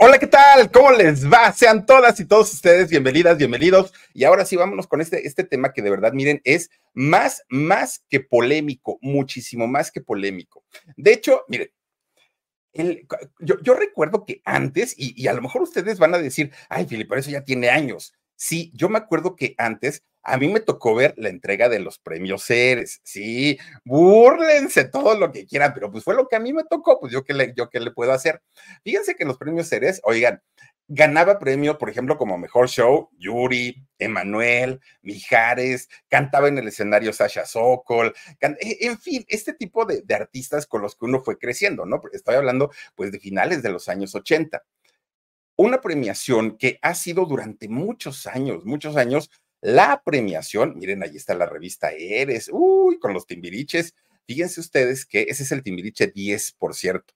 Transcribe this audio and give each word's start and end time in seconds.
Hola, 0.00 0.20
¿qué 0.20 0.28
tal? 0.28 0.70
¿Cómo 0.70 0.92
les 0.92 1.28
va? 1.28 1.50
Sean 1.52 1.84
todas 1.84 2.20
y 2.20 2.24
todos 2.24 2.54
ustedes 2.54 2.88
bienvenidas, 2.88 3.36
bienvenidos. 3.36 3.92
Y 4.14 4.22
ahora 4.22 4.44
sí, 4.44 4.54
vámonos 4.54 4.86
con 4.86 5.00
este, 5.00 5.26
este 5.26 5.42
tema 5.42 5.72
que 5.72 5.82
de 5.82 5.90
verdad, 5.90 6.12
miren, 6.12 6.40
es 6.44 6.70
más, 6.94 7.42
más 7.48 8.04
que 8.08 8.20
polémico, 8.20 9.00
muchísimo 9.02 9.66
más 9.66 9.90
que 9.90 10.00
polémico. 10.00 10.62
De 10.96 11.12
hecho, 11.12 11.42
miren, 11.48 11.72
yo, 13.40 13.60
yo, 13.60 13.74
recuerdo 13.74 14.24
que 14.24 14.40
antes, 14.44 14.94
y, 14.96 15.20
y, 15.20 15.26
a 15.26 15.32
lo 15.32 15.42
mejor 15.42 15.62
ustedes 15.62 15.98
van 15.98 16.14
a 16.14 16.18
decir, 16.18 16.52
ay, 16.68 16.86
Filipe, 16.86 17.18
eso 17.18 17.30
ya 17.30 17.42
tiene 17.42 17.68
años. 17.68 18.14
Sí, 18.40 18.70
yo 18.72 18.88
me 18.88 18.98
acuerdo 18.98 19.34
que 19.34 19.56
antes 19.58 20.04
a 20.22 20.36
mí 20.38 20.46
me 20.46 20.60
tocó 20.60 20.94
ver 20.94 21.12
la 21.16 21.28
entrega 21.28 21.68
de 21.68 21.80
los 21.80 21.98
premios 21.98 22.44
Ceres. 22.44 23.00
Sí, 23.02 23.58
búrlense 23.84 24.84
todo 24.84 25.16
lo 25.18 25.32
que 25.32 25.44
quieran, 25.44 25.72
pero 25.74 25.90
pues 25.90 26.04
fue 26.04 26.14
lo 26.14 26.28
que 26.28 26.36
a 26.36 26.40
mí 26.40 26.52
me 26.52 26.62
tocó, 26.62 27.00
pues 27.00 27.12
yo 27.12 27.24
qué 27.24 27.34
le, 27.34 27.52
yo 27.56 27.68
qué 27.68 27.80
le 27.80 27.90
puedo 27.90 28.12
hacer. 28.12 28.40
Fíjense 28.84 29.16
que 29.16 29.24
los 29.24 29.38
premios 29.38 29.68
Ceres, 29.68 30.00
oigan, 30.04 30.40
ganaba 30.86 31.40
premio, 31.40 31.78
por 31.78 31.90
ejemplo, 31.90 32.16
como 32.16 32.38
mejor 32.38 32.68
show, 32.68 33.10
Yuri, 33.18 33.84
Emanuel, 33.98 34.80
Mijares, 35.02 35.88
cantaba 36.08 36.46
en 36.46 36.58
el 36.58 36.68
escenario 36.68 37.12
Sasha 37.12 37.44
Sokol, 37.44 38.14
e, 38.40 38.86
en 38.86 38.98
fin, 39.00 39.24
este 39.26 39.52
tipo 39.52 39.84
de, 39.84 40.02
de, 40.02 40.14
artistas 40.14 40.66
con 40.66 40.82
los 40.82 40.94
que 40.94 41.06
uno 41.06 41.20
fue 41.20 41.38
creciendo, 41.38 41.86
¿no? 41.86 42.00
Estoy 42.12 42.36
hablando 42.36 42.70
pues 42.94 43.10
de 43.10 43.18
finales 43.18 43.62
de 43.62 43.70
los 43.70 43.88
años 43.88 44.14
80 44.14 44.62
una 45.58 45.80
premiación 45.80 46.56
que 46.56 46.78
ha 46.82 46.94
sido 46.94 47.26
durante 47.26 47.68
muchos 47.68 48.28
años, 48.28 48.64
muchos 48.64 48.96
años, 48.96 49.28
la 49.60 50.02
premiación, 50.04 50.78
miren, 50.78 51.02
ahí 51.02 51.16
está 51.16 51.34
la 51.34 51.46
revista 51.46 51.90
Eres, 51.90 52.48
uy, 52.52 52.98
con 53.00 53.12
los 53.12 53.26
timbiriches. 53.26 53.94
Fíjense 54.24 54.60
ustedes 54.60 55.04
que 55.04 55.22
ese 55.28 55.42
es 55.42 55.50
el 55.50 55.64
timbiriche 55.64 56.06
10, 56.06 56.52
por 56.52 56.76
cierto. 56.76 57.14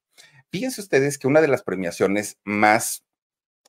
Fíjense 0.50 0.80
ustedes 0.80 1.18
que 1.18 1.28
una 1.28 1.40
de 1.40 1.46
las 1.46 1.62
premiaciones 1.62 2.38
más 2.42 3.04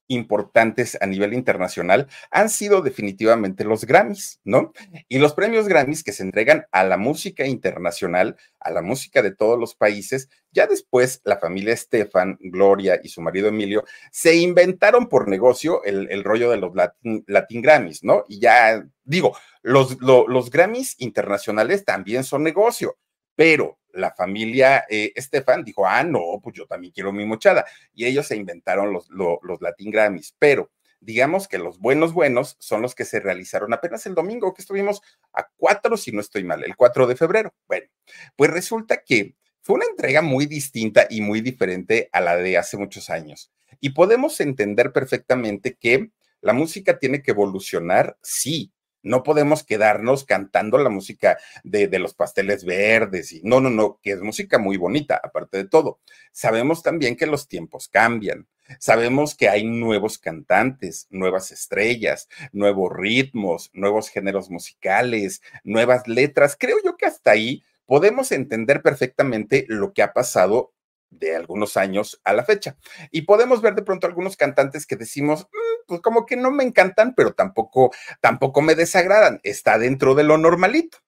importantes 0.08 0.98
a 1.02 1.06
nivel 1.06 1.34
internacional 1.34 2.08
han 2.32 2.50
sido 2.50 2.82
definitivamente 2.82 3.64
los 3.64 3.86
Grammys, 3.86 4.40
¿no? 4.44 4.74
Y 5.08 5.20
los 5.20 5.34
premios 5.34 5.68
Grammys 5.68 6.04
que 6.04 6.12
se 6.12 6.24
entregan 6.24 6.66
a 6.72 6.84
la 6.84 6.98
música 6.98 7.46
internacional, 7.46 8.38
a 8.60 8.72
la 8.72 8.82
música 8.82 9.22
de 9.22 9.32
todos 9.32 9.60
los 9.60 9.76
países, 9.76 10.30
ya 10.52 10.68
después 10.68 11.22
la 11.24 11.38
familia 11.38 11.74
Estefan, 11.74 12.38
Gloria 12.40 13.00
y 13.04 13.10
su 13.10 13.22
marido 13.22 13.48
Emilio 13.48 13.84
se 14.12 14.36
inventaron 14.36 15.08
por 15.08 15.28
negocio 15.28 15.84
el, 15.84 16.24
rollo 16.24 16.52
de 16.52 16.58
los 16.58 16.74
Latin, 16.76 17.62
Grammys, 17.62 18.04
¿no? 18.04 18.26
Y 18.28 18.40
ya 18.40 18.86
digo, 19.04 19.36
los, 19.62 20.00
lo, 20.02 20.28
los 20.28 20.50
Grammys 20.50 20.96
internacionales 21.00 21.86
también 21.86 22.24
son 22.24 22.44
negocio, 22.44 22.98
pero 23.36 23.78
la 23.94 24.14
familia 24.14 24.86
eh, 24.90 25.12
Estefan 25.16 25.64
dijo, 25.64 25.86
ah, 25.88 26.04
no, 26.04 26.40
pues 26.44 26.56
yo 26.56 26.66
también 26.66 26.94
quiero 26.94 27.12
mi 27.12 27.26
mochada. 27.26 27.66
Y 27.94 28.06
ellos 28.06 28.28
se 28.28 28.36
inventaron 28.36 28.92
los, 28.92 29.10
los, 29.10 29.62
Latin 29.62 29.92
Grammys, 29.92 30.36
pero 30.38 30.72
digamos 31.00 31.48
que 31.48 31.58
los 31.58 31.80
buenos 31.80 32.14
buenos 32.14 32.56
son 32.60 32.82
los 32.82 32.96
que 32.96 33.06
se 33.06 33.20
realizaron 33.20 33.74
apenas 33.74 34.06
el 34.06 34.16
domingo, 34.16 34.54
que 34.54 34.62
estuvimos 34.62 35.02
a 35.34 35.48
cuatro, 35.58 35.98
si 35.98 36.12
no 36.12 36.22
estoy 36.22 36.44
mal, 36.44 36.64
el 36.64 36.76
4 36.76 37.08
de 37.08 37.16
febrero. 37.16 37.54
Bueno, 37.68 37.88
pues 38.36 38.50
resulta 38.52 39.04
que 39.04 39.36
fue 39.62 39.76
una 39.76 39.86
entrega 39.86 40.22
muy 40.22 40.46
distinta 40.46 41.08
y 41.10 41.22
muy 41.22 41.42
diferente 41.42 42.10
a 42.12 42.22
la 42.22 42.36
de 42.36 42.58
hace 42.58 42.78
muchos 42.78 43.10
años. 43.10 43.52
Y 43.80 43.92
podemos 43.92 44.40
entender 44.40 44.92
perfectamente 44.92 45.76
que 45.76 46.10
la 46.42 46.54
música 46.54 47.00
tiene 47.00 47.22
que 47.22 47.32
evolucionar, 47.32 48.18
sí, 48.22 48.73
no 49.04 49.24
podemos 49.24 49.64
quedarnos 49.64 50.26
cantando 50.26 50.78
la 50.78 50.90
música 50.90 51.38
de, 51.64 51.88
de, 51.88 52.00
los 52.00 52.14
pasteles 52.14 52.66
verdes 52.66 53.32
y 53.32 53.42
no, 53.44 53.60
no, 53.60 53.70
no, 53.70 54.00
que 54.02 54.12
es 54.12 54.22
música 54.22 54.58
muy 54.58 54.78
bonita, 54.78 55.20
aparte 55.24 55.58
de 55.58 55.66
todo. 55.66 56.00
Sabemos 56.32 56.82
también 56.82 57.16
que 57.16 57.28
los 57.28 57.48
tiempos 57.48 57.88
cambian. 57.88 58.48
Sabemos 58.80 59.36
que 59.36 59.50
hay 59.50 59.66
nuevos 59.66 60.18
cantantes, 60.18 61.08
nuevas 61.10 61.52
estrellas, 61.52 62.30
nuevos 62.52 62.92
ritmos, 62.96 63.70
nuevos 63.74 64.10
géneros 64.10 64.50
musicales, 64.50 65.42
nuevas 65.64 66.08
letras. 66.08 66.56
Creo 66.58 66.78
yo 66.84 66.96
que 66.96 67.06
hasta 67.06 67.32
ahí 67.32 67.62
podemos 67.86 68.32
entender 68.32 68.82
perfectamente 68.82 69.66
lo 69.68 69.94
que 69.94 70.02
ha 70.02 70.14
pasado 70.14 70.72
de 71.20 71.36
algunos 71.36 71.78
años 71.78 72.20
a 72.24 72.34
la 72.34 72.44
fecha. 72.44 72.78
Y 73.12 73.24
podemos 73.24 73.62
ver 73.62 73.76
de 73.76 73.84
pronto 73.84 74.08
algunos 74.08 74.38
cantantes 74.38 74.86
que 74.86 74.96
decimos, 74.96 75.48
mmm, 75.52 75.86
pues 75.88 76.02
como 76.02 76.26
que 76.26 76.36
no 76.36 76.52
me 76.52 76.64
encantan, 76.64 77.14
pero 77.16 77.34
tampoco, 77.34 77.92
tampoco 78.22 78.62
me 78.62 78.76
desagradan. 78.76 79.40
Está 79.44 79.78
dentro 79.78 80.16
de 80.16 80.24
lo 80.24 80.38
normalito. 80.38 81.00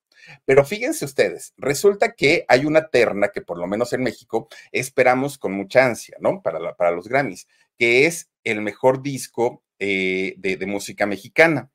Pero 0.46 0.66
fíjense 0.66 1.06
ustedes, 1.06 1.54
resulta 1.58 2.14
que 2.14 2.46
hay 2.48 2.66
una 2.66 2.88
terna 2.88 3.30
que 3.30 3.42
por 3.42 3.60
lo 3.60 3.68
menos 3.68 3.94
en 3.94 4.02
México 4.02 4.48
esperamos 4.72 5.38
con 5.38 5.52
mucha 5.52 5.86
ansia, 5.86 6.18
¿no? 6.20 6.42
Para, 6.42 6.60
la, 6.60 6.76
para 6.76 6.92
los 6.92 7.08
Grammys, 7.08 7.48
que 7.78 8.08
es 8.08 8.30
el 8.44 8.62
mejor 8.62 9.04
disco 9.04 9.64
eh, 9.78 10.34
de 10.38 10.66
música 10.66 11.06
mexicana. 11.06 11.70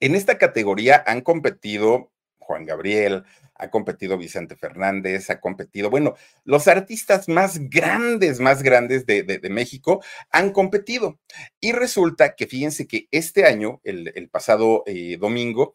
En 0.00 0.14
esta 0.14 0.38
categoría 0.38 1.02
han 1.06 1.22
competido 1.22 2.12
Juan 2.48 2.64
Gabriel, 2.64 3.24
ha 3.56 3.70
competido 3.70 4.16
Vicente 4.16 4.56
Fernández, 4.56 5.28
ha 5.28 5.38
competido, 5.38 5.90
bueno, 5.90 6.14
los 6.44 6.66
artistas 6.66 7.28
más 7.28 7.58
grandes, 7.68 8.40
más 8.40 8.62
grandes 8.62 9.04
de, 9.04 9.40
México 9.50 10.02
han 10.30 10.52
competido. 10.52 11.20
Y 11.60 11.72
resulta 11.72 12.34
que 12.34 12.46
fíjense 12.46 12.86
que 12.86 13.06
este 13.10 13.44
año, 13.44 13.82
el, 13.84 14.30
pasado 14.30 14.82
eh, 14.86 15.18
domingo, 15.20 15.74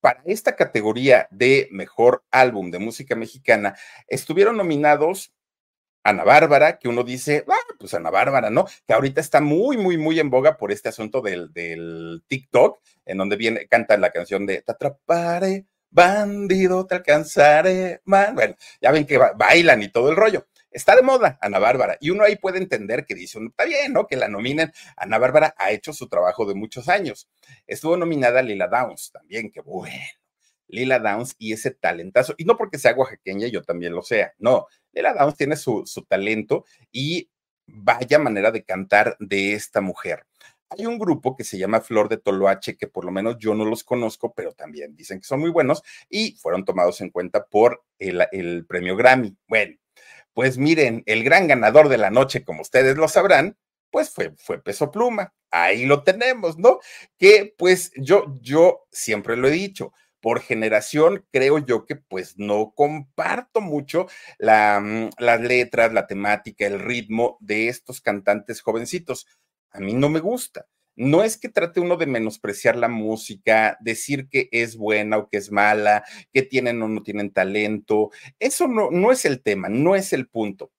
para 0.00 0.22
esta 0.24 0.56
categoría 0.56 1.28
de 1.30 1.68
mejor 1.70 2.24
álbum 2.32 2.72
de 2.72 2.80
música 2.80 3.14
mexicana, 3.14 3.76
estuvieron 4.08 4.56
nominados 4.56 5.32
Ana 6.02 6.24
Bárbara, 6.24 6.78
que 6.78 6.88
uno 6.88 7.04
dice, 7.04 7.44
ah, 7.46 7.74
pues 7.78 7.94
Ana 7.94 8.10
Bárbara, 8.10 8.50
¿no? 8.50 8.64
Que 8.86 8.94
ahorita 8.94 9.20
está 9.20 9.40
muy, 9.40 9.76
muy, 9.76 9.96
muy 9.98 10.18
en 10.18 10.30
boga 10.30 10.56
por 10.56 10.72
este 10.72 10.88
asunto 10.88 11.20
del, 11.20 11.52
del 11.52 12.24
TikTok, 12.26 12.80
en 13.04 13.18
donde 13.18 13.36
viene, 13.36 13.68
canta 13.68 13.96
la 13.98 14.10
canción 14.10 14.46
de 14.46 14.62
Te 14.62 14.72
atraparé, 14.72 15.66
bandido, 15.90 16.86
te 16.86 16.96
alcanzaré, 16.96 18.00
man. 18.04 18.34
Bueno, 18.34 18.56
ya 18.80 18.90
ven 18.90 19.06
que 19.06 19.18
bailan 19.18 19.82
y 19.82 19.88
todo 19.88 20.10
el 20.10 20.16
rollo. 20.16 20.46
Está 20.70 20.94
de 20.94 21.02
moda 21.02 21.38
Ana 21.40 21.58
Bárbara 21.58 21.96
y 22.00 22.10
uno 22.10 22.22
ahí 22.24 22.36
puede 22.36 22.58
entender 22.58 23.04
que 23.04 23.14
dice, 23.14 23.38
está 23.44 23.64
bien, 23.64 23.92
¿no? 23.92 24.06
Que 24.06 24.16
la 24.16 24.28
nominen. 24.28 24.72
Ana 24.96 25.18
Bárbara 25.18 25.54
ha 25.58 25.72
hecho 25.72 25.92
su 25.92 26.08
trabajo 26.08 26.46
de 26.46 26.54
muchos 26.54 26.88
años. 26.88 27.28
Estuvo 27.66 27.96
nominada 27.96 28.42
Lila 28.42 28.68
Downs 28.68 29.10
también, 29.12 29.50
que 29.50 29.60
bueno. 29.60 29.96
Lila 30.70 30.98
Downs 30.98 31.34
y 31.38 31.52
ese 31.52 31.72
talentazo, 31.72 32.34
y 32.38 32.44
no 32.44 32.56
porque 32.56 32.78
sea 32.78 32.94
oaxaqueña, 32.94 33.48
yo 33.48 33.62
también 33.62 33.92
lo 33.92 34.02
sea, 34.02 34.32
no, 34.38 34.66
Lila 34.92 35.14
Downs 35.14 35.36
tiene 35.36 35.56
su, 35.56 35.82
su 35.84 36.04
talento 36.04 36.64
y 36.92 37.28
vaya 37.66 38.18
manera 38.18 38.50
de 38.50 38.64
cantar 38.64 39.16
de 39.18 39.54
esta 39.54 39.80
mujer. 39.80 40.26
Hay 40.70 40.86
un 40.86 40.98
grupo 40.98 41.36
que 41.36 41.44
se 41.44 41.58
llama 41.58 41.80
Flor 41.80 42.08
de 42.08 42.16
Toloache, 42.16 42.76
que 42.76 42.86
por 42.86 43.04
lo 43.04 43.10
menos 43.10 43.36
yo 43.38 43.54
no 43.54 43.64
los 43.64 43.82
conozco, 43.82 44.32
pero 44.32 44.52
también 44.52 44.94
dicen 44.94 45.18
que 45.18 45.26
son 45.26 45.40
muy 45.40 45.50
buenos 45.50 45.82
y 46.08 46.36
fueron 46.36 46.64
tomados 46.64 47.00
en 47.00 47.10
cuenta 47.10 47.46
por 47.46 47.82
el, 47.98 48.24
el 48.30 48.66
premio 48.66 48.96
Grammy. 48.96 49.36
Bueno, 49.48 49.76
pues 50.32 50.58
miren, 50.58 51.02
el 51.06 51.24
gran 51.24 51.48
ganador 51.48 51.88
de 51.88 51.98
la 51.98 52.10
noche, 52.10 52.44
como 52.44 52.62
ustedes 52.62 52.96
lo 52.96 53.08
sabrán, 53.08 53.56
pues 53.90 54.10
fue, 54.10 54.32
fue 54.38 54.62
Peso 54.62 54.90
Pluma. 54.92 55.34
Ahí 55.50 55.86
lo 55.86 56.04
tenemos, 56.04 56.56
¿no? 56.56 56.78
Que 57.18 57.52
pues 57.58 57.90
yo, 57.96 58.38
yo 58.40 58.86
siempre 58.92 59.36
lo 59.36 59.48
he 59.48 59.52
dicho, 59.52 59.92
por 60.20 60.40
generación, 60.40 61.26
creo 61.32 61.58
yo 61.58 61.86
que 61.86 61.96
pues 61.96 62.34
no 62.38 62.72
comparto 62.74 63.60
mucho 63.60 64.06
la, 64.38 64.80
mm, 64.80 65.10
las 65.18 65.40
letras, 65.40 65.92
la 65.92 66.06
temática, 66.06 66.66
el 66.66 66.78
ritmo 66.78 67.36
de 67.40 67.68
estos 67.68 68.00
cantantes 68.00 68.60
jovencitos. 68.60 69.26
A 69.70 69.80
mí 69.80 69.92
no 69.94 70.08
me 70.08 70.20
gusta. 70.20 70.66
No 70.96 71.22
es 71.22 71.38
que 71.38 71.48
trate 71.48 71.80
uno 71.80 71.96
de 71.96 72.06
menospreciar 72.06 72.76
la 72.76 72.88
música, 72.88 73.78
decir 73.80 74.28
que 74.28 74.48
es 74.52 74.76
buena 74.76 75.16
o 75.18 75.28
que 75.28 75.38
es 75.38 75.50
mala, 75.50 76.04
que 76.32 76.42
tienen 76.42 76.82
o 76.82 76.88
no 76.88 77.02
tienen 77.02 77.30
talento. 77.30 78.10
Eso 78.38 78.68
no, 78.68 78.90
no 78.90 79.10
es 79.10 79.24
el 79.24 79.40
tema, 79.40 79.68
no 79.68 79.96
es 79.96 80.12
el 80.12 80.28
punto. 80.28 80.72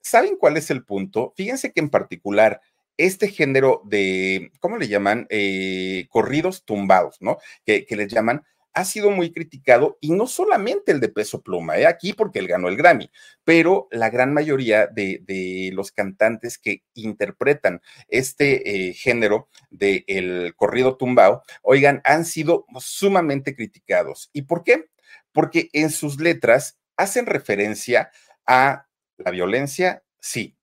¿Saben 0.00 0.36
cuál 0.36 0.56
es 0.56 0.70
el 0.70 0.84
punto? 0.84 1.34
Fíjense 1.36 1.72
que 1.72 1.80
en 1.80 1.90
particular 1.90 2.60
este 2.96 3.28
género 3.28 3.82
de, 3.84 4.52
¿cómo 4.60 4.78
le 4.78 4.88
llaman? 4.88 5.26
Eh, 5.28 6.06
corridos 6.08 6.64
tumbados, 6.64 7.18
¿no? 7.20 7.38
Que, 7.64 7.84
que 7.84 7.96
les 7.96 8.12
llaman, 8.12 8.44
ha 8.74 8.84
sido 8.84 9.10
muy 9.10 9.32
criticado 9.32 9.98
y 10.00 10.12
no 10.12 10.26
solamente 10.26 10.92
el 10.92 11.00
de 11.00 11.08
peso 11.08 11.42
pluma, 11.42 11.78
¿eh? 11.78 11.86
aquí 11.86 12.12
porque 12.12 12.38
él 12.38 12.46
ganó 12.48 12.68
el 12.68 12.76
Grammy, 12.76 13.10
pero 13.44 13.88
la 13.90 14.10
gran 14.10 14.32
mayoría 14.32 14.86
de, 14.86 15.70
los 15.72 15.92
cantantes 15.92 16.58
que 16.58 16.84
interpretan 16.94 17.80
este 18.08 18.88
eh, 18.88 18.94
género 18.94 19.48
del 19.70 20.54
corrido 20.56 20.96
tumbao, 20.96 21.42
oigan, 21.62 22.00
han 22.04 22.24
sido 22.24 22.66
sumamente 22.78 23.54
criticados. 23.56 24.30
¿Y 24.32 24.42
por 24.42 24.62
qué? 24.64 24.86
Porque 25.32 25.68
en 25.72 25.90
sus 25.90 26.20
letras 26.20 26.78
hacen 26.96 27.26
referencia 27.26 28.10
a 28.46 28.86
la 29.16 29.30
violencia, 29.30 30.04
sí, 30.20 30.56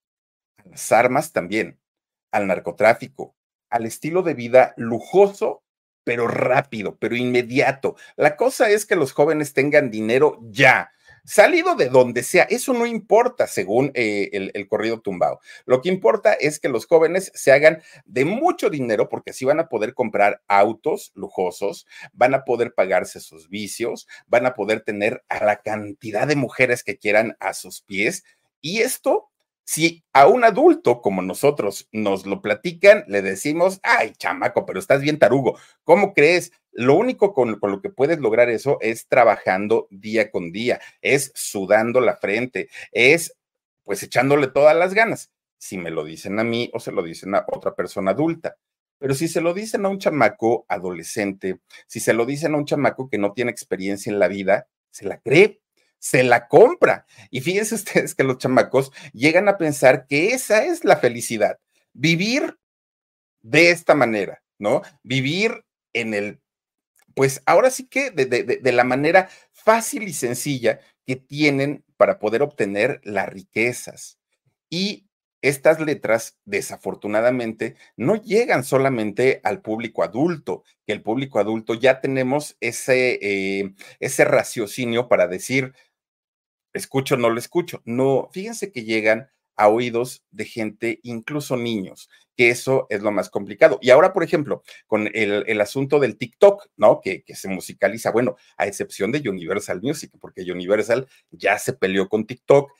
a 0.57 0.69
las 0.69 0.92
armas 0.92 1.34
también, 1.34 1.80
al 2.31 2.48
narcotráfico, 2.48 3.36
al 3.69 3.86
estilo 3.86 4.22
de 4.22 4.34
vida 4.34 4.74
lujoso 4.78 5.65
pero 6.06 6.30
rápido, 6.30 6.96
pero 6.98 7.18
inmediato. 7.18 7.98
La 8.16 8.38
cosa 8.38 8.69
es 8.69 8.86
que 8.86 8.96
los 8.96 9.12
jóvenes 9.12 9.52
tengan 9.52 9.92
dinero 9.92 10.40
ya, 10.44 10.92
salido 11.25 11.75
de 11.75 11.90
donde 11.90 12.24
sea, 12.24 12.44
eso 12.44 12.74
no 12.74 12.86
importa 12.86 13.48
según 13.48 13.92
eh, 13.96 14.30
el, 14.54 14.68
corrido 14.68 15.02
tumbado. 15.02 15.40
Lo 15.66 15.81
que 15.81 15.90
importa 15.90 16.34
es 16.34 16.60
que 16.60 16.69
los 16.69 16.86
jóvenes 16.86 17.31
se 17.34 17.52
hagan 17.52 17.81
de 18.06 18.25
mucho 18.25 18.69
dinero 18.69 19.10
porque 19.10 19.31
así 19.31 19.44
van 19.44 19.60
a 19.60 19.68
poder 19.68 19.94
comprar 19.94 20.42
autos 20.48 21.12
lujosos, 21.16 21.88
van 22.13 22.36
a 22.36 22.46
poder 22.46 22.74
pagarse 22.74 23.19
sus 23.19 23.50
vicios, 23.50 24.07
van 24.28 24.46
a 24.46 24.54
poder 24.54 24.81
tener 24.81 25.24
a 25.28 25.44
la 25.44 25.57
cantidad 25.62 26.28
de 26.28 26.36
mujeres 26.36 26.84
que 26.84 26.98
quieran 26.98 27.36
a 27.40 27.54
sus 27.54 27.81
pies. 27.81 28.24
Y 28.62 28.81
esto 28.81 29.30
si 29.66 30.04
a 30.14 30.28
un 30.28 30.44
adulto 30.44 31.02
como 31.02 31.22
nosotros 31.22 31.90
nos 31.92 32.26
lo 32.26 32.42
platican, 32.42 33.04
le 33.08 33.22
decimos, 33.22 33.80
ay, 33.84 34.14
chamaco, 34.18 34.66
pero 34.66 34.80
estás 34.80 35.02
bien 35.02 35.20
tarugo, 35.20 35.58
¿cómo 35.84 36.14
crees? 36.14 36.52
Lo 36.72 36.96
único 36.96 37.34
con, 37.34 37.60
lo 37.60 37.82
que 37.82 37.90
puedes 37.90 38.20
lograr 38.20 38.50
eso 38.50 38.78
es 38.80 39.08
trabajando 39.08 39.88
día 39.90 40.30
con 40.30 40.52
día, 40.52 40.80
es 41.02 41.32
sudando 41.36 42.00
la 42.00 42.16
frente, 42.16 42.70
es 42.92 43.36
pues 43.84 44.04
echándole 44.04 44.48
todas 44.48 44.76
las 44.76 44.94
ganas. 44.94 45.32
Si 45.58 45.78
me 45.78 45.90
lo 45.90 46.04
dicen 46.04 46.40
a 46.40 46.44
mí 46.44 46.70
o 46.74 46.80
se 46.80 46.92
lo 46.92 47.02
dicen 47.02 47.34
a 47.36 47.46
otra 47.48 47.76
persona 47.76 48.12
adulta. 48.12 48.58
Pero 49.00 49.14
si 49.14 49.28
se 49.28 49.42
lo 49.42 49.54
dicen 49.54 49.86
a 49.86 49.90
un 49.90 50.00
chamaco 50.00 50.66
adolescente, 50.68 51.60
si 51.88 52.00
se 52.00 52.14
lo 52.14 52.26
dicen 52.26 52.54
a 52.54 52.58
un 52.58 52.66
chamaco 52.66 53.10
que 53.10 53.18
no 53.18 53.34
tiene 53.34 53.52
experiencia 53.52 54.12
en 54.12 54.20
la 54.20 54.28
vida, 54.28 54.68
se 54.90 55.06
la 55.06 55.20
cree 55.20 55.62
se 56.06 56.22
la 56.22 56.48
compra. 56.48 57.07
Y 57.31 57.42
fíjense 57.42 57.74
ustedes 57.84 58.13
que 58.13 58.24
los 58.24 58.38
chamacos 58.38 58.92
llegan 59.12 59.50
a 59.50 59.57
pensar 59.57 60.06
que 60.06 60.34
esa 60.34 60.63
es 60.63 60.86
la 60.86 60.98
felicidad, 60.98 61.57
vivir 61.94 62.60
de 63.42 63.72
esta 63.72 63.96
manera, 63.96 64.44
¿no? 64.60 64.84
Vivir 65.02 65.66
en 65.94 66.13
el, 66.13 66.42
pues 67.16 67.42
ahora 67.48 67.72
sí 67.72 67.88
que 67.88 68.12
de, 68.12 68.25
de, 68.25 68.72
la 68.72 68.84
manera 68.84 69.30
fácil 69.52 70.04
y 70.04 70.13
sencilla 70.13 70.80
que 71.07 71.16
tienen 71.16 71.84
para 71.98 72.19
poder 72.19 72.44
obtener 72.44 73.02
las 73.04 73.28
riquezas. 73.28 74.19
Y 74.69 75.07
estas 75.42 75.80
letras, 75.80 76.38
desafortunadamente, 76.46 77.75
no 77.98 78.16
llegan 78.16 78.63
solamente 78.63 79.42
al 79.44 79.62
público 79.62 80.04
adulto, 80.04 80.63
que 80.86 80.94
el 80.94 81.02
público 81.02 81.40
adulto 81.40 81.74
ya 81.74 82.02
tenemos 82.02 82.57
ese, 82.60 83.19
eh, 83.22 83.74
ese 84.00 84.25
raciocinio 84.25 85.07
para 85.07 85.28
decir, 85.28 85.74
escucho, 86.77 87.18
no 87.18 87.30
lo 87.30 87.39
escucho. 87.39 87.81
No, 87.86 88.30
fíjense 88.31 88.72
que 88.72 88.83
llegan 88.83 89.30
a 89.56 89.69
oídos 89.69 90.24
de 90.31 90.45
gente, 90.45 91.00
incluso 91.04 91.56
niños, 91.56 92.10
que 92.36 92.50
eso 92.50 92.88
es 92.89 93.01
lo 93.01 93.12
más 93.12 93.30
complicado. 93.30 93.80
Y 93.81 93.89
ahora, 93.89 94.12
por 94.13 94.24
ejemplo, 94.24 94.63
con 94.88 95.10
el, 95.13 95.62
asunto 95.62 96.00
del 96.00 96.18
TikTok, 96.18 96.68
¿no? 96.75 97.00
Que, 97.01 97.24
que, 97.24 97.36
se 97.36 97.48
musicaliza, 97.48 98.12
bueno, 98.12 98.36
a 98.57 98.68
excepción 98.68 99.12
de 99.12 99.27
Universal 99.27 99.81
Music, 99.81 100.12
porque 100.19 100.50
Universal 100.51 101.07
ya 101.31 101.57
se 101.57 101.74
peleó 101.74 102.10
con 102.10 102.25
TikTok, 102.25 102.72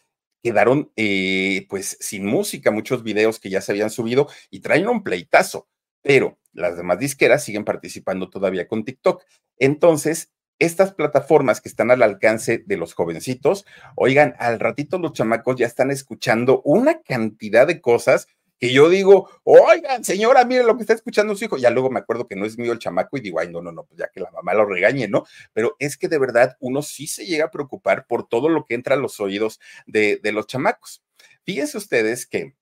quedaron 0.46 0.92
eh, 0.96 1.66
pues 1.70 1.98
sin 2.00 2.24
música 2.26 2.70
muchos 2.70 3.02
videos 3.02 3.40
que 3.40 3.50
ya 3.50 3.62
se 3.62 3.72
habían 3.72 3.90
subido 3.90 4.28
y 4.52 4.60
traen 4.60 4.88
un 4.88 5.04
pleitazo, 5.04 5.68
pero 6.04 6.38
las 6.54 6.78
demás 6.78 7.00
disqueras 7.00 7.44
siguen 7.44 7.66
participando 7.66 8.30
todavía 8.30 8.68
con 8.68 8.86
TikTok. 8.86 9.24
Entonces, 9.58 10.32
estas 10.60 10.94
plataformas 10.94 11.62
que 11.62 11.70
están 11.70 11.92
al 11.92 12.04
alcance 12.04 12.64
de 12.66 12.78
los 12.78 12.94
jovencitos, 12.94 13.66
oigan, 13.96 14.36
al 14.40 14.60
ratito 14.60 14.98
los 14.98 15.14
chamacos 15.14 15.56
ya 15.58 15.66
están 15.66 15.92
escuchando 15.92 16.62
una 16.64 17.02
cantidad 17.02 17.68
de 17.68 17.82
cosas 17.82 18.28
que 18.60 18.72
yo 18.72 18.90
digo, 18.90 19.30
oigan, 19.44 20.04
señora, 20.04 20.46
mire 20.46 20.64
lo 20.64 20.78
que 20.78 20.84
está 20.84 20.94
escuchando 20.94 21.36
su 21.36 21.46
hijo. 21.46 21.58
Ya 21.58 21.70
luego 21.70 21.90
me 21.90 22.00
acuerdo 22.00 22.28
que 22.28 22.36
no 22.36 22.46
es 22.46 22.58
mío 22.58 22.72
el 22.72 22.80
chamaco 22.80 23.18
y 23.18 23.22
digo, 23.22 23.40
ay, 23.40 23.50
no, 23.50 23.62
no, 23.62 23.72
no, 23.72 23.84
pues 23.84 24.00
ya 24.00 24.10
que 24.14 24.22
la 24.22 24.32
mamá 24.32 24.54
lo 24.54 24.66
regañe, 24.66 25.08
¿no? 25.08 25.26
Pero 25.54 25.76
es 25.80 25.98
que 25.98 26.08
de 26.08 26.20
verdad 26.20 26.56
uno 26.60 26.82
sí 26.82 27.08
se 27.08 27.26
llega 27.26 27.46
a 27.46 27.52
preocupar 27.52 28.08
por 28.08 28.28
todo 28.28 28.48
lo 28.50 28.66
que 28.66 28.76
entra 28.76 28.96
a 28.96 28.98
los 28.98 29.20
oídos 29.20 29.60
de, 29.86 30.20
de 30.24 30.32
los 30.32 30.48
chamacos. 30.48 31.04
Fíjense 31.44 31.78
ustedes 31.78 32.26
que 32.26 32.56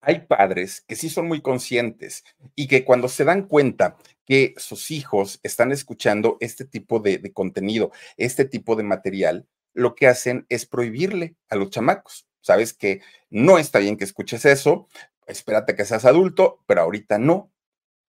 hay 0.00 0.20
padres 0.20 0.82
que 0.86 0.96
sí 0.96 1.08
son 1.08 1.26
muy 1.26 1.40
conscientes 1.40 2.24
y 2.54 2.68
que 2.68 2.84
cuando 2.84 3.08
se 3.08 3.24
dan 3.24 3.42
cuenta 3.42 3.96
que 4.24 4.54
sus 4.56 4.90
hijos 4.90 5.40
están 5.42 5.72
escuchando 5.72 6.36
este 6.40 6.64
tipo 6.64 7.00
de, 7.00 7.32
contenido, 7.32 7.92
este 8.16 8.44
tipo 8.44 8.76
de 8.76 8.82
material, 8.82 9.46
lo 9.72 9.94
que 9.94 10.06
hacen 10.06 10.46
es 10.48 10.66
prohibirle 10.66 11.36
a 11.48 11.56
los 11.56 11.70
chamacos. 11.70 12.26
Sabes 12.40 12.72
que 12.72 13.00
no 13.30 13.58
está 13.58 13.78
bien 13.78 13.96
que 13.96 14.04
escuches 14.04 14.44
eso, 14.44 14.88
espérate 15.26 15.74
que 15.74 15.84
seas 15.84 16.04
adulto, 16.04 16.62
pero 16.66 16.82
ahorita 16.82 17.18
no. 17.18 17.50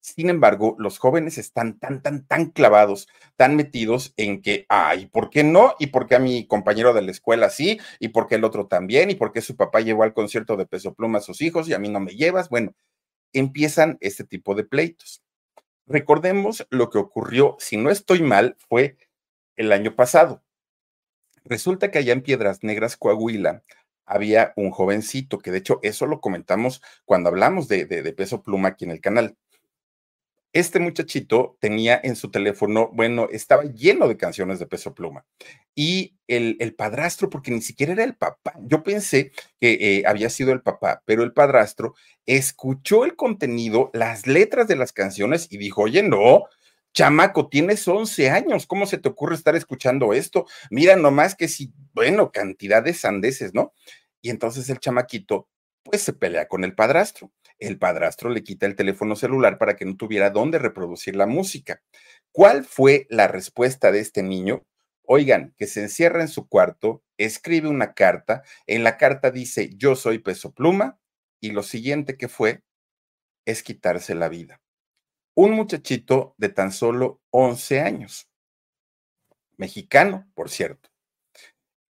Sin 0.02 0.32
embargo, 0.32 0.76
los 0.80 0.98
jóvenes 0.98 1.38
están 1.38 1.78
tan, 1.78 2.02
tan, 2.02 2.26
tan 2.26 2.48
clavados, 2.48 3.08
tan 3.36 3.56
metidos 3.56 4.16
en 4.18 4.42
que, 4.42 4.66
ay, 4.68 5.06
¿por 5.06 5.30
qué 5.30 5.44
no? 5.44 5.76
¿Y 5.78 5.88
por 5.88 6.08
qué 6.08 6.16
a 6.16 6.20
mi 6.20 6.48
compañero 6.48 6.92
de 6.96 7.04
la 7.04 7.12
escuela 7.12 7.52
sí? 7.52 7.80
¿Y 8.00 8.08
por 8.10 8.28
qué 8.28 8.36
el 8.36 8.44
otro 8.44 8.66
también? 8.66 9.12
¿Y 9.12 9.16
por 9.16 9.32
qué 9.32 9.42
su 9.42 9.56
papá 9.56 9.80
llevó 9.80 10.02
al 10.02 10.16
concierto 10.16 10.58
de 10.58 10.66
Peso 10.66 10.96
Pluma 10.96 11.20
a 11.20 11.22
sus 11.22 11.40
hijos 11.42 11.70
y 11.70 11.74
a 11.74 11.80
mí 11.80 11.88
no 11.88 12.00
me 12.00 12.16
llevas? 12.16 12.50
Bueno, 12.50 12.74
empiezan 13.32 14.00
este 14.02 14.24
tipo 14.24 14.56
de 14.56 14.64
pleitos. 14.64 15.22
Recordemos 15.86 16.66
lo 16.72 16.90
que 16.90 16.98
ocurrió, 16.98 17.56
si 17.60 17.78
no 17.78 17.92
estoy 17.92 18.24
mal, 18.24 18.58
fue 18.70 18.98
el 19.56 19.72
año 19.72 19.96
pasado. 19.96 20.42
Resulta 21.46 21.92
que 21.92 22.00
allá 22.00 22.14
en 22.14 22.24
Piedras 22.24 22.64
Negras, 22.64 22.98
Coahuila, 22.98 23.64
había 24.08 24.52
un 24.56 24.72
jovencito, 24.72 25.38
que 25.38 25.52
de 25.52 25.60
hecho 25.60 25.80
eso 25.84 26.08
lo 26.08 26.22
comentamos 26.22 26.82
cuando 27.06 27.30
hablamos 27.30 27.68
de, 27.68 27.86
de 27.86 28.14
Peso 28.14 28.42
Pluma 28.42 28.70
aquí 28.70 28.86
en 28.86 28.92
el 28.92 29.00
canal 29.00 29.38
este 30.54 30.80
muchachito 30.80 31.58
tenía 31.60 32.00
en 32.04 32.16
su 32.16 32.30
teléfono, 32.30 32.90
bueno, 32.94 33.28
estaba 33.32 33.64
lleno 33.64 34.08
de 34.08 34.18
canciones 34.18 34.60
de 34.60 34.68
peso 34.68 34.94
pluma. 34.94 35.26
Y 35.76 36.18
el, 36.28 36.76
padrastro, 36.76 37.30
porque 37.30 37.52
ni 37.52 37.62
siquiera 37.62 37.94
era 37.94 38.04
el 38.04 38.16
papá, 38.16 38.54
yo 38.62 38.84
pensé 38.84 39.32
que 39.60 39.78
eh, 39.80 40.04
había 40.06 40.30
sido 40.30 40.52
el 40.52 40.62
papá, 40.62 41.02
pero 41.06 41.24
el 41.24 41.34
padrastro 41.34 41.96
escuchó 42.26 43.06
el 43.06 43.16
contenido, 43.16 43.90
las 43.94 44.28
letras 44.28 44.68
de 44.68 44.76
las 44.76 44.94
canciones 44.94 45.48
y 45.50 45.58
dijo, 45.58 45.84
oye, 45.84 46.04
no, 46.04 46.46
chamaco, 46.94 47.48
tienes 47.48 47.88
11 47.88 48.30
años, 48.30 48.68
¿cómo 48.68 48.86
se 48.86 48.98
te 48.98 49.10
ocurre 49.10 49.36
estar 49.36 49.56
escuchando 49.56 50.14
esto? 50.14 50.46
Mira 50.70 50.96
nomás 50.96 51.36
que 51.36 51.48
si, 51.48 51.74
bueno, 51.94 52.32
cantidad 52.32 52.84
de 52.84 52.94
sandeces, 52.94 53.54
¿no? 53.54 53.74
Y 54.22 54.30
entonces 54.30 54.70
el 54.70 54.80
chamaquito, 54.80 55.48
pues 55.84 56.02
se 56.02 56.14
pelea 56.14 56.48
con 56.48 56.64
el 56.64 56.76
padrastro 56.76 57.32
el 57.62 57.78
padrastro 57.78 58.30
le 58.30 58.44
quita 58.44 58.66
el 58.66 58.76
teléfono 58.76 59.16
celular 59.16 59.58
para 59.58 59.76
que 59.76 59.86
no 59.86 59.96
tuviera 59.96 60.32
dónde 60.32 60.60
reproducir 60.60 61.16
la 61.16 61.28
música. 61.28 61.82
¿Cuál 62.32 62.66
fue 62.66 63.08
la 63.10 63.28
respuesta 63.28 63.92
de 63.92 64.00
este 64.00 64.24
niño? 64.24 64.66
Oigan, 65.04 65.54
que 65.58 65.68
se 65.68 65.82
encierra 65.82 66.22
en 66.22 66.28
su 66.28 66.48
cuarto, 66.48 67.04
escribe 67.18 67.70
una 67.70 67.94
carta, 67.94 68.44
en 68.68 68.84
la 68.84 68.98
carta 68.98 69.32
dice, 69.32 69.70
yo 69.76 69.96
soy 69.96 70.20
peso 70.20 70.54
pluma, 70.54 71.00
y 71.40 71.52
lo 71.52 71.64
siguiente 71.64 72.18
que 72.18 72.28
fue 72.28 72.64
es 73.46 73.64
quitarse 73.64 74.16
la 74.16 74.30
vida. 74.30 74.62
Un 75.36 75.52
muchachito 75.52 76.36
de 76.38 76.50
tan 76.50 76.72
solo 76.72 77.22
11 77.32 77.82
años, 77.82 78.30
mexicano, 79.58 80.30
por 80.34 80.50
cierto. 80.50 80.91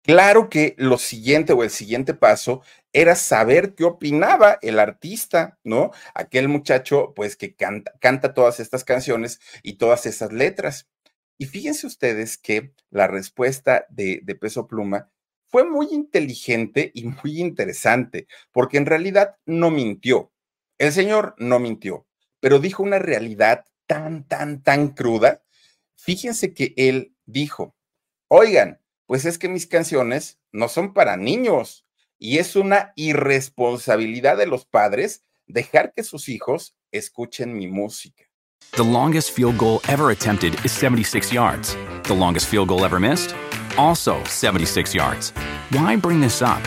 Claro 0.07 0.49
que 0.49 0.77
lo 0.79 0.99
siguiente 0.99 1.53
o 1.53 1.65
el 1.65 1.71
siguiente 1.71 2.15
paso 2.15 2.63
era 2.93 3.17
saber 3.17 3.75
qué 3.75 3.83
opinaba 3.83 4.57
el 4.63 4.79
artista, 4.79 5.59
¿no? 5.65 5.91
Aquel 6.15 6.47
muchacho, 6.49 7.13
pues, 7.17 7.35
que 7.35 7.57
canta, 7.57 7.93
canta 8.01 8.33
todas 8.33 8.61
estas 8.61 8.85
canciones 8.85 9.41
y 9.65 9.79
todas 9.79 10.07
esas 10.07 10.33
letras. 10.33 10.89
Y 11.39 11.47
fíjense 11.47 11.89
ustedes 11.89 12.39
que 12.39 12.73
la 12.91 13.09
respuesta 13.09 13.85
de, 13.91 14.21
de 14.23 14.35
Peso 14.37 14.69
Pluma 14.69 15.11
fue 15.47 15.65
muy 15.65 15.89
inteligente 15.91 16.93
y 16.95 17.05
muy 17.07 17.41
interesante, 17.41 18.29
porque 18.53 18.77
en 18.77 18.87
realidad 18.87 19.35
no 19.45 19.73
mintió. 19.73 20.33
El 20.79 20.93
señor 20.93 21.35
no 21.39 21.59
mintió, 21.59 22.07
pero 22.39 22.61
dijo 22.61 22.85
una 22.85 23.01
realidad 23.01 23.65
tan, 23.89 24.23
tan, 24.29 24.63
tan 24.63 24.91
cruda. 24.91 25.43
Fíjense 25.97 26.55
que 26.55 26.75
él 26.77 27.13
dijo, 27.25 27.75
oigan, 28.29 28.81
pues 29.07 29.25
es 29.25 29.39
que 29.39 29.49
mis 29.49 29.67
canciones 29.67 30.39
no 30.53 30.69
son 30.69 30.93
para 30.93 31.17
niños 31.17 31.87
y 32.19 32.39
es 32.39 32.57
una 32.57 32.93
irresponsabilidad 32.97 34.37
de 34.37 34.47
los 34.47 34.65
padres 34.65 35.23
dejar 35.47 35.93
que 35.95 36.03
sus 36.03 36.29
hijos 36.29 36.77
escuchen 36.93 37.57
mi 37.57 37.69
música. 37.69 38.25
The 38.73 38.85
longest 38.85 39.31
field 39.31 39.59
goal 39.59 39.81
ever 39.89 40.11
attempted 40.11 40.55
is 40.65 40.73
76 40.73 41.33
yards. 41.33 41.77
The 42.05 42.15
longest 42.15 42.47
field 42.47 42.69
goal 42.69 42.85
ever 42.85 42.99
missed? 42.99 43.35
Also 43.79 44.23
76 44.25 44.95
yards. 44.95 45.33
Why 45.71 45.97
bring 45.97 46.21
this 46.21 46.43
up? 46.43 46.63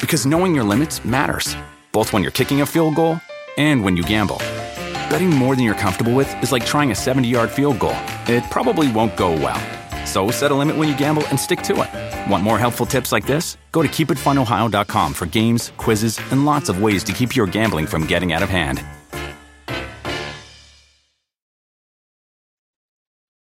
Because 0.00 0.26
knowing 0.26 0.54
your 0.54 0.64
limits 0.64 1.04
matters, 1.04 1.56
both 1.92 2.12
when 2.12 2.22
you're 2.22 2.32
kicking 2.32 2.62
a 2.62 2.66
field 2.66 2.96
goal 2.96 3.20
and 3.56 3.84
when 3.84 3.96
you 3.96 4.02
gamble. 4.02 4.38
Betting 5.10 5.30
more 5.30 5.54
than 5.54 5.64
you're 5.64 5.74
comfortable 5.74 6.14
with 6.14 6.32
is 6.42 6.50
like 6.50 6.64
trying 6.64 6.90
a 6.90 6.94
70 6.94 7.28
yard 7.28 7.50
field 7.50 7.78
goal, 7.78 7.96
it 8.26 8.42
probably 8.50 8.90
won't 8.90 9.16
go 9.16 9.32
well. 9.32 9.60
So 10.04 10.30
set 10.30 10.50
a 10.50 10.54
limit 10.54 10.76
when 10.76 10.88
you 10.88 10.96
gamble 10.96 11.26
and 11.28 11.38
stick 11.38 11.62
to 11.62 11.82
it. 11.82 12.30
Want 12.30 12.42
more 12.42 12.58
helpful 12.58 12.86
tips 12.86 13.12
like 13.12 13.26
this? 13.26 13.56
Go 13.72 13.82
to 13.82 13.88
keepitfunohio.com 13.88 15.14
for 15.14 15.26
games, 15.26 15.72
quizzes, 15.76 16.20
and 16.30 16.44
lots 16.44 16.68
of 16.68 16.82
ways 16.82 17.02
to 17.04 17.12
keep 17.12 17.34
your 17.34 17.46
gambling 17.46 17.86
from 17.86 18.06
getting 18.06 18.32
out 18.32 18.42
of 18.42 18.50
hand. 18.50 18.84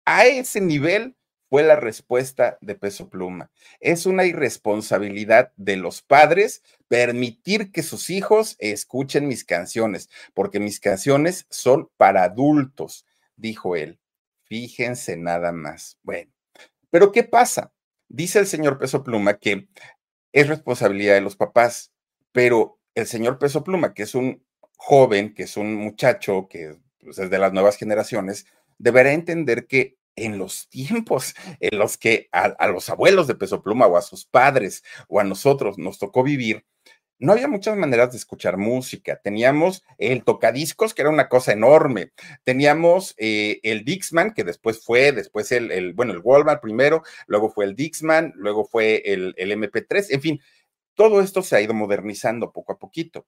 A 0.06 0.26
ese 0.26 0.60
nivel 0.60 1.16
fue 1.50 1.62
la 1.62 1.76
respuesta 1.76 2.58
de 2.62 2.76
Peso 2.76 3.10
Pluma. 3.10 3.52
Es 3.80 4.08
una 4.08 4.26
irresponsabilidad 4.26 5.52
de 5.56 5.78
los 5.78 6.02
padres 6.02 6.64
permitir 6.88 7.72
que 7.72 7.84
sus 7.84 8.10
hijos 8.10 8.56
escuchen 8.60 9.28
mis 9.28 9.46
canciones, 9.46 10.10
porque 10.34 10.60
mis 10.60 10.80
canciones 10.80 11.46
son 11.50 11.90
para 11.98 12.24
adultos, 12.24 13.06
dijo 13.36 13.76
él. 13.76 14.00
Fíjense 14.46 15.16
nada 15.16 15.52
más. 15.52 15.98
Bueno, 16.02 16.32
pero 16.90 17.12
¿qué 17.12 17.24
pasa? 17.24 17.72
Dice 18.08 18.40
el 18.40 18.48
señor 18.48 18.80
Peso 18.80 19.04
Pluma 19.04 19.38
que 19.38 19.68
es 20.32 20.48
responsabilidad 20.48 21.16
de 21.16 21.22
los 21.22 21.36
papás, 21.36 21.92
pero 22.32 22.80
el 22.96 23.08
señor 23.08 23.40
Peso 23.40 23.64
Pluma, 23.64 23.94
que 23.94 24.04
es 24.04 24.16
un 24.16 24.44
joven, 24.78 25.34
que 25.34 25.44
es 25.44 25.58
un 25.58 25.76
muchacho, 25.76 26.48
que 26.50 26.78
pues, 27.00 27.20
es 27.20 27.30
de 27.30 27.40
las 27.40 27.54
nuevas 27.54 27.78
generaciones, 27.78 28.46
deberá 28.78 29.14
entender 29.14 29.68
que 29.68 29.98
en 30.16 30.38
los 30.38 30.70
tiempos 30.70 31.36
en 31.60 31.80
los 31.80 31.98
que 31.98 32.30
a, 32.32 32.44
a, 32.46 32.68
los 32.68 32.90
abuelos 32.90 33.28
de 33.28 33.36
Peso 33.36 33.62
Pluma 33.62 33.88
o 33.88 33.98
a 33.98 34.02
sus 34.02 34.26
padres 34.26 34.84
o 35.08 35.20
a 35.20 35.24
nosotros 35.24 35.78
nos 35.78 36.00
tocó 36.00 36.24
vivir, 36.24 36.66
no 37.20 37.34
había 37.34 37.48
muchas 37.48 37.78
maneras 37.78 38.12
de 38.12 38.18
escuchar 38.18 38.58
música. 38.58 39.20
Teníamos 39.22 39.84
el 39.98 40.24
tocadiscos, 40.24 40.94
que 40.94 41.02
era 41.02 41.12
una 41.12 41.28
cosa 41.28 41.52
enorme. 41.52 42.12
Teníamos 42.44 43.14
eh, 43.18 43.60
el 43.64 43.84
Dixman, 43.84 44.34
que 44.34 44.44
después 44.44 44.84
fue, 44.84 45.12
después 45.12 45.52
el, 45.52 45.94
bueno, 45.94 46.14
el 46.14 46.22
Walmart 46.24 46.62
primero, 46.62 47.04
luego 47.28 47.50
fue 47.50 47.66
el 47.66 47.76
Dixman, 47.76 48.34
luego 48.36 48.66
fue 48.66 49.04
el, 49.06 49.34
el 49.38 49.52
MP3, 49.52 50.08
en 50.10 50.22
fin, 50.22 50.42
todo 50.96 51.22
esto 51.22 51.42
se 51.42 51.56
ha 51.56 51.62
ido 51.62 51.74
modernizando 51.74 52.52
poco 52.52 52.74
a 52.74 52.80
poquito. 52.80 53.26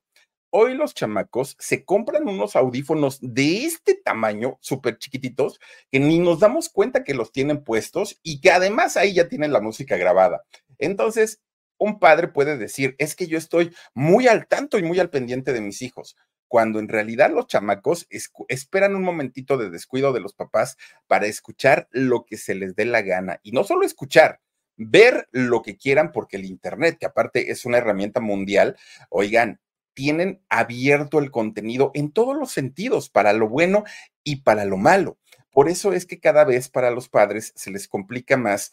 Hoy 0.50 0.74
los 0.74 0.92
chamacos 0.92 1.56
se 1.58 1.84
compran 1.86 2.28
unos 2.28 2.56
audífonos 2.56 3.18
de 3.22 3.64
este 3.64 3.94
tamaño, 3.94 4.58
súper 4.60 4.98
chiquititos, 4.98 5.58
que 5.90 5.98
ni 5.98 6.18
nos 6.18 6.40
damos 6.40 6.68
cuenta 6.68 7.04
que 7.04 7.14
los 7.14 7.32
tienen 7.32 7.64
puestos 7.64 8.20
y 8.22 8.42
que 8.42 8.50
además 8.50 8.98
ahí 8.98 9.14
ya 9.14 9.28
tienen 9.28 9.52
la 9.52 9.62
música 9.62 9.96
grabada. 9.96 10.44
Entonces, 10.76 11.40
un 11.82 11.98
padre 11.98 12.28
puede 12.28 12.56
decir, 12.56 12.94
es 12.98 13.14
que 13.14 13.26
yo 13.26 13.36
estoy 13.38 13.74
muy 13.94 14.28
al 14.28 14.46
tanto 14.46 14.78
y 14.78 14.82
muy 14.82 15.00
al 15.00 15.10
pendiente 15.10 15.52
de 15.52 15.60
mis 15.60 15.82
hijos, 15.82 16.16
cuando 16.48 16.78
en 16.78 16.88
realidad 16.88 17.30
los 17.32 17.46
chamacos 17.46 18.06
esperan 18.48 18.94
un 18.94 19.02
momentito 19.02 19.56
de 19.56 19.70
descuido 19.70 20.12
de 20.12 20.20
los 20.20 20.34
papás 20.34 20.76
para 21.06 21.26
escuchar 21.26 21.88
lo 21.90 22.24
que 22.24 22.36
se 22.36 22.54
les 22.54 22.76
dé 22.76 22.84
la 22.84 23.02
gana. 23.02 23.40
Y 23.42 23.52
no 23.52 23.64
solo 23.64 23.84
escuchar, 23.84 24.40
ver 24.76 25.28
lo 25.32 25.62
que 25.62 25.76
quieran, 25.76 26.12
porque 26.12 26.36
el 26.36 26.44
Internet, 26.44 26.98
que 27.00 27.06
aparte 27.06 27.50
es 27.50 27.64
una 27.64 27.78
herramienta 27.78 28.20
mundial, 28.20 28.76
oigan, 29.08 29.60
tienen 29.94 30.42
abierto 30.48 31.18
el 31.18 31.30
contenido 31.30 31.90
en 31.94 32.12
todos 32.12 32.36
los 32.36 32.52
sentidos, 32.52 33.10
para 33.10 33.32
lo 33.32 33.48
bueno 33.48 33.84
y 34.24 34.36
para 34.42 34.64
lo 34.64 34.76
malo. 34.76 35.18
Por 35.50 35.68
eso 35.68 35.92
es 35.92 36.06
que 36.06 36.20
cada 36.20 36.44
vez 36.44 36.68
para 36.68 36.90
los 36.90 37.08
padres 37.08 37.52
se 37.56 37.70
les 37.70 37.88
complica 37.88 38.36
más 38.36 38.72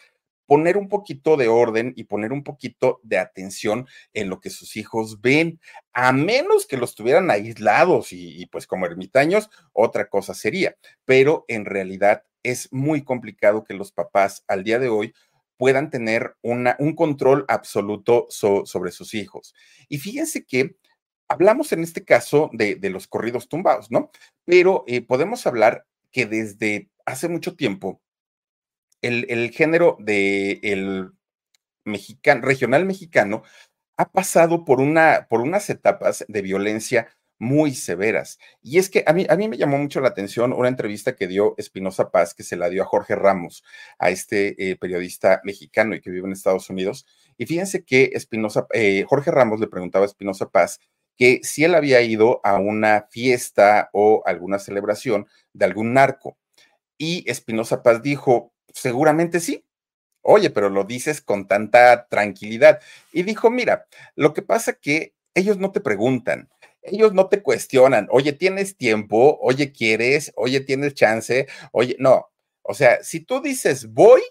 poner 0.50 0.78
un 0.78 0.90
poquito 0.90 1.38
de 1.38 1.48
orden 1.48 1.94
y 1.96 2.06
poner 2.06 2.34
un 2.34 2.44
poquito 2.44 3.00
de 3.04 3.20
atención 3.20 3.88
en 4.14 4.30
lo 4.30 4.40
que 4.40 4.50
sus 4.50 4.78
hijos 4.78 5.22
ven, 5.22 5.60
a 5.94 6.12
menos 6.12 6.66
que 6.66 6.76
los 6.76 6.96
tuvieran 6.96 7.30
aislados 7.30 8.08
y, 8.14 8.48
pues 8.48 8.66
como 8.66 8.88
ermitaños, 8.88 9.52
otra 9.74 10.10
cosa 10.10 10.34
sería. 10.34 10.76
Pero 11.06 11.46
en 11.50 11.66
realidad 11.66 12.24
es 12.42 12.68
muy 12.74 13.04
complicado 13.04 13.64
que 13.64 13.76
los 13.76 13.92
papás 13.92 14.44
al 14.48 14.64
día 14.64 14.80
de 14.80 14.90
hoy 14.90 15.14
puedan 15.56 15.92
tener 15.92 16.36
una, 16.42 16.76
un 16.80 16.96
control 16.96 17.46
absoluto 17.48 18.26
so, 18.30 18.66
sobre 18.66 18.92
sus 18.92 19.14
hijos. 19.14 19.54
Y 19.88 20.00
fíjense 20.00 20.48
que 20.48 20.78
hablamos 21.28 21.72
en 21.74 21.84
este 21.84 22.04
caso 22.04 22.50
de, 22.54 22.74
de 22.74 22.90
los 22.90 23.08
corridos 23.08 23.48
tumbados, 23.48 23.92
¿no? 23.92 24.10
Pero 24.46 24.84
eh, 24.88 25.04
podemos 25.04 25.46
hablar 25.46 25.86
que 26.12 26.26
desde 26.26 26.90
hace 27.06 27.28
mucho 27.28 27.56
tiempo 27.56 28.02
el, 29.02 29.52
género 29.52 29.98
del 30.00 30.62
de 30.62 31.12
mexicano, 31.86 32.42
regional 32.42 32.86
mexicano 32.86 33.44
ha 33.98 34.12
pasado 34.12 34.66
por, 34.66 34.80
una, 34.80 35.28
por 35.30 35.42
unas 35.42 35.70
etapas 35.70 36.26
de 36.28 36.42
violencia 36.42 37.10
muy 37.40 37.74
severas. 37.74 38.38
Y 38.62 38.78
es 38.78 38.90
que 38.90 39.04
a 39.08 39.14
mí, 39.14 39.26
a 39.30 39.36
mí 39.36 39.48
me 39.48 39.58
llamó 39.58 39.78
mucho 39.78 40.02
la 40.02 40.10
atención 40.10 40.54
una 40.54 40.68
entrevista 40.68 41.16
que 41.16 41.28
dio 41.28 41.56
Espinosa 41.58 42.12
Paz, 42.12 42.34
que 42.34 42.44
se 42.44 42.58
la 42.58 42.70
dio 42.70 42.84
a 42.84 42.86
Jorge 42.86 43.16
Ramos, 43.16 43.64
a 43.98 44.10
este 44.10 44.72
eh, 44.72 44.76
periodista 44.76 45.42
mexicano 45.44 45.96
y 45.96 46.02
que 46.02 46.12
vive 46.12 46.28
en 46.28 46.34
Estados 46.34 46.70
Unidos. 46.70 47.06
Y 47.38 47.46
fíjense 47.46 47.84
que 47.84 48.12
Espinosa, 48.14 48.68
eh, 48.74 49.06
Jorge 49.08 49.32
Ramos 49.32 49.60
le 49.60 49.68
preguntaba 49.68 50.06
a 50.06 50.08
Espinosa 50.08 50.50
Paz 50.50 50.80
que 51.18 51.42
si 51.44 51.66
él 51.66 51.76
había 51.76 52.02
ido 52.02 52.40
a 52.44 52.58
una 52.58 53.08
fiesta 53.10 53.90
o 53.94 54.24
alguna 54.26 54.60
celebración 54.60 55.28
de 55.54 55.66
algún 55.66 55.94
narco. 55.94 56.38
Y 56.98 57.30
Espinosa 57.30 57.84
Paz 57.84 58.02
dijo, 58.02 58.54
seguramente 58.74 59.40
sí. 59.40 59.66
Oye, 60.22 60.50
pero 60.50 60.70
lo 60.70 60.84
dices 60.84 61.22
con 61.22 61.48
tanta 61.48 62.08
tranquilidad. 62.08 62.82
Y 63.14 63.24
dijo, 63.24 63.50
mira, 63.50 63.88
lo 64.16 64.34
que 64.34 64.42
pasa 64.42 64.74
que 64.74 65.14
ellos 65.34 65.58
no 65.58 65.72
te 65.72 65.82
preguntan, 65.82 66.50
ellos 66.82 67.14
no 67.14 67.28
te 67.30 67.42
cuestionan, 67.42 68.08
oye, 68.12 68.34
¿tienes 68.34 68.78
tiempo? 68.78 69.38
Oye, 69.42 69.72
¿quieres? 69.72 70.32
Oye, 70.36 70.62
¿tienes 70.62 70.94
chance? 70.96 71.48
Oye, 71.72 71.96
no. 72.00 72.28
O 72.64 72.74
sea, 72.74 73.04
si 73.04 73.22
tú 73.22 73.42
dices 73.42 73.92
voy, 73.94 74.22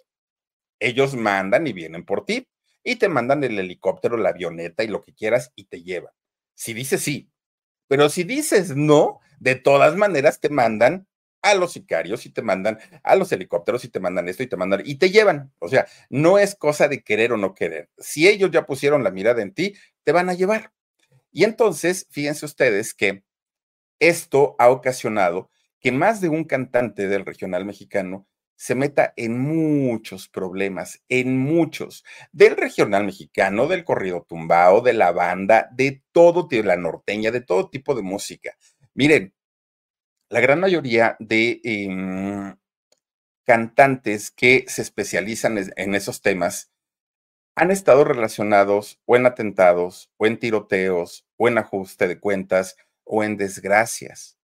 ellos 0.81 1.15
mandan 1.15 1.67
y 1.67 1.73
vienen 1.73 2.05
por 2.05 2.25
ti 2.25 2.49
y 2.85 2.97
te 2.97 3.09
mandan 3.09 3.45
el 3.45 3.59
helicóptero, 3.59 4.17
la 4.17 4.31
avioneta 4.31 4.85
y 4.85 4.89
lo 4.89 5.03
que 5.03 5.15
quieras 5.15 5.53
y 5.57 5.65
te 5.65 5.83
llevan 5.83 6.13
si 6.59 6.75
dices 6.75 7.03
sí. 7.03 7.31
Pero 7.87 8.09
si 8.11 8.25
dices 8.25 8.75
no, 8.77 9.21
de 9.39 9.55
todas 9.55 9.95
maneras 9.97 10.41
te 10.41 10.51
mandan 10.51 11.07
a 11.43 11.55
los 11.55 11.73
sicarios 11.73 12.27
y 12.27 12.31
te 12.31 12.43
mandan 12.43 12.79
a 13.03 13.15
los 13.17 13.31
helicópteros 13.33 13.85
y 13.85 13.89
te 13.89 14.01
mandan 14.01 14.29
esto 14.29 14.43
y 14.43 14.47
te 14.47 14.57
mandan 14.57 14.83
y 14.85 14.97
te 14.97 15.11
llevan. 15.11 15.53
O 15.59 15.69
sea, 15.69 15.87
no 16.11 16.39
es 16.39 16.55
cosa 16.55 16.89
de 16.89 17.03
querer 17.03 17.33
o 17.33 17.37
no 17.37 17.55
querer. 17.55 17.91
Si 17.99 18.29
ellos 18.29 18.51
ya 18.51 18.67
pusieron 18.67 19.05
la 19.05 19.11
mirada 19.11 19.43
en 19.43 19.53
ti, 19.53 19.75
te 20.05 20.13
van 20.13 20.29
a 20.29 20.35
llevar. 20.35 20.73
Y 21.31 21.45
entonces, 21.45 22.07
fíjense 22.11 22.47
ustedes 22.47 22.95
que 22.95 23.23
esto 24.01 24.57
ha 24.59 24.71
ocasionado 24.71 25.51
que 25.81 25.93
más 25.93 26.21
de 26.21 26.29
un 26.29 26.45
cantante 26.45 27.09
del 27.09 27.25
regional 27.25 27.65
mexicano 27.65 28.27
se 28.57 28.75
meta 28.75 29.13
en 29.17 29.39
muchos 29.39 30.29
problemas, 30.29 31.01
en 31.09 31.39
muchos, 31.39 32.05
del 32.33 32.57
regional 32.57 33.05
mexicano, 33.05 33.69
del 33.69 33.85
corrido 33.85 34.27
tumbao, 34.29 34.81
de 34.81 34.95
la 34.95 35.13
banda, 35.13 35.69
de 35.73 36.03
todo, 36.11 36.49
de 36.51 36.65
la 36.65 36.77
norteña, 36.77 37.31
de 37.31 37.41
todo 37.41 37.71
tipo 37.71 37.95
de 37.95 38.03
música. 38.03 38.57
Miren, 38.95 39.33
la 40.31 40.41
gran 40.41 40.61
mayoría 40.61 41.17
de 41.19 41.61
eh, 41.65 42.55
cantantes 43.45 44.31
que 44.31 44.65
se 44.69 44.83
especializan 44.83 45.59
en 45.77 45.95
esos 45.95 46.21
temas 46.21 46.71
han 47.57 47.71
estado 47.71 48.05
relacionados 48.05 49.01
o 49.05 49.17
en 49.17 49.27
atentados, 49.27 50.11
o 50.17 50.27
en 50.27 50.39
tiroteos, 50.39 51.27
o 51.37 51.49
en 51.49 51.59
ajuste 51.59 52.07
de 52.07 52.21
cuentas, 52.21 52.77
o 53.05 53.25
en 53.25 53.37
desgracias. 53.37 54.39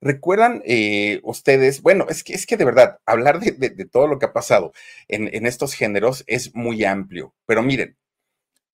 ¿Recuerdan 0.00 0.62
eh, 0.64 1.20
ustedes? 1.24 1.82
Bueno, 1.82 2.06
es 2.08 2.22
que, 2.22 2.34
es 2.34 2.46
que 2.46 2.56
de 2.56 2.64
verdad, 2.64 2.98
hablar 3.06 3.40
de, 3.40 3.70
todo 3.86 4.06
lo 4.06 4.18
que 4.18 4.26
ha 4.26 4.32
pasado 4.32 4.72
en, 5.08 5.46
estos 5.46 5.74
géneros 5.74 6.24
es 6.26 6.54
muy 6.54 6.84
amplio, 6.84 7.34
pero 7.46 7.62
miren, 7.62 7.96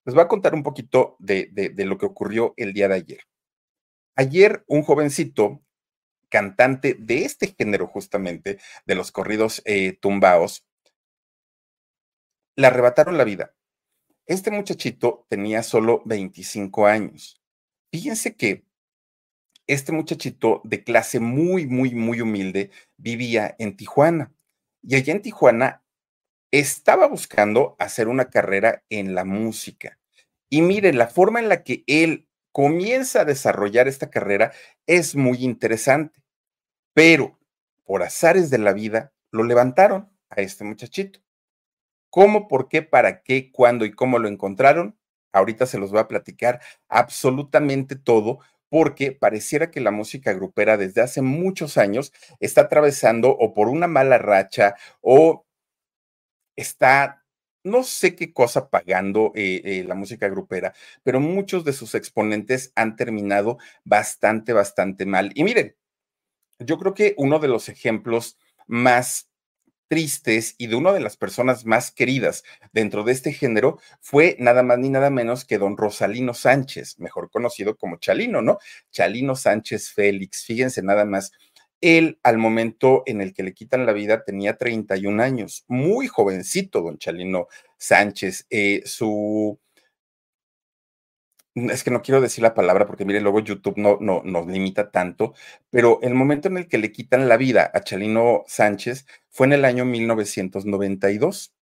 les 0.04 0.14
voy 0.14 0.24
a 0.24 0.28
contar 0.28 0.54
un 0.54 0.62
poquito 0.62 1.16
de 1.18 1.72
lo 1.76 1.98
que 1.98 2.06
ocurrió 2.06 2.54
el 2.56 2.72
día 2.72 2.88
de 2.88 2.94
ayer. 2.94 3.20
Ayer 4.16 4.64
un 4.66 4.82
jovencito 4.82 5.62
cantante 6.28 6.94
de 6.98 7.24
este 7.24 7.54
género 7.58 7.86
justamente, 7.86 8.58
de 8.86 8.94
los 8.94 9.12
corridos 9.12 9.62
eh, 9.64 9.98
tumbaos, 10.00 10.64
le 12.56 12.66
arrebataron 12.66 13.16
la 13.16 13.24
vida. 13.24 13.54
Este 14.26 14.50
muchachito 14.50 15.26
tenía 15.28 15.62
solo 15.62 16.02
25 16.04 16.86
años. 16.86 17.40
Fíjense 17.90 18.36
que 18.36 18.64
este 19.66 19.92
muchachito 19.92 20.60
de 20.64 20.82
clase 20.82 21.20
muy, 21.20 21.66
muy, 21.66 21.94
muy 21.94 22.20
humilde 22.20 22.70
vivía 22.96 23.54
en 23.58 23.76
Tijuana. 23.76 24.34
Y 24.82 24.96
allá 24.96 25.12
en 25.12 25.22
Tijuana 25.22 25.82
estaba 26.50 27.06
buscando 27.06 27.76
hacer 27.78 28.08
una 28.08 28.30
carrera 28.30 28.82
en 28.88 29.14
la 29.14 29.24
música. 29.24 29.98
Y 30.50 30.62
miren, 30.62 30.96
la 30.98 31.08
forma 31.08 31.40
en 31.40 31.48
la 31.48 31.62
que 31.62 31.84
él 31.86 32.27
comienza 32.58 33.20
a 33.20 33.24
desarrollar 33.24 33.86
esta 33.86 34.10
carrera 34.10 34.50
es 34.84 35.14
muy 35.14 35.44
interesante. 35.44 36.24
Pero 36.92 37.38
por 37.84 38.02
azares 38.02 38.50
de 38.50 38.58
la 38.58 38.72
vida, 38.72 39.12
lo 39.30 39.44
levantaron 39.44 40.10
a 40.28 40.40
este 40.40 40.64
muchachito. 40.64 41.20
¿Cómo, 42.10 42.48
por 42.48 42.68
qué, 42.68 42.82
para 42.82 43.22
qué, 43.22 43.52
cuándo 43.52 43.84
y 43.84 43.92
cómo 43.92 44.18
lo 44.18 44.26
encontraron? 44.26 44.98
Ahorita 45.30 45.66
se 45.66 45.78
los 45.78 45.92
voy 45.92 46.00
a 46.00 46.08
platicar 46.08 46.60
absolutamente 46.88 47.94
todo, 47.94 48.40
porque 48.68 49.12
pareciera 49.12 49.70
que 49.70 49.80
la 49.80 49.92
música 49.92 50.32
grupera 50.32 50.76
desde 50.76 51.00
hace 51.00 51.22
muchos 51.22 51.78
años 51.78 52.12
está 52.40 52.62
atravesando 52.62 53.30
o 53.30 53.54
por 53.54 53.68
una 53.68 53.86
mala 53.86 54.18
racha 54.18 54.74
o 55.00 55.46
está, 56.56 57.17
no 57.64 57.82
sé 57.82 58.14
qué 58.16 58.32
cosa 58.32 58.70
pagando 58.70 59.32
eh, 59.34 59.60
eh, 59.64 59.84
la 59.86 59.94
música 59.94 60.28
grupera, 60.28 60.74
pero 61.02 61.20
muchos 61.20 61.64
de 61.64 61.72
sus 61.72 61.94
exponentes 61.94 62.72
han 62.76 62.96
terminado 62.96 63.58
bastante, 63.84 64.52
bastante 64.52 65.06
mal. 65.06 65.32
Y 65.34 65.44
miren, 65.44 65.76
yo 66.58 66.78
creo 66.78 66.94
que 66.94 67.14
uno 67.18 67.38
de 67.38 67.48
los 67.48 67.68
ejemplos 67.68 68.38
más 68.66 69.28
tristes 69.88 70.54
y 70.58 70.66
de 70.66 70.76
una 70.76 70.92
de 70.92 71.00
las 71.00 71.16
personas 71.16 71.64
más 71.64 71.90
queridas 71.90 72.44
dentro 72.72 73.04
de 73.04 73.12
este 73.12 73.32
género 73.32 73.78
fue 74.00 74.36
nada 74.38 74.62
más 74.62 74.78
ni 74.78 74.90
nada 74.90 75.10
menos 75.10 75.44
que 75.44 75.58
don 75.58 75.76
Rosalino 75.76 76.34
Sánchez, 76.34 76.98
mejor 76.98 77.30
conocido 77.30 77.76
como 77.76 77.96
Chalino, 77.96 78.42
¿no? 78.42 78.58
Chalino 78.90 79.34
Sánchez 79.34 79.90
Félix, 79.92 80.44
fíjense 80.44 80.82
nada 80.82 81.04
más. 81.04 81.32
Él, 81.80 82.18
al 82.22 82.38
momento 82.38 83.02
en 83.06 83.20
el 83.20 83.32
que 83.34 83.42
le 83.42 83.54
quitan 83.54 83.86
la 83.86 83.92
vida, 83.92 84.24
tenía 84.24 84.56
31 84.56 85.22
años, 85.22 85.64
muy 85.68 86.08
jovencito, 86.08 86.82
don 86.82 86.98
Chalino 86.98 87.48
Sánchez. 87.78 88.46
Eh, 88.50 88.82
su 88.84 89.58
es 91.54 91.82
que 91.82 91.90
no 91.90 92.02
quiero 92.02 92.20
decir 92.20 92.42
la 92.42 92.54
palabra 92.54 92.86
porque 92.86 93.04
mire, 93.04 93.20
luego 93.20 93.40
YouTube 93.40 93.76
no, 93.76 93.98
no 94.00 94.22
nos 94.24 94.46
limita 94.46 94.90
tanto, 94.90 95.34
pero 95.70 95.98
el 96.02 96.14
momento 96.14 96.48
en 96.48 96.58
el 96.58 96.68
que 96.68 96.78
le 96.78 96.92
quitan 96.92 97.28
la 97.28 97.36
vida 97.36 97.70
a 97.74 97.80
Chalino 97.80 98.44
Sánchez 98.46 99.06
fue 99.28 99.46
en 99.46 99.54
el 99.54 99.64
año 99.64 99.84
1992. 99.84 101.54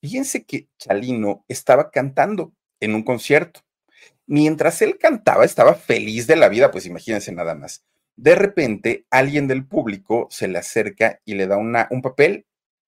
Fíjense 0.00 0.44
que 0.44 0.68
Chalino 0.78 1.44
estaba 1.48 1.90
cantando 1.90 2.52
en 2.80 2.94
un 2.94 3.02
concierto. 3.02 3.60
Mientras 4.26 4.82
él 4.82 4.98
cantaba, 4.98 5.44
estaba 5.44 5.74
feliz 5.74 6.26
de 6.26 6.36
la 6.36 6.48
vida, 6.48 6.70
pues 6.70 6.86
imagínense 6.86 7.32
nada 7.32 7.54
más. 7.54 7.84
De 8.16 8.34
repente, 8.34 9.06
alguien 9.10 9.48
del 9.48 9.66
público 9.66 10.28
se 10.30 10.48
le 10.48 10.58
acerca 10.58 11.20
y 11.24 11.34
le 11.34 11.46
da 11.46 11.56
una, 11.56 11.88
un 11.90 12.02
papel, 12.02 12.46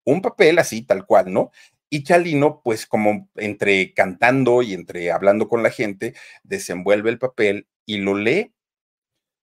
un 0.05 0.23
papel 0.23 0.59
así, 0.59 0.83
tal 0.83 1.07
cual, 1.07 1.33
¿no? 1.33 1.51
Y 1.91 2.05
Chalino, 2.05 2.61
pues 2.63 2.87
como 2.87 3.29
entre 3.37 3.95
cantando 3.95 4.63
y 4.63 4.75
entre 4.75 5.11
hablando 5.11 5.49
con 5.49 5.63
la 5.63 5.71
gente, 5.71 6.15
desenvuelve 6.45 7.11
el 7.11 7.19
papel 7.19 7.67
y 7.87 7.99
lo 7.99 8.15
lee. 8.15 8.55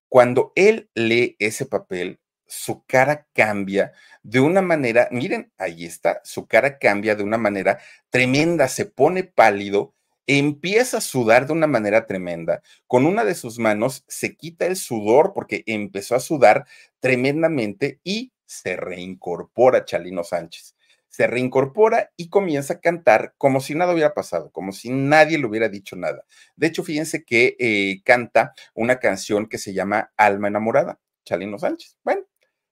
Cuando 0.09 0.53
él 0.55 0.89
lee 0.93 1.35
ese 1.39 1.65
papel, 1.65 2.19
su 2.47 2.85
cara 2.85 3.27
cambia 3.33 3.91
de 4.23 4.39
una 4.39 4.61
manera, 4.61 5.07
miren, 5.11 5.51
ahí 5.57 5.85
está, 5.85 6.21
su 6.23 6.47
cara 6.47 6.77
cambia 6.77 7.15
de 7.15 7.23
una 7.23 7.37
manera 7.37 7.79
tremenda, 8.09 8.67
se 8.67 8.85
pone 8.85 9.23
pálido, 9.23 9.95
empieza 10.27 10.97
a 10.97 11.01
sudar 11.01 11.47
de 11.47 11.53
una 11.53 11.67
manera 11.67 12.05
tremenda. 12.05 12.61
Con 12.87 13.05
una 13.05 13.23
de 13.23 13.35
sus 13.35 13.59
manos 13.59 14.03
se 14.07 14.35
quita 14.35 14.65
el 14.65 14.75
sudor 14.75 15.33
porque 15.33 15.63
empezó 15.65 16.15
a 16.15 16.19
sudar 16.19 16.65
tremendamente 16.99 17.99
y 18.03 18.33
se 18.45 18.75
reincorpora 18.75 19.85
Chalino 19.85 20.23
Sánchez 20.23 20.75
se 21.15 21.27
reincorpora 21.27 22.11
y 22.17 22.27
comienza 22.27 22.73
a 22.73 22.79
cantar 22.81 23.35
como 23.37 23.61
si 23.61 23.73
nada 23.73 23.93
hubiera 23.93 24.13
pasado, 24.13 24.51
como 24.51 24.73
si 24.73 24.89
nadie 24.89 25.37
le 25.37 25.45
hubiera 25.45 25.69
dicho 25.69 25.95
nada. 25.95 26.25
De 26.57 26.67
hecho, 26.67 26.83
fíjense 26.83 27.23
que 27.23 27.55
eh, 27.57 28.01
canta 28.03 28.53
una 28.73 28.99
canción 28.99 29.47
que 29.47 29.57
se 29.57 29.73
llama 29.73 30.11
Alma 30.17 30.49
enamorada, 30.49 30.99
Chalino 31.23 31.57
Sánchez. 31.57 31.97
Bueno, 32.03 32.23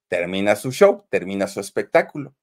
termina 0.09 0.57
su 0.57 0.73
show, 0.73 1.05
termina 1.09 1.47
su 1.47 1.61
espectáculo. 1.61 2.35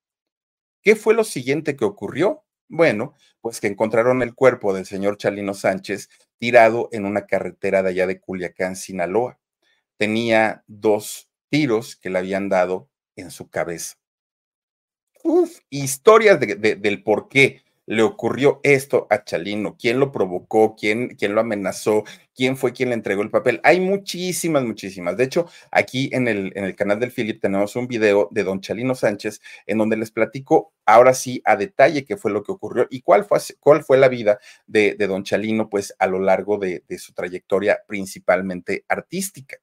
¿Qué 0.80 0.96
fue 0.96 1.12
lo 1.12 1.22
siguiente 1.22 1.76
que 1.76 1.84
ocurrió? 1.84 2.44
Bueno, 2.70 3.14
pues 3.42 3.60
que 3.60 3.66
encontraron 3.66 4.22
el 4.22 4.34
cuerpo 4.34 4.72
del 4.72 4.86
señor 4.86 5.18
Chalino 5.18 5.52
Sánchez 5.52 6.08
tirado 6.38 6.88
en 6.92 7.04
una 7.04 7.26
carretera 7.26 7.82
de 7.82 7.90
allá 7.90 8.06
de 8.06 8.20
Culiacán, 8.20 8.76
Sinaloa. 8.76 9.38
Tenía 9.98 10.64
dos 10.66 11.28
tiros 11.50 11.96
que 11.96 12.08
le 12.08 12.18
habían 12.18 12.48
dado 12.48 12.88
en 13.16 13.30
su 13.30 13.50
cabeza 13.50 14.00
uf, 15.22 15.58
historias 15.70 16.38
del 16.40 17.02
por 17.02 17.28
qué 17.28 17.62
le 17.90 18.02
ocurrió 18.02 18.60
esto 18.62 19.08
a 19.10 19.24
Chalino, 19.24 19.76
quién 19.76 19.98
lo 19.98 20.12
provocó, 20.12 20.76
quién, 20.76 21.08
quién 21.16 21.34
lo 21.34 21.40
amenazó, 21.40 22.04
quién 22.36 22.56
fue 22.56 22.72
quien 22.72 22.90
le 22.90 22.94
entregó 22.94 23.22
el 23.22 23.30
papel. 23.30 23.60
Hay 23.64 23.80
muchísimas, 23.80 24.62
muchísimas. 24.62 25.16
De 25.16 25.24
hecho, 25.24 25.48
aquí 25.72 26.08
en 26.12 26.28
el, 26.28 26.52
en 26.54 26.62
el 26.62 26.76
canal 26.76 27.00
del 27.00 27.10
Philip 27.10 27.42
tenemos 27.42 27.74
un 27.74 27.88
video 27.88 28.28
de 28.30 28.44
don 28.44 28.60
Chalino 28.60 28.94
Sánchez 28.94 29.40
en 29.66 29.78
donde 29.78 29.96
les 29.96 30.12
platico 30.12 30.72
ahora 30.86 31.14
sí 31.14 31.42
a 31.44 31.56
detalle 31.56 32.04
qué 32.04 32.16
fue 32.16 32.30
lo 32.30 32.44
que 32.44 32.52
ocurrió 32.52 32.86
y 32.90 33.00
cuál 33.02 33.24
fue, 33.24 33.40
cuál 33.58 33.82
fue 33.82 33.98
la 33.98 34.06
vida 34.06 34.38
de, 34.68 34.94
de 34.94 35.06
don 35.08 35.24
Chalino, 35.24 35.68
pues 35.68 35.92
a 35.98 36.06
lo 36.06 36.20
largo 36.20 36.58
de, 36.58 36.84
de 36.86 36.96
su 36.96 37.12
trayectoria 37.12 37.80
principalmente 37.88 38.84
artística. 38.86 39.56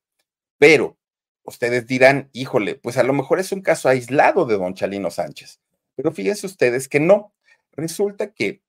Pero 0.58 0.98
ustedes 1.44 1.88
dirán, 1.88 2.30
híjole, 2.34 2.76
pues 2.76 2.98
a 2.98 3.04
lo 3.04 3.14
mejor 3.14 3.40
es 3.40 3.54
un 3.54 3.62
caso 3.62 3.88
aislado 3.88 4.46
de 4.46 4.58
don 4.58 4.74
Chalino 4.74 5.12
Sánchez. 5.12 5.62
Pero 5.96 6.12
fíjense 6.12 6.46
ustedes 6.46 6.90
que 6.90 7.00
no. 7.00 7.34
Resulta 7.78 8.34
que 8.34 8.64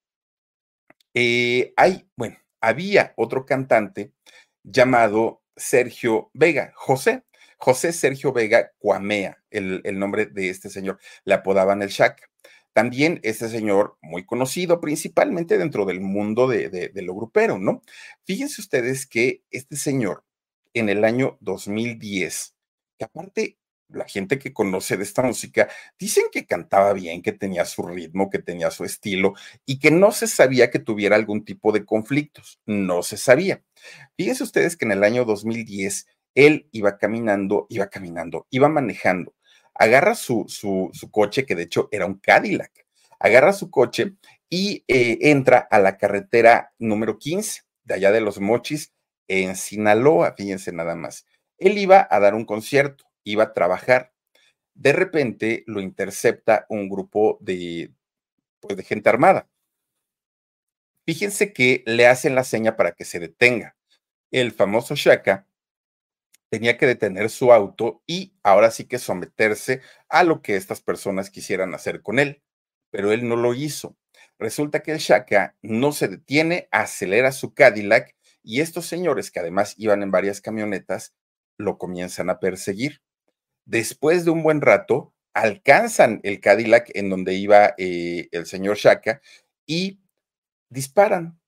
eh, 1.15 1.73
hay, 1.77 2.09
bueno, 2.17 2.37
había 2.61 3.15
otro 3.17 3.47
cantante 3.47 4.13
llamado 4.63 5.43
Sergio 5.57 6.31
Vega, 6.35 6.73
José. 6.77 7.25
José 7.61 7.93
Sergio 7.93 8.33
Vega 8.33 8.71
Cuamea, 8.79 9.43
el, 9.51 9.81
el 9.83 9.99
nombre 9.99 10.27
de 10.27 10.49
este 10.49 10.71
señor. 10.71 11.01
Le 11.25 11.35
apodaban 11.35 11.83
el 11.83 11.89
Shaq. 11.89 12.31
También 12.73 13.19
este 13.25 13.49
señor, 13.49 13.99
muy 14.01 14.25
conocido 14.25 14.81
principalmente 14.81 15.59
dentro 15.59 15.85
del 15.85 16.01
mundo 16.01 16.47
de, 16.47 16.69
de, 16.69 16.91
de 16.91 17.03
lo 17.03 17.17
grupero, 17.17 17.59
¿no? 17.59 17.83
Fíjense 18.25 18.61
ustedes 18.61 19.09
que 19.09 19.43
este 19.51 19.75
señor 19.75 20.25
en 20.73 20.89
el 20.89 21.05
año 21.05 21.37
2010 21.41 22.55
que 22.99 23.05
aparte 23.05 23.58
la 23.89 24.07
gente 24.07 24.39
que 24.39 24.53
conoce 24.53 24.97
de 24.97 25.05
esta 25.05 25.23
música 25.23 25.69
dicen 25.99 26.25
que 26.31 26.47
cantaba 26.47 26.93
bien, 26.93 27.23
que 27.23 27.33
tenía 27.33 27.65
su 27.65 27.83
ritmo, 27.87 28.31
que 28.31 28.39
tenía 28.39 28.71
su 28.71 28.85
estilo 28.85 29.35
y 29.65 29.79
que 29.79 29.91
no 29.91 30.13
se 30.13 30.27
sabía 30.27 30.71
que 30.71 30.79
tuviera 30.79 31.17
algún 31.17 31.45
tipo 31.45 31.73
de 31.73 31.85
conflictos. 31.85 32.61
No 32.67 33.03
se 33.03 33.17
sabía. 33.17 33.63
Fíjense 34.17 34.45
ustedes 34.45 34.77
que 34.77 34.85
en 34.85 34.93
el 34.93 35.05
año 35.05 35.25
2010 35.25 36.07
él 36.35 36.69
iba 36.73 36.99
caminando, 36.99 37.67
iba 37.69 37.89
caminando, 37.89 38.47
iba 38.51 38.69
manejando. 38.69 39.35
Agarra 39.75 40.15
su, 40.15 40.45
su, 40.49 40.91
su 40.93 41.11
coche, 41.11 41.47
que 41.47 41.55
de 41.55 41.63
hecho 41.65 41.89
era 41.93 42.07
un 42.07 42.19
Cadillac. 42.19 42.87
Agarra 43.19 43.53
su 43.53 43.71
coche 43.71 44.15
y 44.51 44.85
eh, 44.89 45.19
entra 45.23 45.59
a 45.71 45.79
la 45.79 45.97
carretera 45.97 46.73
número 46.79 47.19
15 47.19 47.63
de 47.85 47.95
allá 47.95 48.13
de 48.13 48.21
los 48.21 48.41
Mochis 48.41 48.93
en 49.29 49.57
Sinaloa, 49.57 50.35
fíjense 50.37 50.73
nada 50.73 50.95
más. 50.95 51.27
Él 51.59 51.79
iba 51.79 52.07
a 52.11 52.21
dar 52.21 52.35
un 52.35 52.45
concierto, 52.45 53.05
iba 53.25 53.45
a 53.45 53.53
trabajar. 53.55 54.13
De 54.75 54.93
repente 54.93 55.65
lo 55.67 55.81
intercepta 55.81 56.67
un 56.69 56.89
grupo 56.89 57.39
de, 57.41 57.93
pues, 58.61 58.77
de 58.77 58.85
gente 58.85 59.09
armada. 59.09 59.49
Fíjense 61.07 61.53
que 61.53 61.83
le 61.87 62.07
hacen 62.07 62.35
la 62.35 62.45
seña 62.45 62.77
para 62.77 62.93
que 62.93 63.05
se 63.05 63.19
detenga. 63.19 63.77
El 64.31 64.53
famoso 64.53 64.95
Shaka 64.95 65.47
tenía 66.51 66.77
que 66.77 66.87
detener 66.87 67.31
su 67.31 67.53
auto 67.53 68.03
y 68.07 68.35
ahora 68.43 68.71
sí 68.71 68.85
que 68.85 68.99
someterse 68.99 69.83
a 70.09 70.25
lo 70.25 70.43
que 70.43 70.57
estas 70.57 70.81
personas 70.81 71.31
quisieran 71.31 71.75
hacer 71.75 72.03
con 72.03 72.19
él, 72.19 72.43
pero 72.91 73.13
él 73.13 73.29
no 73.29 73.37
lo 73.37 73.55
hizo. 73.55 73.97
Resulta 74.39 74.81
que 74.81 74.93
el 74.93 74.99
Shaka 74.99 75.57
no 75.63 75.93
se 75.93 76.09
detiene, 76.09 76.69
acelera 76.71 77.33
su 77.33 77.55
Cadillac 77.55 78.15
y 78.43 78.61
estos 78.61 78.87
señores, 78.87 79.31
que 79.31 79.41
además 79.41 79.75
iban 79.77 80.03
en 80.03 80.11
varias 80.11 80.41
camionetas, 80.41 81.15
lo 81.59 81.77
comienzan 81.77 82.31
a 82.31 82.39
perseguir. 82.39 83.03
Después 83.69 84.25
de 84.25 84.33
un 84.33 84.43
buen 84.43 84.61
rato, 84.61 85.15
alcanzan 85.35 86.21
el 86.25 86.41
Cadillac 86.41 86.91
en 86.95 87.11
donde 87.11 87.35
iba 87.35 87.75
eh, 87.79 88.29
el 88.33 88.47
señor 88.47 88.77
Shaka 88.77 89.21
y 89.67 90.01
disparan. 90.69 91.39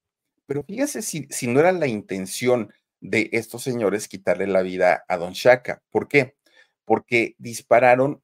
Pero 0.46 0.62
fíjese 0.62 1.02
si, 1.02 1.26
si 1.30 1.48
no 1.48 1.58
era 1.58 1.72
la 1.72 1.88
intención 1.88 2.72
de 3.00 3.30
estos 3.32 3.62
señores 3.64 4.06
quitarle 4.06 4.46
la 4.46 4.62
vida 4.62 5.04
a 5.08 5.16
don 5.16 5.32
Shaka. 5.32 5.82
¿Por 5.90 6.06
qué? 6.06 6.36
porque 6.90 7.36
dispararon 7.38 8.20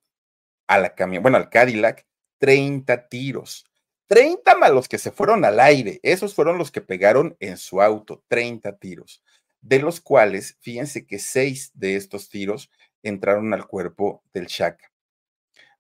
a 0.67 0.79
la 0.81 0.97
camión, 0.97 1.23
bueno, 1.23 1.37
al 1.37 1.51
Cadillac, 1.51 2.05
30 2.39 3.07
tiros. 3.07 3.65
30 4.09 4.57
más 4.57 4.73
los 4.73 4.89
que 4.89 4.99
se 4.99 5.13
fueron 5.13 5.45
al 5.45 5.61
aire, 5.61 6.01
esos 6.03 6.35
fueron 6.35 6.59
los 6.59 6.73
que 6.73 6.81
pegaron 6.81 7.37
en 7.39 7.59
su 7.59 7.81
auto, 7.81 8.25
30 8.27 8.77
tiros, 8.79 9.23
de 9.61 9.79
los 9.79 10.01
cuales, 10.01 10.57
fíjense 10.63 11.07
que 11.07 11.21
seis 11.21 11.71
de 11.75 11.95
estos 11.95 12.29
tiros 12.29 12.69
entraron 13.09 13.53
al 13.55 13.66
cuerpo 13.66 14.23
del 14.33 14.47
Shaka. 14.47 14.90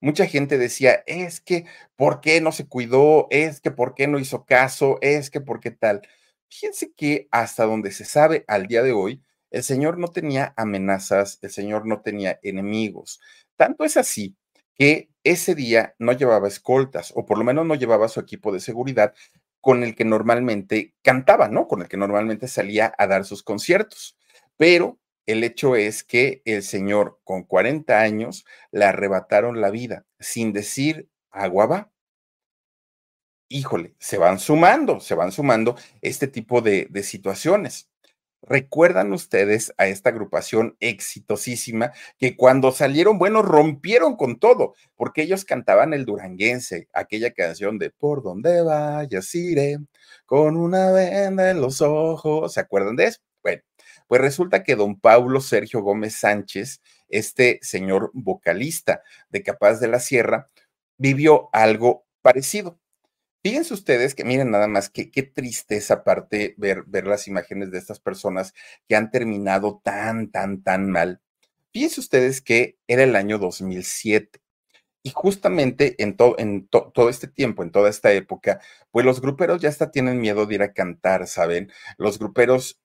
Mucha 0.00 0.26
gente 0.26 0.58
decía, 0.58 1.02
es 1.06 1.40
que, 1.40 1.64
¿por 1.96 2.20
qué 2.20 2.40
no 2.40 2.52
se 2.52 2.68
cuidó? 2.68 3.26
Es 3.30 3.60
que, 3.60 3.70
¿por 3.70 3.94
qué 3.94 4.06
no 4.06 4.18
hizo 4.18 4.44
caso? 4.44 4.98
Es 5.00 5.30
que, 5.30 5.40
¿por 5.40 5.60
qué 5.60 5.70
tal? 5.70 6.02
Fíjense 6.48 6.92
que 6.94 7.28
hasta 7.30 7.64
donde 7.64 7.90
se 7.92 8.04
sabe 8.04 8.44
al 8.46 8.66
día 8.66 8.82
de 8.82 8.92
hoy, 8.92 9.22
el 9.50 9.62
Señor 9.62 9.98
no 9.98 10.08
tenía 10.08 10.52
amenazas, 10.56 11.38
el 11.42 11.50
Señor 11.50 11.86
no 11.86 12.02
tenía 12.02 12.38
enemigos. 12.42 13.20
Tanto 13.56 13.84
es 13.84 13.96
así 13.96 14.36
que 14.74 15.08
ese 15.24 15.54
día 15.54 15.94
no 15.98 16.12
llevaba 16.12 16.46
escoltas, 16.48 17.12
o 17.16 17.24
por 17.24 17.38
lo 17.38 17.44
menos 17.44 17.66
no 17.66 17.74
llevaba 17.74 18.08
su 18.08 18.20
equipo 18.20 18.52
de 18.52 18.60
seguridad 18.60 19.14
con 19.60 19.82
el 19.82 19.96
que 19.96 20.04
normalmente 20.04 20.94
cantaba, 21.02 21.48
¿no? 21.48 21.66
Con 21.66 21.82
el 21.82 21.88
que 21.88 21.96
normalmente 21.96 22.48
salía 22.48 22.94
a 22.98 23.06
dar 23.06 23.24
sus 23.24 23.42
conciertos. 23.42 24.16
Pero 24.56 24.98
el 25.26 25.44
hecho 25.44 25.76
es 25.76 26.04
que 26.04 26.42
el 26.44 26.62
señor 26.62 27.20
con 27.24 27.42
40 27.42 28.00
años 28.00 28.44
le 28.70 28.84
arrebataron 28.84 29.60
la 29.60 29.70
vida 29.70 30.06
sin 30.18 30.52
decir 30.52 31.08
agua 31.30 31.66
va. 31.66 31.92
Híjole, 33.48 33.94
se 34.00 34.18
van 34.18 34.38
sumando, 34.40 34.98
se 35.00 35.14
van 35.14 35.30
sumando 35.30 35.76
este 36.00 36.26
tipo 36.26 36.62
de, 36.62 36.88
situaciones. 37.04 37.88
¿Recuerdan 38.42 39.12
ustedes 39.12 39.72
a 39.78 39.86
esta 39.86 40.10
agrupación 40.10 40.76
exitosísima 40.80 41.92
que 42.18 42.36
cuando 42.36 42.72
salieron, 42.72 43.18
bueno, 43.18 43.42
rompieron 43.42 44.16
con 44.16 44.38
todo, 44.38 44.74
porque 44.96 45.22
ellos 45.22 45.44
cantaban 45.44 45.94
el 45.94 46.04
duranguense, 46.04 46.88
aquella 46.92 47.32
canción 47.32 47.78
de 47.78 47.90
Por 47.90 48.22
donde 48.22 48.62
vayas 48.62 49.34
iré, 49.34 49.78
con 50.26 50.56
una 50.56 50.92
venda 50.92 51.50
en 51.50 51.60
los 51.60 51.80
ojos, 51.82 52.52
¿se 52.52 52.60
acuerdan 52.60 52.96
de 52.96 53.06
eso? 53.06 53.20
Bueno, 53.42 53.62
pues 54.06 54.20
resulta 54.20 54.62
que 54.62 54.76
don 54.76 54.98
Paulo 55.00 55.40
Sergio 55.40 55.80
Gómez 55.82 56.16
Sánchez, 56.16 56.80
este 57.08 57.58
señor 57.62 58.10
vocalista 58.14 59.02
de 59.28 59.42
Capaz 59.42 59.80
de 59.80 59.88
la 59.88 60.00
Sierra, 60.00 60.46
vivió 60.98 61.48
algo 61.52 62.06
parecido. 62.22 62.78
Fíjense 63.42 63.74
ustedes 63.74 64.14
que 64.14 64.24
miren 64.24 64.50
nada 64.50 64.66
más 64.66 64.90
que 64.90 65.10
qué 65.10 65.22
tristeza 65.22 65.94
aparte 65.94 66.54
ver, 66.58 66.82
ver 66.86 67.06
las 67.06 67.28
imágenes 67.28 67.70
de 67.70 67.78
estas 67.78 68.00
personas 68.00 68.54
que 68.88 68.96
han 68.96 69.10
terminado 69.10 69.80
tan, 69.84 70.30
tan, 70.32 70.62
tan 70.62 70.90
mal. 70.90 71.20
Fíjense 71.72 72.00
ustedes 72.00 72.40
que 72.40 72.78
era 72.88 73.04
el 73.04 73.14
año 73.14 73.38
2007. 73.38 74.40
Y 75.04 75.10
justamente 75.10 75.94
en, 76.02 76.16
en 76.38 76.66
todo 76.66 77.08
este 77.08 77.28
tiempo, 77.28 77.62
en 77.62 77.70
toda 77.70 77.88
esta 77.88 78.12
época, 78.12 78.60
pues 78.90 79.06
los 79.06 79.20
gruperos 79.20 79.62
ya 79.62 79.68
hasta 79.68 79.92
tienen 79.92 80.18
miedo 80.18 80.46
de 80.46 80.56
ir 80.56 80.62
a 80.62 80.72
cantar, 80.72 81.28
¿saben? 81.28 81.70
Los 81.98 82.18
gruperos 82.18 82.80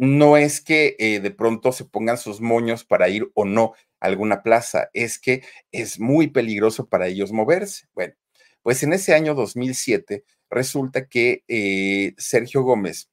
no 0.00 0.38
es 0.38 0.62
que 0.62 0.96
eh, 0.98 1.20
de 1.20 1.30
pronto 1.30 1.72
se 1.72 1.84
pongan 1.84 2.16
sus 2.16 2.40
moños 2.40 2.84
para 2.84 3.10
ir 3.10 3.30
o 3.34 3.44
no 3.44 3.74
a 4.00 4.06
alguna 4.06 4.42
plaza, 4.42 4.88
es 4.94 5.18
que 5.18 5.42
es 5.72 6.00
muy 6.00 6.28
peligroso 6.28 6.88
para 6.88 7.06
ellos 7.06 7.32
moverse. 7.32 7.86
Bueno, 7.94 8.14
pues 8.62 8.82
en 8.82 8.94
ese 8.94 9.14
año 9.14 9.34
2007 9.34 10.24
resulta 10.48 11.06
que 11.06 11.44
eh, 11.48 12.14
Sergio 12.16 12.62
Gómez. 12.62 13.10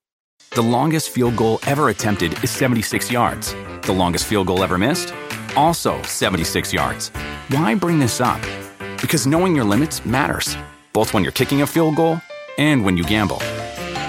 The 0.52 0.62
longest 0.62 1.10
field 1.10 1.36
goal 1.36 1.60
ever 1.68 1.90
attempted 1.90 2.32
is 2.42 2.52
76 2.52 3.12
yards. 3.12 3.54
The 3.82 3.94
longest 3.94 4.26
field 4.26 4.48
goal 4.48 4.64
ever 4.64 4.78
missed? 4.78 5.14
Also 5.58 6.02
76 6.04 6.72
yards. 6.72 7.12
Why 7.50 7.76
bring 7.76 8.00
this 8.00 8.22
up? 8.22 8.40
Because 9.02 9.28
knowing 9.28 9.54
your 9.54 9.66
limits 9.66 10.06
matters, 10.06 10.56
both 10.94 11.14
when 11.14 11.24
you're 11.24 11.34
kicking 11.34 11.64
a 11.64 11.68
field 11.68 11.98
goal 11.98 12.22
and 12.58 12.86
when 12.86 12.96
you 12.96 13.04
gamble. 13.04 13.42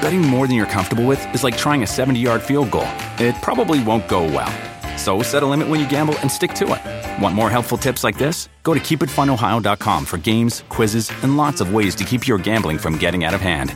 Betting 0.01 0.23
more 0.23 0.47
than 0.47 0.55
you're 0.55 0.71
comfortable 0.71 1.05
with 1.05 1.21
is 1.35 1.43
like 1.43 1.57
trying 1.57 1.83
a 1.83 1.87
70 1.87 2.21
yard 2.21 2.41
field 2.41 2.71
goal. 2.71 2.87
It 3.19 3.35
probably 3.43 3.83
won't 3.83 4.07
go 4.07 4.23
well. 4.23 4.53
So 4.97 5.23
set 5.23 5.43
a 5.43 5.47
limit 5.47 5.69
when 5.69 5.81
you 5.81 5.89
gamble 5.89 6.15
and 6.21 6.31
stick 6.31 6.55
to 6.55 6.65
it. 6.75 7.23
Want 7.23 7.35
more 7.35 7.51
helpful 7.51 7.77
tips 7.77 8.05
like 8.05 8.17
this? 8.17 8.49
Go 8.63 8.75
to 8.75 8.81
keepitfunohio.com 8.81 10.05
for 10.05 10.19
games, 10.19 10.63
quizzes, 10.69 11.11
and 11.23 11.37
lots 11.37 11.61
of 11.61 11.73
ways 11.75 11.97
to 11.97 12.05
keep 12.05 12.29
your 12.29 12.39
gambling 12.39 12.79
from 12.79 12.97
getting 12.97 13.25
out 13.25 13.35
of 13.35 13.41
hand. 13.41 13.75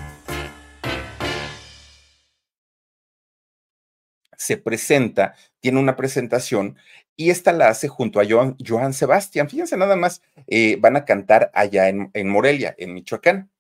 Se 4.37 4.57
presenta, 4.57 5.35
tiene 5.61 5.79
una 5.79 5.95
presentación 5.97 6.77
y 7.17 7.31
esta 7.31 7.53
la 7.53 7.69
hace 7.69 7.89
junto 7.89 8.21
a 8.21 8.25
Joan, 8.25 8.93
Sebastián. 8.93 9.49
Fíjense 9.49 9.77
nada 9.77 9.95
más, 9.97 10.21
eh, 10.49 10.77
van 10.81 10.97
a 10.97 11.05
cantar 11.05 11.51
allá 11.55 11.89
en 11.89 12.29
Morelia, 12.29 12.75
en 12.79 12.95
Michoacán. 12.95 13.51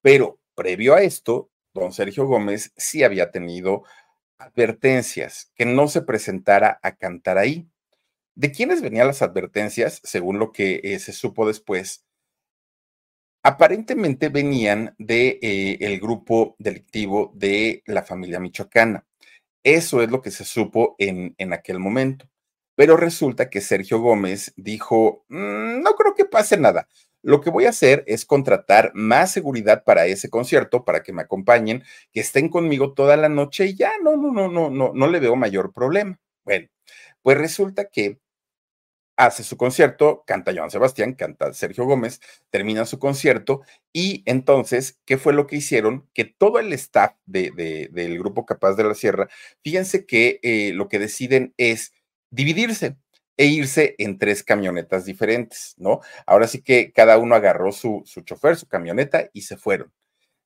Pero 0.00 0.38
previo 0.54 0.94
a 0.94 1.02
esto, 1.02 1.50
don 1.78 1.92
Sergio 1.92 2.26
Gómez 2.26 2.72
sí 2.76 3.02
había 3.02 3.30
tenido 3.30 3.84
advertencias, 4.38 5.52
que 5.54 5.66
no 5.66 5.88
se 5.88 6.02
presentara 6.02 6.78
a 6.82 6.96
cantar 6.96 7.38
ahí. 7.38 7.68
¿De 8.34 8.52
quiénes 8.52 8.82
venían 8.82 9.08
las 9.08 9.22
advertencias? 9.22 10.00
Según 10.04 10.38
lo 10.38 10.52
que 10.52 10.80
eh, 10.84 10.98
se 11.00 11.12
supo 11.12 11.46
después, 11.46 12.04
aparentemente 13.42 14.28
venían 14.28 14.94
de 14.98 15.38
eh, 15.42 15.78
el 15.80 15.98
grupo 16.00 16.54
delictivo 16.58 17.32
de 17.34 17.82
la 17.86 18.02
familia 18.02 18.40
michoacana. 18.40 19.06
Eso 19.64 20.02
es 20.02 20.10
lo 20.10 20.22
que 20.22 20.30
se 20.30 20.44
supo 20.44 20.94
en, 20.98 21.34
en 21.38 21.52
aquel 21.52 21.78
momento. 21.78 22.28
Pero 22.76 22.96
resulta 22.96 23.50
que 23.50 23.60
Sergio 23.60 24.00
Gómez 24.00 24.52
dijo, 24.56 25.24
mm, 25.28 25.82
no 25.82 25.94
creo 25.94 26.14
que 26.14 26.24
pase 26.24 26.56
nada. 26.56 26.88
Lo 27.22 27.40
que 27.40 27.50
voy 27.50 27.66
a 27.66 27.70
hacer 27.70 28.04
es 28.06 28.24
contratar 28.24 28.92
más 28.94 29.32
seguridad 29.32 29.84
para 29.84 30.06
ese 30.06 30.30
concierto, 30.30 30.84
para 30.84 31.02
que 31.02 31.12
me 31.12 31.22
acompañen, 31.22 31.82
que 32.12 32.20
estén 32.20 32.48
conmigo 32.48 32.94
toda 32.94 33.16
la 33.16 33.28
noche 33.28 33.66
y 33.66 33.76
ya 33.76 33.92
no, 34.02 34.16
no, 34.16 34.32
no, 34.32 34.48
no, 34.48 34.70
no, 34.70 34.92
no 34.94 35.06
le 35.08 35.20
veo 35.20 35.36
mayor 35.36 35.72
problema. 35.72 36.18
Bueno, 36.44 36.68
pues 37.22 37.38
resulta 37.38 37.88
que 37.90 38.18
hace 39.18 39.42
su 39.42 39.56
concierto, 39.56 40.22
canta 40.26 40.52
Joan 40.54 40.70
Sebastián, 40.70 41.14
canta 41.14 41.52
Sergio 41.52 41.84
Gómez, 41.84 42.20
termina 42.50 42.86
su 42.86 43.00
concierto 43.00 43.62
y 43.92 44.22
entonces, 44.26 45.00
¿qué 45.04 45.18
fue 45.18 45.32
lo 45.32 45.48
que 45.48 45.56
hicieron? 45.56 46.08
Que 46.14 46.24
todo 46.24 46.60
el 46.60 46.72
staff 46.72 47.14
de, 47.26 47.50
del 47.92 48.18
grupo 48.18 48.46
Capaz 48.46 48.74
de 48.74 48.84
la 48.84 48.94
Sierra, 48.94 49.28
fíjense 49.64 50.06
que 50.06 50.38
eh, 50.42 50.72
lo 50.72 50.88
que 50.88 51.00
deciden 51.00 51.52
es 51.56 51.92
dividirse 52.30 52.96
e 53.38 53.46
irse 53.46 53.94
en 53.98 54.18
tres 54.18 54.42
camionetas 54.42 55.04
diferentes, 55.04 55.74
¿no? 55.78 56.00
Ahora 56.26 56.48
sí 56.48 56.60
que 56.60 56.92
cada 56.92 57.18
uno 57.18 57.36
agarró 57.36 57.70
su, 57.70 58.02
su 58.04 58.22
chofer, 58.22 58.56
su 58.56 58.66
camioneta 58.66 59.30
y 59.32 59.42
se 59.42 59.56
fueron. 59.56 59.92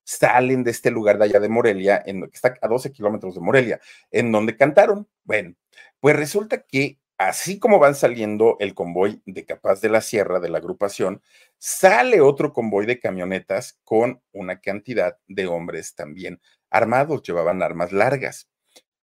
Salen 0.05 0.63
de 0.63 0.73
este 0.73 0.91
lugar 0.91 1.17
de 1.19 1.25
allá 1.25 1.41
de 1.41 1.49
Morelia, 1.49 2.03
en, 2.05 2.21
que 2.23 2.35
está 2.35 2.55
a 2.61 2.69
12 2.69 2.93
kilómetros 2.93 3.35
de 3.35 3.41
Morelia, 3.41 3.81
en 4.11 4.31
donde 4.31 4.57
cantaron. 4.57 5.09
Bueno, 5.25 5.55
pues 6.01 6.17
resulta 6.17 6.65
que 6.65 6.99
así 7.17 7.59
como 7.59 7.79
van 7.79 7.95
saliendo 7.95 8.57
el 8.61 8.75
convoy 8.75 9.23
de 9.25 9.47
Capaz 9.47 9.81
de 9.81 9.89
la 9.89 10.03
Sierra 10.03 10.39
de 10.39 10.51
la 10.51 10.59
agrupación, 10.59 11.23
sale 11.57 12.21
otro 12.21 12.53
convoy 12.53 12.85
de 12.85 13.01
camionetas 13.01 13.79
con 13.85 14.21
una 14.33 14.61
cantidad 14.61 15.17
de 15.29 15.47
hombres 15.47 15.95
también 15.95 16.43
armados, 16.69 17.23
llevaban 17.23 17.63
armas 17.63 17.93
largas. 17.93 18.51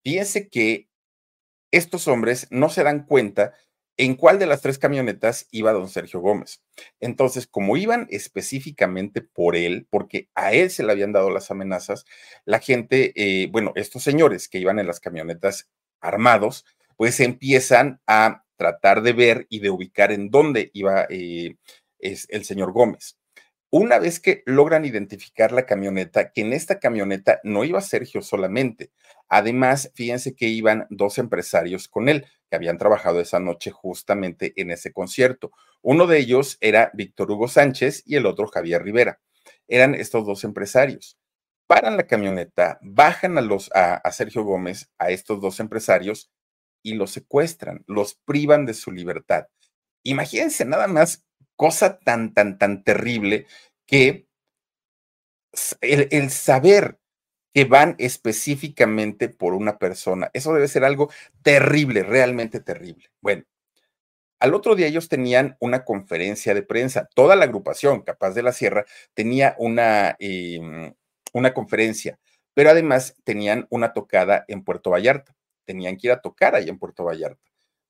Fíjense 0.04 0.50
que 0.50 0.90
estos 1.72 2.08
hombres 2.08 2.48
no 2.50 2.70
se 2.70 2.84
dan 2.84 3.06
cuenta 3.06 3.54
en 3.98 4.16
cuál 4.16 4.40
de 4.40 4.46
las 4.46 4.62
tres 4.62 4.78
camionetas 4.78 5.48
iba 5.52 5.74
don 5.74 5.90
Sergio 5.90 6.20
Gómez. 6.20 6.62
Entonces, 7.00 7.48
como 7.48 7.78
iban 7.78 8.08
específicamente 8.12 9.22
por 9.22 9.56
él, 9.56 9.88
porque 9.90 10.30
a 10.36 10.54
él 10.54 10.70
se 10.70 10.84
le 10.84 10.92
habían 10.92 11.12
dado 11.12 11.32
las 11.32 11.50
amenazas, 11.52 12.06
la 12.46 12.60
gente, 12.60 13.12
eh, 13.16 13.48
bueno, 13.52 13.74
estos 13.76 14.04
señores 14.04 14.48
que 14.48 14.60
iban 14.60 14.80
en 14.80 14.88
las 14.88 15.00
camionetas 15.00 15.68
armados, 16.00 16.66
pues 16.96 17.20
empiezan 17.20 18.00
a 18.08 18.44
tratar 18.56 19.02
de 19.02 19.14
ver 19.14 19.48
y 19.50 19.60
de 19.60 19.70
ubicar 19.70 20.12
en 20.12 20.30
dónde 20.30 20.72
iba 20.74 21.06
eh, 21.10 21.56
es 22.00 22.28
el 22.30 22.46
señor 22.46 22.72
Gómez. 22.72 23.18
Una 23.70 24.00
vez 24.00 24.22
que 24.22 24.44
logran 24.46 24.86
identificar 24.86 25.52
la 25.52 25.66
camioneta, 25.66 26.32
que 26.32 26.42
en 26.42 26.54
esta 26.54 26.80
camioneta 26.80 27.42
no 27.44 27.66
iba 27.66 27.82
Sergio 27.82 28.22
solamente, 28.22 28.92
además, 29.28 29.92
fíjense 29.94 30.36
que 30.36 30.48
iban 30.48 30.88
dos 30.90 31.18
empresarios 31.18 31.90
con 31.90 32.08
él, 32.08 32.26
que 32.50 32.56
habían 32.56 32.78
trabajado 32.78 33.20
esa 33.20 33.42
noche 33.42 33.72
justamente 33.72 34.54
en 34.56 34.72
ese 34.72 34.94
concierto. 34.94 35.52
Uno 35.82 36.08
de 36.08 36.18
ellos 36.20 36.58
era 36.62 36.92
Víctor 36.94 37.30
Hugo 37.30 37.50
Sánchez 37.50 38.04
y 38.06 38.16
el 38.16 38.26
otro 38.26 38.48
Javier 38.48 38.84
Rivera. 38.84 39.20
Eran 39.68 39.96
estos 39.96 40.26
dos 40.26 40.46
empresarios. 40.46 41.18
Paran 41.68 41.98
la 41.98 42.08
camioneta, 42.08 42.80
bajan 42.82 43.38
a, 43.38 43.42
los, 43.42 43.70
a, 43.76 43.96
a 43.96 44.12
Sergio 44.14 44.46
Gómez, 44.46 44.90
a 44.98 45.10
estos 45.10 45.42
dos 45.42 45.60
empresarios, 45.60 46.32
y 46.82 46.94
los 46.94 47.12
secuestran, 47.12 47.84
los 47.86 48.16
privan 48.16 48.66
de 48.66 48.74
su 48.74 48.94
libertad. 48.94 49.48
Imagínense 50.04 50.64
nada 50.64 50.88
más 50.88 51.27
cosa 51.58 52.00
tan, 52.00 52.34
tan, 52.34 52.58
tan 52.58 52.84
terrible 52.84 53.48
que 53.86 54.28
el, 55.82 56.08
el, 56.12 56.30
saber 56.32 57.00
que 57.54 57.66
van 57.66 57.96
específicamente 58.00 59.30
por 59.30 59.54
una 59.54 59.80
persona, 59.80 60.30
eso 60.34 60.54
debe 60.54 60.68
ser 60.68 60.84
algo 60.86 61.10
terrible, 61.42 62.04
realmente 62.04 62.60
terrible. 62.62 63.10
Bueno, 63.22 63.44
Al 64.40 64.54
otro 64.54 64.76
día 64.76 64.88
ellos 64.88 65.10
tenían 65.10 65.58
una 65.60 65.84
conferencia 65.84 66.54
de 66.54 66.62
prensa, 66.64 67.10
toda 67.16 67.36
la 67.36 67.46
agrupación 67.46 68.02
Capaz 68.04 68.32
de 68.32 68.44
la 68.44 68.54
Sierra 68.54 68.86
tenía 69.16 69.56
una, 69.58 70.16
em, 70.20 70.94
una 71.34 71.54
conferencia, 71.54 72.20
pero 72.54 72.70
además 72.70 73.16
tenían 73.24 73.68
una 73.70 73.94
tocada 73.94 74.46
en 74.48 74.64
Puerto 74.64 74.92
Vallarta, 74.92 75.36
tenían 75.66 75.98
que 75.98 76.08
ir 76.08 76.14
a 76.14 76.22
tocar 76.22 76.56
ahí 76.56 76.70
en 76.70 76.80
Puerto 76.80 77.04
Vallarta 77.04 77.42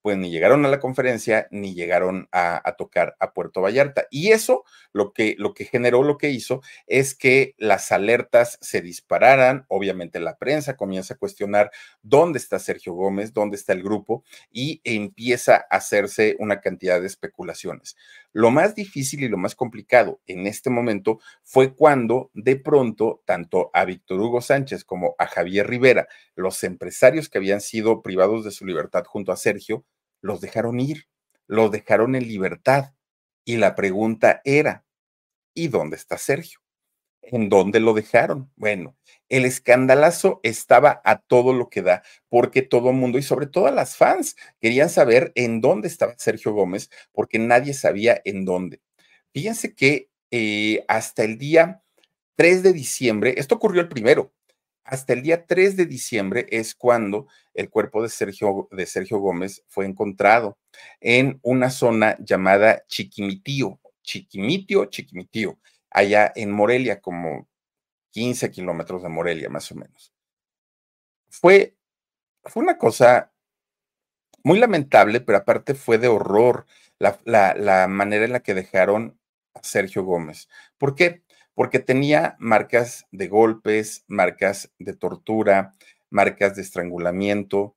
pues 0.01 0.17
ni 0.17 0.31
llegaron 0.31 0.65
a 0.65 0.69
la 0.69 0.79
conferencia 0.79 1.47
ni 1.51 1.73
llegaron 1.73 2.27
a, 2.31 2.75
tocar 2.77 3.15
a 3.19 3.33
Puerto 3.33 3.61
Vallarta. 3.61 4.07
Y 4.09 4.31
eso 4.31 4.63
lo 4.93 5.13
que, 5.13 5.35
lo 5.37 5.53
que 5.53 5.65
generó, 5.65 6.03
lo 6.03 6.17
que 6.17 6.29
hizo, 6.29 6.61
es 6.85 7.15
que 7.15 7.55
las 7.57 7.91
alertas 7.91 8.57
se 8.61 8.81
dispararan. 8.81 9.65
Obviamente 9.67 10.19
la 10.19 10.37
prensa 10.37 10.77
comienza 10.77 11.15
a 11.15 11.17
cuestionar 11.17 11.71
dónde 12.01 12.39
está 12.39 12.59
Sergio 12.59 12.93
Gómez, 12.93 13.33
dónde 13.33 13.57
está 13.57 13.73
el 13.73 13.83
grupo 13.83 14.23
y 14.51 14.81
empieza 14.83 15.65
a 15.69 15.77
hacerse 15.77 16.35
una 16.39 16.61
cantidad 16.61 17.01
de 17.01 17.07
especulaciones. 17.07 17.95
Lo 18.33 18.51
más 18.51 18.75
difícil 18.75 19.23
y 19.23 19.29
lo 19.29 19.37
más 19.37 19.55
complicado 19.55 20.21
en 20.27 20.45
este 20.47 20.69
momento 20.69 21.19
fue 21.43 21.73
cuando 21.73 22.29
de 22.33 22.55
pronto 22.55 23.23
tanto 23.25 23.71
a 23.73 23.85
Víctor 23.85 24.19
Hugo 24.19 24.41
Sánchez 24.41 24.83
como 24.83 25.15
a 25.17 25.27
Javier 25.27 25.67
Rivera, 25.67 26.07
los 26.35 26.63
empresarios 26.63 27.29
que 27.29 27.37
habían 27.37 27.61
sido 27.61 28.01
privados 28.01 28.43
de 28.43 28.51
su 28.51 28.65
libertad 28.65 29.05
junto 29.05 29.31
a 29.31 29.37
Sergio, 29.37 29.85
los 30.21 30.41
dejaron 30.41 30.79
ir, 30.79 31.07
los 31.47 31.71
dejaron 31.71 32.15
en 32.15 32.27
libertad. 32.27 32.93
Y 33.45 33.57
la 33.57 33.75
pregunta 33.75 34.41
era, 34.43 34.85
¿y 35.53 35.69
dónde 35.69 35.95
está 35.95 36.17
Sergio? 36.17 36.59
¿En 37.29 37.49
dónde 37.49 37.81
lo 37.81 37.93
dejaron? 37.93 38.49
Bueno, 38.55 38.95
el 39.27 39.43
escandalazo 39.43 40.39
estaba 40.43 41.01
a 41.03 41.19
todo 41.19 41.51
lo 41.51 41.69
que 41.69 41.81
da, 41.81 42.01
porque 42.29 42.61
todo 42.61 42.91
el 42.91 42.95
mundo 42.95 43.17
y 43.17 43.21
sobre 43.21 43.47
todo 43.47 43.69
las 43.69 43.97
fans 43.97 44.37
querían 44.61 44.89
saber 44.89 45.33
en 45.35 45.59
dónde 45.59 45.89
estaba 45.89 46.15
Sergio 46.17 46.53
Gómez, 46.53 46.89
porque 47.11 47.37
nadie 47.37 47.73
sabía 47.73 48.21
en 48.23 48.45
dónde. 48.45 48.81
Fíjense 49.33 49.75
que 49.75 50.09
eh, 50.31 50.85
hasta 50.87 51.25
el 51.25 51.37
día 51.37 51.83
3 52.35 52.63
de 52.63 52.71
diciembre, 52.71 53.33
esto 53.35 53.55
ocurrió 53.55 53.81
el 53.81 53.89
primero, 53.89 54.33
hasta 54.85 55.11
el 55.11 55.21
día 55.21 55.45
3 55.45 55.75
de 55.75 55.85
diciembre 55.85 56.45
es 56.49 56.75
cuando 56.75 57.27
el 57.53 57.69
cuerpo 57.69 58.01
de 58.01 58.07
Sergio, 58.07 58.69
de 58.71 58.85
Sergio 58.85 59.19
Gómez 59.19 59.65
fue 59.67 59.85
encontrado 59.85 60.57
en 61.01 61.39
una 61.41 61.71
zona 61.71 62.15
llamada 62.19 62.85
Chiquimitío, 62.87 63.81
Chiquimitio, 64.01 64.85
Chiquimitío, 64.85 65.59
allá 65.91 66.31
en 66.35 66.51
Morelia, 66.51 67.01
como 67.01 67.47
15 68.11 68.51
kilómetros 68.51 69.03
de 69.03 69.09
Morelia, 69.09 69.49
más 69.49 69.71
o 69.71 69.75
menos. 69.75 70.13
Fue, 71.29 71.75
fue 72.43 72.63
una 72.63 72.77
cosa 72.77 73.31
muy 74.43 74.59
lamentable, 74.59 75.21
pero 75.21 75.39
aparte 75.39 75.75
fue 75.75 75.97
de 75.97 76.07
horror 76.07 76.65
la, 76.99 77.19
la 77.25 77.87
manera 77.87 78.25
en 78.25 78.31
la 78.31 78.41
que 78.41 78.53
dejaron 78.53 79.19
a 79.53 79.61
Sergio 79.63 80.03
Gómez. 80.03 80.49
¿Por 80.77 80.95
qué? 80.95 81.23
porque 81.57 81.79
tenía 81.79 82.35
marcas 82.37 83.07
de 83.09 83.27
golpes, 83.27 84.05
marcas 84.07 84.71
de 84.77 84.93
tortura, 84.93 85.73
marcas 86.11 86.55
de 86.55 86.61
estrangulamiento. 86.61 87.75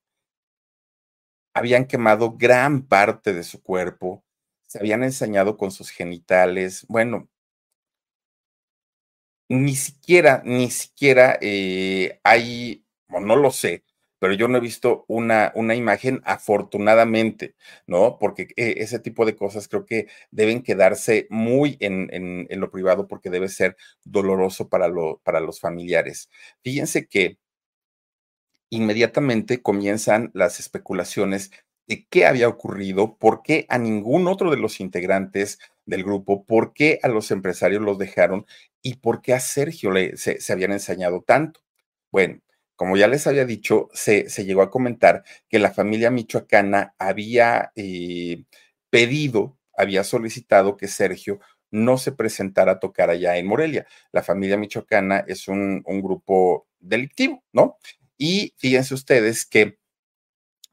Habían 1.55 1.87
quemado 1.87 2.37
gran 2.37 2.83
parte 2.83 3.33
de 3.33 3.43
su 3.43 3.63
cuerpo, 3.63 4.23
se 4.67 4.81
habían 4.81 5.03
ensañado 5.03 5.57
con 5.57 5.71
sus 5.71 5.89
genitales. 5.89 6.85
Bueno, 6.91 7.30
ni 9.51 9.75
siquiera, 9.75 10.43
ni 10.45 10.71
siquiera 10.71 11.37
eh, 11.41 12.21
hay, 12.23 12.85
o 13.09 13.19
no 13.21 13.35
lo 13.35 13.51
sé, 13.51 13.85
pero 14.21 14.33
yo 14.35 14.47
no 14.47 14.59
he 14.59 14.61
visto 14.61 15.05
una, 15.09 15.51
una 15.57 15.75
imagen 15.75 16.23
afortunadamente, 16.25 17.57
¿no? 17.87 18.17
Porque 18.21 18.49
eh, 18.57 18.75
ese 18.79 19.01
tipo 19.01 19.27
de 19.27 19.35
cosas 19.35 19.67
creo 19.67 19.87
que 19.87 20.07
deben 20.31 20.63
quedarse 20.63 21.27
muy 21.31 21.77
en, 21.81 22.09
en, 22.13 22.61
lo 22.61 22.71
privado 22.71 23.09
porque 23.09 23.29
debe 23.31 23.49
ser 23.49 23.77
doloroso 24.05 24.69
para, 24.69 24.87
lo, 24.87 25.21
para 25.25 25.41
los 25.41 25.59
familiares. 25.59 26.31
Fíjense 26.63 27.09
que 27.09 27.39
inmediatamente 28.71 29.63
comienzan 29.63 30.31
las 30.33 30.61
especulaciones 30.61 31.51
de 31.89 32.07
qué 32.09 32.25
había 32.25 32.49
ocurrido, 32.49 33.17
por 33.19 33.43
qué 33.43 33.67
a 33.69 33.79
ningún 33.79 34.29
otro 34.29 34.53
de 34.53 34.59
los 34.59 34.79
integrantes 34.79 35.59
del 35.91 36.05
grupo, 36.05 36.45
por 36.47 36.73
qué 36.73 36.99
a 37.03 37.09
los 37.09 37.31
empresarios 37.31 37.83
los 37.83 37.99
dejaron 37.99 38.47
y 38.83 38.95
por 38.97 39.21
qué 39.21 39.35
a 39.35 39.41
Sergio 39.41 39.91
le, 39.91 40.17
se, 40.17 40.41
se 40.41 40.53
habían 40.53 40.73
ensañado 40.73 41.23
tanto. 41.23 41.61
Bueno, 42.11 42.41
como 42.81 42.97
ya 42.97 43.09
les 43.09 43.27
había 43.27 43.45
dicho, 43.45 43.91
se, 43.93 44.25
llegó 44.43 44.63
a 44.63 44.71
comentar 44.71 45.23
que 45.51 45.59
la 45.59 45.71
familia 45.71 46.11
michoacana 46.11 46.95
había 46.99 47.73
eh, 47.77 48.45
pedido, 48.89 49.59
había 49.77 50.03
solicitado 50.03 50.79
que 50.79 50.89
Sergio 50.89 51.41
no 51.71 51.99
se 51.99 52.13
presentara 52.13 52.73
a 52.73 52.79
tocar 52.81 53.11
allá 53.11 53.37
en 53.37 53.47
Morelia. 53.47 53.87
La 54.13 54.23
familia 54.23 54.57
michoacana 54.57 55.25
es 55.29 55.47
un, 55.47 55.83
un 55.85 56.01
grupo 56.01 56.69
delictivo, 56.79 57.45
¿no? 57.53 57.77
Y 58.17 58.55
fíjense 58.57 58.95
ustedes 58.95 59.45
que 59.45 59.80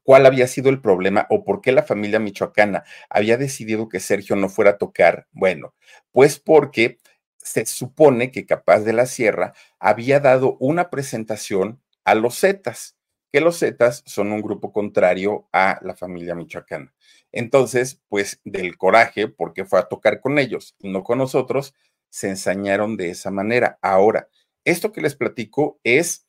cuál 0.07 0.25
había 0.25 0.47
sido 0.47 0.69
el 0.69 0.79
problema 0.79 1.27
o 1.29 1.43
por 1.43 1.59
qué 1.59 1.73
la 1.73 1.83
familia 1.83 2.17
michoacana 2.17 2.85
había 3.09 3.35
decidido 3.35 3.89
que 3.89 3.99
Sergio 3.99 4.37
no 4.37 4.47
fuera 4.47 4.71
a 4.71 4.77
tocar. 4.77 5.27
Bueno, 5.33 5.73
pues 6.13 6.39
porque 6.39 6.97
se 7.35 7.65
supone 7.65 8.31
que 8.31 8.45
Capaz 8.45 8.85
de 8.85 8.93
la 8.93 9.05
Sierra 9.05 9.53
había 9.79 10.21
dado 10.21 10.55
una 10.61 10.89
presentación 10.89 11.81
a 12.05 12.15
los 12.15 12.39
Zetas, 12.39 12.95
que 13.33 13.41
los 13.41 13.59
Zetas 13.59 14.01
son 14.05 14.31
un 14.31 14.41
grupo 14.41 14.71
contrario 14.71 15.49
a 15.51 15.77
la 15.81 15.93
familia 15.93 16.35
michoacana. 16.35 16.95
Entonces, 17.33 18.01
pues 18.07 18.39
del 18.45 18.77
coraje, 18.77 19.27
porque 19.27 19.65
fue 19.65 19.77
a 19.77 19.89
tocar 19.89 20.21
con 20.21 20.39
ellos 20.39 20.77
y 20.79 20.89
no 20.89 21.03
con 21.03 21.17
nosotros, 21.17 21.73
se 22.07 22.29
ensañaron 22.29 22.95
de 22.95 23.09
esa 23.09 23.29
manera. 23.29 23.77
Ahora, 23.81 24.29
esto 24.63 24.93
que 24.93 25.01
les 25.01 25.17
platico 25.17 25.81
es 25.83 26.25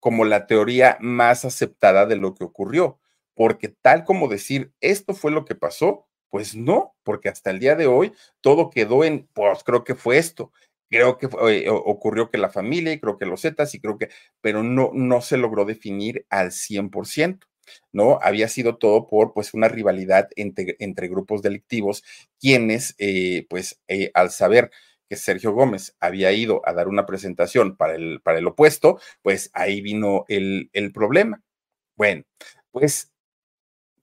como 0.00 0.26
la 0.26 0.46
teoría 0.46 0.98
más 1.00 1.46
aceptada 1.46 2.04
de 2.04 2.16
lo 2.16 2.34
que 2.34 2.44
ocurrió, 2.44 2.98
porque 3.34 3.68
tal 3.68 4.04
como 4.04 4.28
decir 4.28 4.72
esto 4.80 5.14
fue 5.14 5.30
lo 5.32 5.44
que 5.44 5.54
pasó, 5.54 6.06
pues 6.30 6.54
no, 6.54 6.94
porque 7.02 7.28
hasta 7.28 7.50
el 7.50 7.58
día 7.60 7.74
de 7.76 7.86
hoy 7.86 8.12
todo 8.40 8.70
quedó 8.70 9.04
en, 9.04 9.28
pues 9.34 9.62
creo 9.64 9.84
que 9.84 9.94
fue 9.94 10.18
esto 10.18 10.52
creo 10.90 11.16
que 11.16 11.26
eh, 11.48 11.70
ocurrió 11.70 12.30
que 12.30 12.36
la 12.38 12.50
familia 12.50 12.92
y 12.92 13.00
creo 13.00 13.16
que 13.16 13.24
los 13.24 13.40
Zetas 13.40 13.74
y 13.74 13.80
creo 13.80 13.96
que, 13.96 14.10
pero 14.42 14.62
no, 14.62 14.90
no 14.92 15.22
se 15.22 15.38
logró 15.38 15.64
definir 15.64 16.26
al 16.28 16.52
100%. 16.52 17.46
¿no? 17.92 18.18
Había 18.22 18.48
sido 18.48 18.76
todo 18.76 19.06
por 19.08 19.32
pues 19.32 19.54
una 19.54 19.68
rivalidad 19.68 20.28
entre, 20.36 20.76
entre 20.80 21.08
grupos 21.08 21.42
delictivos, 21.42 22.04
quienes 22.40 22.94
eh, 22.98 23.46
pues 23.48 23.80
eh, 23.88 24.10
al 24.14 24.30
saber 24.30 24.70
que 25.08 25.16
Sergio 25.16 25.52
Gómez 25.52 25.96
había 26.00 26.32
ido 26.32 26.60
a 26.66 26.72
dar 26.74 26.88
una 26.88 27.06
presentación 27.06 27.76
para 27.76 27.94
el, 27.94 28.20
para 28.22 28.38
el 28.38 28.46
opuesto, 28.46 28.98
pues 29.22 29.50
ahí 29.54 29.80
vino 29.80 30.24
el, 30.28 30.70
el 30.72 30.92
problema. 30.92 31.42
Bueno, 31.96 32.24
pues 32.72 33.11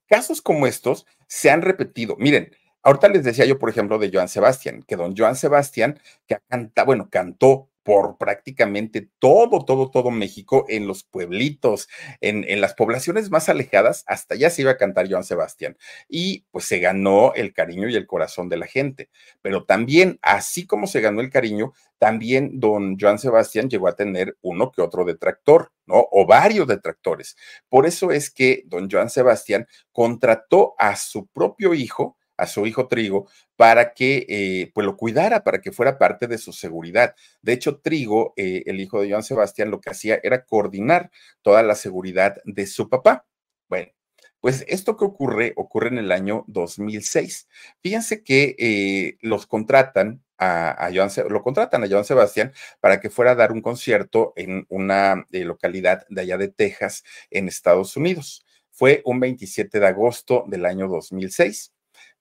casos 0.10 0.42
como 0.42 0.68
estos 0.68 1.06
se 1.28 1.50
han 1.52 1.62
repetido. 1.62 2.16
Miren, 2.18 2.56
Ahorita 2.84 3.10
les 3.10 3.24
decía 3.24 3.46
yo, 3.46 3.60
por 3.60 3.70
ejemplo, 3.70 3.98
de 3.98 4.10
Joan 4.12 4.30
Sebastián, 4.30 4.84
que 4.88 4.96
don 4.96 5.16
Joan 5.16 5.36
Sebastián, 5.36 6.00
que 6.28 6.38
canta, 6.48 6.84
bueno, 6.84 7.10
cantó 7.10 7.70
por 7.90 8.18
prácticamente 8.18 9.10
todo, 9.18 9.66
todo, 9.66 9.90
todo 9.90 10.12
México, 10.12 10.66
en 10.70 10.86
los 10.86 11.04
pueblitos, 11.04 11.90
en, 12.22 12.46
en, 12.48 12.62
las 12.62 12.76
poblaciones 12.76 13.32
más 13.32 13.50
alejadas, 13.50 14.04
hasta 14.06 14.36
allá 14.36 14.52
se 14.52 14.62
iba 14.62 14.70
a 14.70 14.78
cantar 14.78 15.10
Joan 15.10 15.24
Sebastián. 15.24 15.76
Y 16.08 16.46
pues 16.52 16.66
se 16.66 16.78
ganó 16.78 17.34
el 17.34 17.52
cariño 17.52 17.90
y 17.90 17.96
el 17.96 18.06
corazón 18.06 18.48
de 18.48 18.58
la 18.58 18.68
gente. 18.68 19.10
Pero 19.42 19.66
también, 19.66 20.20
así 20.22 20.68
como 20.68 20.86
se 20.86 21.02
ganó 21.02 21.22
el 21.22 21.32
cariño, 21.32 21.74
también 21.98 22.60
don 22.60 22.96
Joan 23.00 23.18
Sebastián 23.18 23.70
llegó 23.70 23.88
a 23.88 23.96
tener 23.96 24.38
uno 24.42 24.72
que 24.72 24.84
otro 24.84 25.04
detractor, 25.04 25.72
¿no? 25.88 26.06
O 26.12 26.28
varios 26.28 26.68
detractores. 26.68 27.38
Por 27.70 27.88
eso 27.88 28.12
es 28.12 28.30
que 28.30 28.64
don 28.68 28.88
Joan 28.88 29.10
Sebastián 29.10 29.68
contrató 29.92 30.76
a 30.78 30.96
su 30.96 31.26
propio 31.26 31.74
hijo, 31.74 32.19
a 32.40 32.48
su 32.48 32.66
hijo 32.66 32.88
Trigo 32.88 33.28
para 33.56 33.94
que 33.94 34.26
eh, 34.30 34.72
pues 34.74 34.86
lo 34.86 34.98
cuidara, 34.98 35.44
para 35.44 35.62
que 35.62 35.72
fuera 35.72 35.98
parte 35.98 36.28
de 36.28 36.38
su 36.38 36.54
seguridad. 36.54 37.16
De 37.42 37.54
hecho, 37.54 37.80
Trigo, 37.80 38.34
eh, 38.38 38.64
el 38.66 38.80
hijo 38.80 39.02
de 39.02 39.12
Joan 39.12 39.24
Sebastián, 39.24 39.70
lo 39.70 39.82
que 39.82 39.92
hacía 39.92 40.20
era 40.24 40.46
coordinar 40.46 41.12
toda 41.42 41.62
la 41.64 41.76
seguridad 41.76 42.38
de 42.46 42.66
su 42.68 42.90
papá. 42.90 43.26
Bueno, 43.68 43.92
pues 44.40 44.64
esto 44.68 44.96
que 44.98 45.06
ocurre, 45.06 45.54
ocurre 45.58 45.90
en 45.90 45.98
el 45.98 46.12
año 46.12 46.46
2006. 46.48 47.50
Fíjense 47.82 48.24
que 48.24 48.56
eh, 48.58 49.18
los 49.22 49.46
contratan 49.46 50.24
a, 50.38 50.86
a 50.86 50.92
Joan, 50.94 51.10
lo 51.30 51.44
contratan 51.44 51.84
a 51.84 51.90
Joan 51.90 52.06
Sebastián 52.06 52.54
para 52.80 53.02
que 53.02 53.10
fuera 53.10 53.32
a 53.32 53.36
dar 53.36 53.52
un 53.52 53.62
concierto 53.62 54.32
en 54.38 54.66
una 54.70 55.26
localidad 55.32 56.06
de 56.10 56.22
allá 56.22 56.38
de 56.38 56.48
Texas, 56.48 57.04
en 57.30 57.50
Estados 57.50 57.98
Unidos. 57.98 58.46
Fue 58.72 59.02
un 59.04 59.20
27 59.20 59.82
de 59.82 59.88
agosto 59.88 60.46
del 60.48 60.66
año 60.66 60.88
2006 60.88 61.74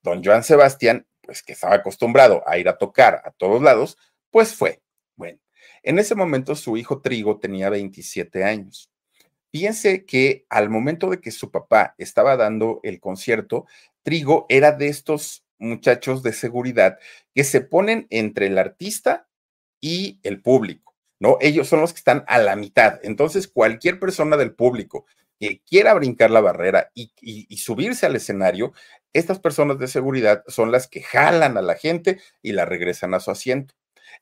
don 0.02 0.22
Joan 0.22 0.44
Sebastián, 0.44 1.06
pues 1.22 1.42
que 1.42 1.52
estaba 1.52 1.74
acostumbrado 1.74 2.42
a 2.46 2.58
ir 2.58 2.68
a 2.68 2.78
tocar 2.78 3.22
a 3.24 3.30
todos 3.32 3.62
lados, 3.62 3.98
pues 4.30 4.54
fue. 4.54 4.80
Bueno, 5.16 5.38
en 5.82 5.98
ese 5.98 6.14
momento 6.14 6.54
su 6.54 6.76
hijo 6.76 7.00
Trigo 7.00 7.38
tenía 7.38 7.70
27 7.70 8.44
años. 8.44 8.90
Fíjense 9.50 10.04
que 10.04 10.46
al 10.50 10.68
momento 10.68 11.08
de 11.10 11.20
que 11.20 11.30
su 11.30 11.50
papá 11.50 11.94
estaba 11.98 12.36
dando 12.36 12.80
el 12.82 13.00
concierto, 13.00 13.66
Trigo 14.02 14.46
era 14.48 14.72
de 14.72 14.88
estos 14.88 15.44
muchachos 15.58 16.22
de 16.22 16.32
seguridad 16.32 16.98
que 17.34 17.44
se 17.44 17.60
ponen 17.60 18.06
entre 18.10 18.46
el 18.46 18.58
artista 18.58 19.28
y 19.80 20.20
el 20.22 20.42
público, 20.42 20.94
¿no? 21.18 21.38
Ellos 21.40 21.68
son 21.68 21.80
los 21.80 21.92
que 21.92 21.98
están 21.98 22.24
a 22.26 22.38
la 22.38 22.56
mitad. 22.56 23.00
Entonces, 23.02 23.48
cualquier 23.48 23.98
persona 23.98 24.36
del 24.36 24.54
público 24.54 25.06
que 25.38 25.60
quiera 25.62 25.94
brincar 25.94 26.30
la 26.30 26.40
barrera 26.40 26.90
y, 26.94 27.10
subirse 27.56 28.06
al 28.06 28.16
escenario, 28.16 28.72
estas 29.12 29.38
personas 29.38 29.78
de 29.78 29.88
seguridad 29.88 30.42
son 30.48 30.72
las 30.72 30.88
que 30.88 31.02
jalan 31.02 31.56
a 31.56 31.62
la 31.62 31.76
gente 31.76 32.20
y 32.42 32.52
la 32.52 32.64
regresan 32.64 33.14
a 33.14 33.20
su 33.20 33.30
asiento. 33.30 33.74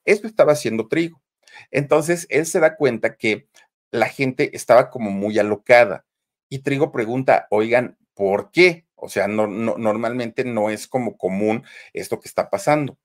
Esto 0.05 0.27
estaba 0.27 0.53
haciendo 0.53 0.89
Trigo. 0.89 1.23
Entonces, 1.71 2.27
él 2.31 2.47
se 2.47 2.61
da 2.61 2.77
cuenta 2.77 3.17
que 3.17 3.49
la 3.91 4.09
gente 4.09 4.55
estaba 4.55 4.91
como 4.91 5.11
muy 5.11 5.39
alocada. 5.39 6.05
Y 6.49 6.61
Trigo 6.61 6.93
pregunta, 6.93 7.47
oigan, 7.51 7.99
¿por 8.15 8.51
qué? 8.51 8.87
O 8.95 9.09
sea, 9.09 9.27
no, 9.29 9.47
normalmente 9.47 10.45
no 10.45 10.71
es 10.71 10.87
como 10.87 11.17
común 11.17 11.65
esto 11.93 12.21
que 12.21 12.29
está 12.29 12.51
pasando. 12.51 12.99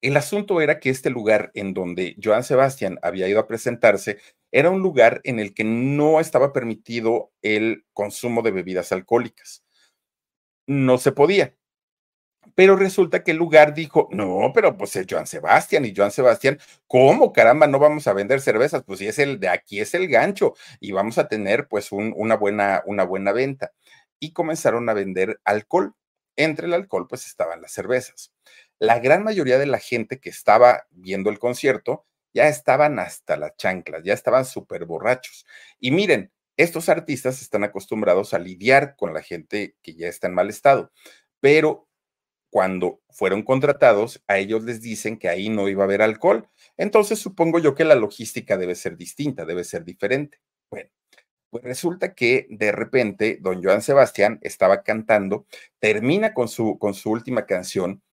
El 0.00 0.16
asunto 0.16 0.60
era 0.60 0.78
que 0.78 0.90
este 0.90 1.10
lugar 1.10 1.50
en 1.54 1.72
donde 1.74 2.16
Joan 2.22 2.44
Sebastián 2.44 2.98
había 3.02 3.28
ido 3.28 3.40
a 3.40 3.46
presentarse 3.46 4.18
era 4.52 4.70
un 4.70 4.80
lugar 4.80 5.20
en 5.24 5.38
el 5.40 5.54
que 5.54 5.64
no 5.64 6.20
estaba 6.20 6.52
permitido 6.52 7.32
el 7.42 7.84
consumo 7.92 8.42
de 8.42 8.52
bebidas 8.52 8.92
alcohólicas. 8.92 9.64
No 10.66 10.98
se 10.98 11.12
podía. 11.12 11.54
Pero 12.54 12.76
resulta 12.76 13.22
que 13.24 13.32
el 13.32 13.36
lugar 13.36 13.74
dijo, 13.74 14.08
no, 14.12 14.52
pero 14.54 14.76
pues 14.76 14.96
es 14.96 15.06
Joan 15.08 15.26
Sebastián 15.26 15.84
y 15.84 15.94
Joan 15.94 16.10
Sebastián, 16.10 16.58
¿cómo 16.86 17.32
caramba 17.32 17.66
no 17.66 17.78
vamos 17.78 18.06
a 18.06 18.12
vender 18.12 18.40
cervezas? 18.40 18.82
Pues 18.84 19.00
si 19.00 19.08
es 19.08 19.18
el 19.18 19.40
de 19.40 19.48
aquí 19.48 19.80
es 19.80 19.94
el 19.94 20.08
gancho 20.08 20.54
y 20.80 20.92
vamos 20.92 21.18
a 21.18 21.28
tener 21.28 21.68
pues 21.68 21.92
una, 21.92 22.36
buena, 22.36 22.82
una 22.86 23.04
buena 23.04 23.32
venta. 23.32 23.72
Y 24.20 24.32
comenzaron 24.32 24.88
a 24.88 24.94
vender 24.94 25.40
alcohol. 25.44 25.94
Entre 26.36 26.66
el 26.66 26.74
alcohol 26.74 27.06
pues 27.08 27.26
estaban 27.26 27.62
las 27.62 27.72
cervezas. 27.72 28.32
La 28.78 29.00
gran 29.00 29.24
mayoría 29.24 29.58
de 29.58 29.66
la 29.66 29.78
gente 29.78 30.20
que 30.20 30.30
estaba 30.30 30.86
viendo 30.90 31.30
el 31.30 31.38
concierto 31.38 32.06
ya 32.36 32.48
estaban 32.48 32.98
hasta 32.98 33.38
las 33.38 33.56
chanclas, 33.56 34.02
ya 34.04 34.12
estaban 34.12 34.44
súper 34.44 34.84
borrachos. 34.84 35.46
Y 35.80 35.90
miren, 35.90 36.30
estos 36.58 36.90
artistas 36.90 37.40
están 37.40 37.64
acostumbrados 37.64 38.34
a 38.34 38.38
lidiar 38.38 38.94
con 38.94 39.14
la 39.14 39.22
gente 39.22 39.74
que 39.82 39.94
ya 39.94 40.08
está 40.08 40.26
en 40.26 40.34
mal 40.34 40.50
estado, 40.50 40.92
pero 41.40 41.88
cuando 42.50 43.00
fueron 43.08 43.42
contratados, 43.42 44.22
a 44.28 44.36
ellos 44.36 44.64
les 44.64 44.82
dicen 44.82 45.18
que 45.18 45.30
ahí 45.30 45.48
no 45.48 45.66
iba 45.68 45.84
a 45.84 45.86
haber 45.86 46.02
alcohol. 46.02 46.48
Entonces 46.76 47.18
supongo 47.18 47.58
yo 47.58 47.74
que 47.74 47.84
la 47.84 47.94
logística 47.94 48.58
debe 48.58 48.74
ser 48.74 48.98
distinta, 48.98 49.46
debe 49.46 49.64
ser 49.64 49.84
diferente. 49.84 50.38
Bueno, 50.70 50.90
pues 51.48 51.64
resulta 51.64 52.14
que 52.14 52.46
de 52.50 52.70
repente 52.70 53.38
don 53.40 53.62
Joan 53.62 53.80
Sebastián 53.80 54.38
estaba 54.42 54.82
cantando, 54.82 55.46
termina 55.78 56.34
con 56.34 56.48
su, 56.48 56.78
con 56.78 56.92
su 56.92 57.10
última 57.10 57.46
canción. 57.46 58.02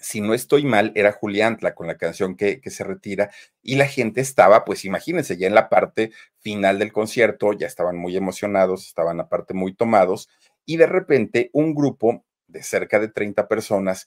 si 0.00 0.20
no 0.20 0.34
estoy 0.34 0.64
mal, 0.64 0.92
era 0.94 1.12
Juliantla 1.12 1.74
con 1.74 1.86
la 1.86 1.96
canción 1.96 2.36
que, 2.36 2.60
se 2.64 2.84
retira 2.84 3.30
y 3.62 3.76
la 3.76 3.86
gente 3.86 4.20
estaba, 4.20 4.64
pues 4.64 4.84
imagínense, 4.84 5.36
ya 5.36 5.46
en 5.46 5.54
la 5.54 5.68
parte 5.68 6.12
final 6.38 6.78
del 6.78 6.92
concierto, 6.92 7.52
ya 7.52 7.66
estaban 7.66 7.96
muy 7.96 8.16
emocionados, 8.16 8.86
estaban 8.86 9.20
aparte 9.20 9.54
muy 9.54 9.74
tomados 9.74 10.28
y 10.64 10.76
de 10.76 10.86
repente 10.86 11.50
un 11.52 11.74
grupo 11.74 12.24
de 12.46 12.62
cerca 12.62 12.98
de 12.98 13.08
30 13.08 13.48
personas 13.48 14.06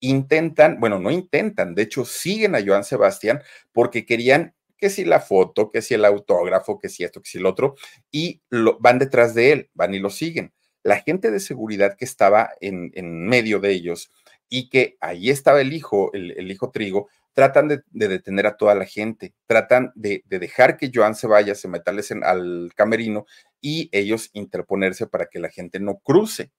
intentan, 0.00 0.80
bueno, 0.80 0.98
no 0.98 1.10
intentan, 1.10 1.74
de 1.74 1.82
hecho 1.82 2.04
siguen 2.04 2.54
a 2.54 2.64
Joan 2.64 2.84
Sebastián 2.84 3.42
porque 3.72 4.04
querían 4.04 4.54
que 4.76 4.90
si 4.90 5.04
la 5.04 5.20
foto, 5.20 5.70
que 5.70 5.80
si 5.80 5.94
el 5.94 6.04
autógrafo, 6.04 6.80
que 6.80 6.88
si 6.88 7.04
esto, 7.04 7.22
que 7.22 7.30
si 7.30 7.38
el 7.38 7.46
otro, 7.46 7.76
y 8.10 8.42
lo, 8.50 8.78
van 8.80 8.98
detrás 8.98 9.32
de 9.32 9.52
él, 9.52 9.70
van 9.74 9.94
y 9.94 10.00
lo 10.00 10.10
siguen. 10.10 10.52
La 10.82 10.98
gente 10.98 11.30
de 11.30 11.38
seguridad 11.38 11.96
que 11.96 12.04
estaba 12.04 12.50
en, 12.60 12.90
en 12.94 13.28
medio 13.28 13.60
de 13.60 13.70
ellos, 13.70 14.10
y 14.52 14.68
que 14.68 14.98
ahí 15.00 15.30
estaba 15.30 15.62
el 15.62 15.72
hijo, 15.72 16.10
el, 16.12 16.50
hijo 16.50 16.70
Trigo, 16.70 17.08
tratan 17.32 17.68
de, 17.68 17.82
detener 17.90 18.46
a 18.46 18.58
toda 18.58 18.74
la 18.74 18.84
gente, 18.84 19.32
tratan 19.46 19.92
de, 19.94 20.22
dejar 20.26 20.76
que 20.76 20.90
Joan 20.94 21.14
se 21.14 21.26
vaya, 21.26 21.54
se 21.54 21.68
metales 21.68 22.12
al 22.12 22.70
camerino 22.76 23.24
y 23.62 23.88
ellos 23.92 24.28
interponerse 24.34 25.06
para 25.06 25.24
que 25.24 25.38
la 25.38 25.48
gente 25.48 25.80
no 25.80 26.00
cruce. 26.00 26.52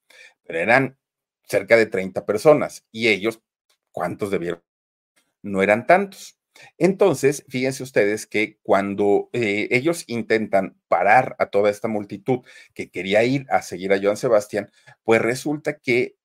Pero 0.44 0.58
eran 0.58 0.98
cerca 1.44 1.78
de 1.78 1.86
30 1.86 2.26
personas 2.26 2.84
y 2.92 3.10
ellos, 3.10 3.40
¿cuántos 3.92 4.32
debieron? 4.32 4.64
No 5.44 5.62
eran 5.62 5.86
tantos. 5.86 6.40
Entonces, 6.80 7.46
fíjense 7.48 7.84
ustedes 7.84 8.26
que 8.26 8.58
cuando 8.64 9.30
eh, 9.34 9.68
ellos 9.70 10.04
intentan 10.08 10.80
parar 10.88 11.36
a 11.38 11.46
toda 11.46 11.70
esta 11.70 11.88
multitud 11.88 12.40
que 12.74 12.90
quería 12.90 13.24
ir 13.24 13.46
a 13.52 13.62
seguir 13.62 13.94
a 13.94 14.02
Joan 14.02 14.18
Sebastián, 14.18 14.72
pues 15.04 15.22
resulta 15.22 15.78
que 15.78 16.16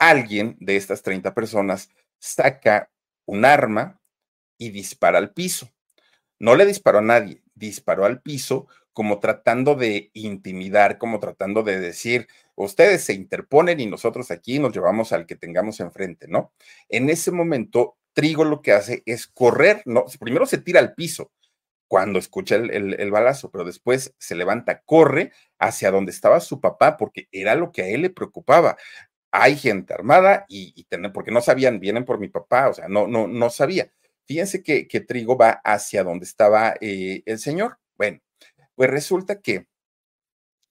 alguien 0.00 0.56
de 0.58 0.76
estas 0.76 1.02
30 1.02 1.34
personas 1.34 1.90
saca 2.18 2.90
un 3.26 3.44
arma 3.44 4.00
y 4.58 4.70
dispara 4.70 5.18
al 5.18 5.32
piso. 5.32 5.70
No 6.40 6.56
le 6.56 6.66
disparó 6.66 6.98
a 6.98 7.02
nadie, 7.02 7.42
disparó 7.54 8.06
al 8.06 8.20
piso 8.20 8.66
como 8.92 9.20
tratando 9.20 9.76
de 9.76 10.10
intimidar, 10.14 10.98
como 10.98 11.20
tratando 11.20 11.62
de 11.62 11.78
decir, 11.78 12.26
ustedes 12.56 13.04
se 13.04 13.12
interponen 13.12 13.78
y 13.78 13.86
nosotros 13.86 14.30
aquí 14.30 14.58
nos 14.58 14.72
llevamos 14.72 15.12
al 15.12 15.26
que 15.26 15.36
tengamos 15.36 15.80
enfrente, 15.80 16.26
¿no? 16.28 16.52
En 16.88 17.08
ese 17.08 17.30
momento, 17.30 17.96
Trigo 18.12 18.44
lo 18.44 18.60
que 18.60 18.72
hace 18.72 19.02
es 19.06 19.28
correr, 19.28 19.82
¿no? 19.84 20.04
Primero 20.18 20.44
se 20.44 20.58
tira 20.58 20.80
al 20.80 20.94
piso 20.94 21.30
cuando 21.88 22.18
escucha 22.18 22.56
el, 22.56 22.94
el 23.00 23.10
balazo, 23.10 23.50
pero 23.50 23.64
después 23.64 24.14
se 24.18 24.34
levanta, 24.34 24.82
corre 24.84 25.32
hacia 25.58 25.90
donde 25.90 26.10
estaba 26.10 26.40
su 26.40 26.60
papá, 26.60 26.96
porque 26.96 27.28
era 27.32 27.54
lo 27.54 27.70
que 27.72 27.82
a 27.82 27.88
él 27.88 28.02
le 28.02 28.10
preocupaba 28.10 28.76
hay 29.32 29.56
gente 29.56 29.94
armada 29.94 30.44
y, 30.48 30.86
porque 31.12 31.30
no 31.30 31.40
sabían, 31.40 31.80
vienen 31.80 32.04
por 32.04 32.18
mi 32.18 32.28
papá, 32.28 32.68
o 32.68 32.74
sea, 32.74 32.88
no, 32.88 33.06
no, 33.06 33.26
no 33.28 33.50
sabía. 33.50 33.90
Fíjense 34.26 34.62
que, 34.62 34.86
que 34.88 35.00
Trigo 35.00 35.36
va 35.36 35.60
hacia 35.64 36.04
donde 36.04 36.24
estaba 36.24 36.74
eh, 36.80 37.22
el 37.26 37.38
señor. 37.38 37.78
Bueno, 37.96 38.20
pues 38.74 38.90
resulta 38.90 39.40
que 39.40 39.66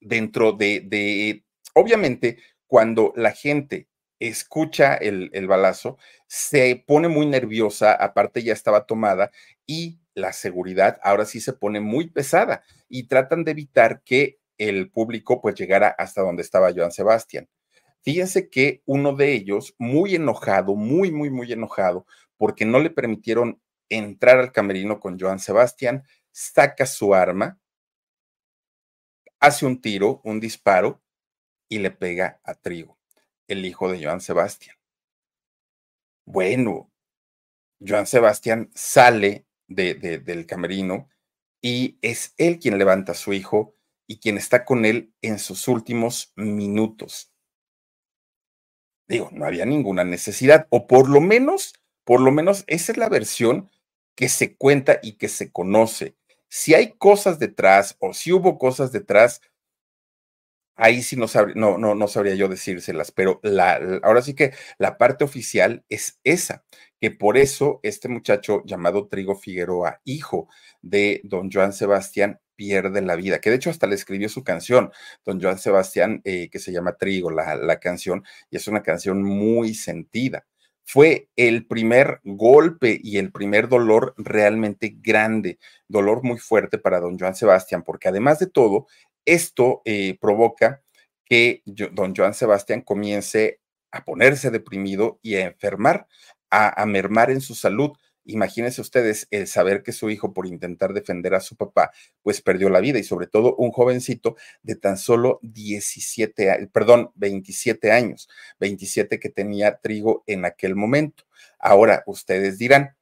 dentro 0.01 0.53
de, 0.53 0.81
de, 0.81 1.43
obviamente, 1.73 2.37
cuando 2.67 3.13
la 3.15 3.31
gente 3.31 3.87
escucha 4.19 4.95
el, 4.95 5.29
el, 5.33 5.47
balazo, 5.47 5.97
se 6.27 6.83
pone 6.87 7.07
muy 7.07 7.25
nerviosa, 7.25 7.93
aparte 7.93 8.43
ya 8.43 8.53
estaba 8.53 8.85
tomada, 8.85 9.31
y 9.65 9.99
la 10.13 10.33
seguridad 10.33 10.99
ahora 11.03 11.25
sí 11.25 11.39
se 11.39 11.53
pone 11.53 11.79
muy 11.79 12.09
pesada 12.09 12.63
y 12.89 13.07
tratan 13.07 13.43
de 13.43 13.51
evitar 13.51 14.01
que 14.03 14.39
el 14.57 14.91
público 14.91 15.41
pues 15.41 15.55
llegara 15.55 15.89
hasta 15.89 16.21
donde 16.21 16.41
estaba 16.41 16.73
Joan 16.73 16.91
Sebastián. 16.91 17.47
Fíjense 18.01 18.49
que 18.49 18.81
uno 18.85 19.13
de 19.13 19.33
ellos, 19.33 19.75
muy 19.77 20.15
enojado, 20.15 20.75
muy, 20.75 21.11
muy, 21.11 21.29
muy 21.29 21.51
enojado, 21.51 22.05
porque 22.37 22.65
no 22.65 22.79
le 22.79 22.89
permitieron 22.89 23.61
entrar 23.89 24.39
al 24.39 24.51
camerino 24.51 24.99
con 24.99 25.19
Joan 25.19 25.39
Sebastián, 25.39 26.03
saca 26.31 26.85
su 26.85 27.13
arma, 27.13 27.59
hace 29.39 29.65
un 29.65 29.81
tiro, 29.81 30.21
un 30.23 30.39
disparo, 30.39 31.01
y 31.69 31.79
le 31.79 31.91
pega 31.91 32.41
a 32.43 32.55
Trigo, 32.55 32.97
el 33.47 33.65
hijo 33.65 33.91
de 33.91 34.03
Joan 34.03 34.21
Sebastián. 34.21 34.75
Bueno, 36.25 36.91
Joan 37.79 38.07
Sebastián 38.07 38.69
sale 38.73 39.45
de, 39.67 39.95
del 39.95 40.45
camerino 40.45 41.09
y 41.61 41.97
es 42.01 42.33
él 42.37 42.59
quien 42.59 42.77
levanta 42.77 43.11
a 43.13 43.15
su 43.15 43.33
hijo 43.33 43.75
y 44.07 44.19
quien 44.19 44.37
está 44.37 44.65
con 44.65 44.85
él 44.85 45.13
en 45.21 45.39
sus 45.39 45.67
últimos 45.67 46.33
minutos. 46.35 47.31
Digo, 49.09 49.29
no 49.33 49.45
había 49.45 49.65
ninguna 49.65 50.03
necesidad, 50.03 50.67
o 50.69 50.85
por 50.85 51.09
lo 51.09 51.19
menos, 51.19 51.73
por 52.05 52.21
lo 52.21 52.31
menos 52.31 52.63
esa 52.67 52.91
es 52.91 52.97
la 52.99 53.09
versión 53.09 53.71
que 54.15 54.29
se 54.29 54.55
cuenta 54.55 54.99
y 55.01 55.13
que 55.13 55.27
se 55.27 55.51
conoce. 55.51 56.15
Si 56.47 56.75
hay 56.75 56.93
cosas 56.93 57.39
detrás 57.39 57.97
o 57.99 58.13
si 58.13 58.31
hubo 58.31 58.59
cosas 58.59 58.91
detrás, 58.91 59.41
ahí 60.75 61.01
sí 61.01 61.15
no, 61.15 61.25
no, 61.55 61.77
no, 61.79 61.95
no 61.95 62.07
sabría 62.07 62.35
yo 62.35 62.47
decírselas, 62.47 63.11
pero 63.11 63.39
la, 63.41 63.79
ahora 64.03 64.21
sí 64.21 64.35
que 64.35 64.53
la 64.77 64.97
parte 64.99 65.23
oficial 65.23 65.83
es 65.89 66.19
esa, 66.23 66.63
que 67.01 67.09
por 67.09 67.37
eso 67.37 67.79
este 67.81 68.09
muchacho 68.09 68.61
llamado 68.63 69.07
Trigo 69.07 69.35
Figueroa, 69.35 70.01
hijo 70.05 70.47
de 70.81 71.21
don 71.23 71.49
Joan 71.51 71.73
Sebastián, 71.73 72.39
pierde 72.59 73.01
la 73.01 73.15
vida, 73.15 73.39
que 73.39 73.49
de 73.49 73.55
hecho 73.55 73.69
hasta 73.69 73.87
le 73.87 73.95
escribió 73.95 74.27
su 74.27 74.43
canción, 74.43 74.91
don 75.23 75.41
Joan 75.41 75.59
Sebastián, 75.59 76.19
eh, 76.25 76.49
que 76.51 76.59
se 76.59 76.73
llama 76.73 76.97
Trigo, 76.97 77.31
la, 77.31 77.55
la 77.55 77.79
canción, 77.79 78.25
y 78.49 78.57
es 78.57 78.67
una 78.67 78.83
canción 78.83 79.23
muy 79.23 79.73
sentida. 79.73 80.45
Fue 80.83 81.29
el 81.37 81.67
primer 81.67 82.19
golpe 82.25 82.99
y 83.01 83.17
el 83.17 83.31
primer 83.31 83.69
dolor 83.69 84.13
realmente 84.17 84.93
grande, 84.99 85.57
dolor 85.87 86.21
muy 86.21 86.37
fuerte 86.37 86.77
para 86.77 86.99
don 86.99 87.17
Joan 87.17 87.33
Sebastián, 87.33 87.83
porque 87.85 88.09
además 88.09 88.39
de 88.39 88.47
todo, 88.47 88.87
esto 89.23 89.81
eh, 89.85 90.17
provoca 90.19 90.81
que 91.23 91.61
don 91.65 92.13
Joan 92.13 92.33
Sebastián 92.33 92.81
comience 92.81 93.61
a 93.91 94.03
ponerse 94.03 94.51
deprimido 94.51 95.19
y 95.21 95.35
a 95.35 95.45
enfermar, 95.45 96.07
a 96.49 96.85
mermar 96.85 97.31
en 97.31 97.39
su 97.39 97.55
salud 97.55 97.91
Imagínense 98.29 98.79
ustedes 98.81 99.27
el 99.31 99.47
saber 99.47 99.81
que 99.81 99.91
su 99.91 100.09
hijo, 100.11 100.33
por 100.33 100.45
intentar 100.45 100.93
defender 100.93 101.33
a 101.33 101.39
su 101.39 101.55
papá, 101.55 101.91
pues 102.21 102.41
perdió 102.41 102.69
la 102.69 102.79
vida 102.79 102.99
y 102.99 103.03
sobre 103.03 103.25
todo 103.25 103.55
un 103.55 103.71
jovencito 103.71 104.35
de 104.61 104.75
tan 104.75 104.97
solo 104.97 105.39
17, 105.41 106.69
perdón, 106.71 107.11
27 107.15 107.91
años, 107.91 108.29
27 108.59 109.19
que 109.19 109.29
tenía 109.29 109.77
trigo 109.77 110.23
en 110.27 110.45
aquel 110.45 110.75
momento. 110.75 111.23
Ahora, 111.57 112.03
ustedes 112.05 112.59
dirán, 112.59 112.95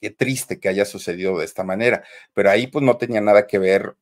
qué 0.00 0.10
triste 0.10 0.60
que 0.60 0.68
haya 0.68 0.84
sucedido 0.84 1.38
de 1.38 1.44
esta 1.44 1.64
manera, 1.64 2.04
pero 2.32 2.50
ahí 2.50 2.68
pues 2.68 2.84
no 2.84 2.98
tenía 2.98 3.20
nada 3.20 3.48
que 3.48 3.58
ver 3.58 3.96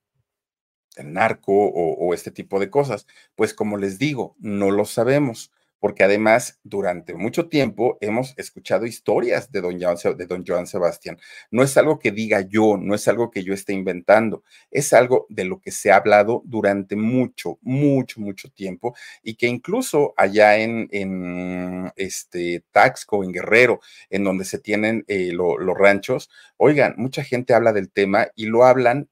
el 0.96 1.14
narco 1.14 1.52
o, 1.52 1.94
o 1.94 2.12
este 2.12 2.30
tipo 2.30 2.60
de 2.60 2.68
cosas. 2.68 3.06
Pues 3.36 3.54
como 3.54 3.78
les 3.78 3.98
digo, 3.98 4.36
no 4.38 4.70
lo 4.70 4.84
sabemos 4.84 5.50
porque 5.84 6.02
además 6.02 6.58
durante 6.62 7.12
mucho 7.12 7.50
tiempo 7.50 7.98
hemos 8.00 8.32
escuchado 8.38 8.86
historias 8.86 9.52
de 9.52 9.60
don, 9.60 9.78
Joan, 9.78 9.98
de 10.16 10.24
don 10.24 10.66
Sebastián. 10.66 11.18
No 11.50 11.62
es 11.62 11.76
algo 11.76 11.98
que 11.98 12.10
diga 12.10 12.40
yo, 12.40 12.78
no 12.78 12.94
es 12.94 13.06
algo 13.06 13.30
que 13.30 13.44
yo 13.44 13.52
esté 13.52 13.74
inventando, 13.74 14.44
es 14.70 14.94
algo 14.94 15.26
de 15.28 15.44
lo 15.44 15.60
que 15.60 15.70
se 15.72 15.92
ha 15.92 15.96
hablado 15.96 16.40
durante 16.46 16.96
mucho, 16.96 17.58
mucho, 17.60 18.18
mucho 18.22 18.48
tiempo 18.48 18.94
y 19.22 19.34
que 19.34 19.46
incluso 19.46 20.14
allá 20.16 20.56
en, 20.56 20.88
en 20.90 21.92
este 21.96 22.64
Taxco, 22.72 23.22
en 23.22 23.32
Guerrero, 23.32 23.80
en 24.08 24.24
donde 24.24 24.46
se 24.46 24.58
tienen 24.58 25.04
eh, 25.06 25.32
los 25.34 25.76
ranchos, 25.76 26.30
oigan, 26.56 26.94
mucha 26.96 27.22
gente 27.22 27.52
habla 27.52 27.74
del 27.74 27.90
tema 27.92 28.28
y 28.34 28.46
lo 28.46 28.64
hablan 28.64 29.10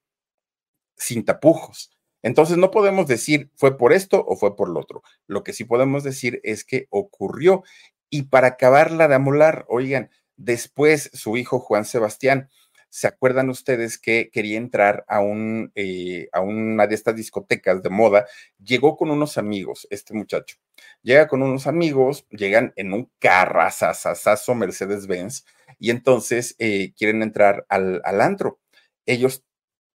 sin 0.96 1.22
tapujos 1.26 1.90
entonces 2.22 2.56
no 2.56 2.70
podemos 2.70 3.06
decir 3.06 3.50
fue 3.56 3.76
por 3.76 3.92
esto 3.92 4.24
o 4.26 4.36
fue 4.36 4.56
por 4.56 4.68
lo 4.68 4.80
otro. 4.80 5.02
Lo 5.26 5.42
que 5.42 5.52
sí 5.52 5.64
podemos 5.64 6.04
decir 6.04 6.40
es 6.44 6.64
que 6.64 6.86
ocurrió. 6.90 7.64
Y 8.10 8.24
para 8.24 8.48
acabarla 8.48 9.08
de 9.08 9.14
amolar, 9.14 9.64
oigan, 9.68 10.10
después 10.36 11.10
su 11.14 11.36
hijo 11.36 11.58
Juan 11.58 11.84
Sebastián, 11.84 12.50
¿se 12.90 13.06
acuerdan 13.06 13.48
ustedes 13.48 13.98
que 13.98 14.30
quería 14.30 14.58
entrar 14.58 15.04
a, 15.08 15.20
un, 15.20 15.72
eh, 15.74 16.28
a 16.32 16.40
una 16.40 16.86
de 16.86 16.94
estas 16.94 17.16
discotecas 17.16 17.82
de 17.82 17.88
moda? 17.88 18.26
Llegó 18.62 18.96
con 18.96 19.10
unos 19.10 19.38
amigos, 19.38 19.86
este 19.90 20.12
muchacho. 20.14 20.58
Llega 21.02 21.26
con 21.26 21.42
unos 21.42 21.66
amigos, 21.66 22.26
llegan 22.30 22.72
en 22.76 22.92
un 22.92 23.10
carrazazazazo 23.18 24.54
Mercedes-Benz 24.54 25.46
y 25.78 25.90
entonces 25.90 26.54
eh, 26.58 26.92
quieren 26.96 27.22
entrar 27.22 27.64
al, 27.70 28.02
al 28.04 28.20
antro. 28.20 28.60
Ellos 29.06 29.42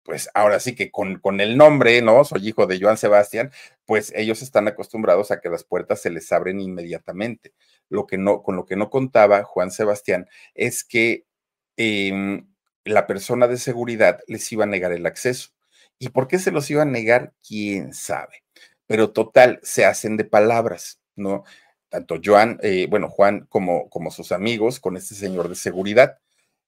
pues 0.05 0.29
ahora 0.35 0.61
sí 0.61 0.75
que 0.75 0.91
con, 0.91 1.19
con, 1.19 1.41
el 1.41 1.57
nombre, 1.57 2.03
¿no? 2.03 2.25
Soy 2.25 2.49
hijo 2.49 2.67
de 2.67 2.79
Joan 2.81 2.99
Sebastián, 2.99 3.51
pues 3.87 4.13
ellos 4.15 4.43
están 4.43 4.69
acostumbrados 4.69 5.31
a 5.31 5.41
que 5.41 5.49
las 5.49 5.65
puertas 5.65 6.01
se 6.03 6.11
les 6.11 6.31
abren 6.31 6.61
inmediatamente. 6.61 7.55
Lo 7.89 8.07
que 8.07 8.19
no, 8.19 8.43
con 8.43 8.57
lo 8.57 8.67
que 8.67 8.77
no 8.77 8.91
contaba 8.91 9.43
Juan 9.45 9.71
Sebastián 9.71 10.29
es 10.55 10.85
que 10.85 11.25
em, 11.77 12.47
la 12.85 13.07
persona 13.07 13.49
de 13.49 13.57
seguridad 13.57 14.21
les 14.27 14.51
iba 14.53 14.65
a 14.65 14.69
negar 14.69 14.93
el 14.93 15.07
acceso. 15.07 15.51
¿Y 15.99 16.11
por 16.11 16.29
qué 16.29 16.39
se 16.39 16.51
los 16.51 16.71
iba 16.71 16.83
a 16.83 16.87
negar? 16.87 17.33
¿Quién 17.47 17.95
sabe? 17.95 18.45
Pero 18.87 19.13
total, 19.13 19.61
se 19.63 19.85
hacen 19.87 20.17
de 20.17 20.25
palabras, 20.25 21.01
¿no? 21.17 21.45
Tanto 21.89 22.21
Joan, 22.23 22.59
eh, 22.63 22.87
bueno, 22.91 23.09
Juan 23.09 23.47
como, 23.49 23.89
como 23.89 24.11
sus 24.11 24.33
amigos 24.33 24.81
con 24.81 24.97
este 24.97 25.15
señor 25.15 25.49
de 25.49 25.55
seguridad. 25.55 26.19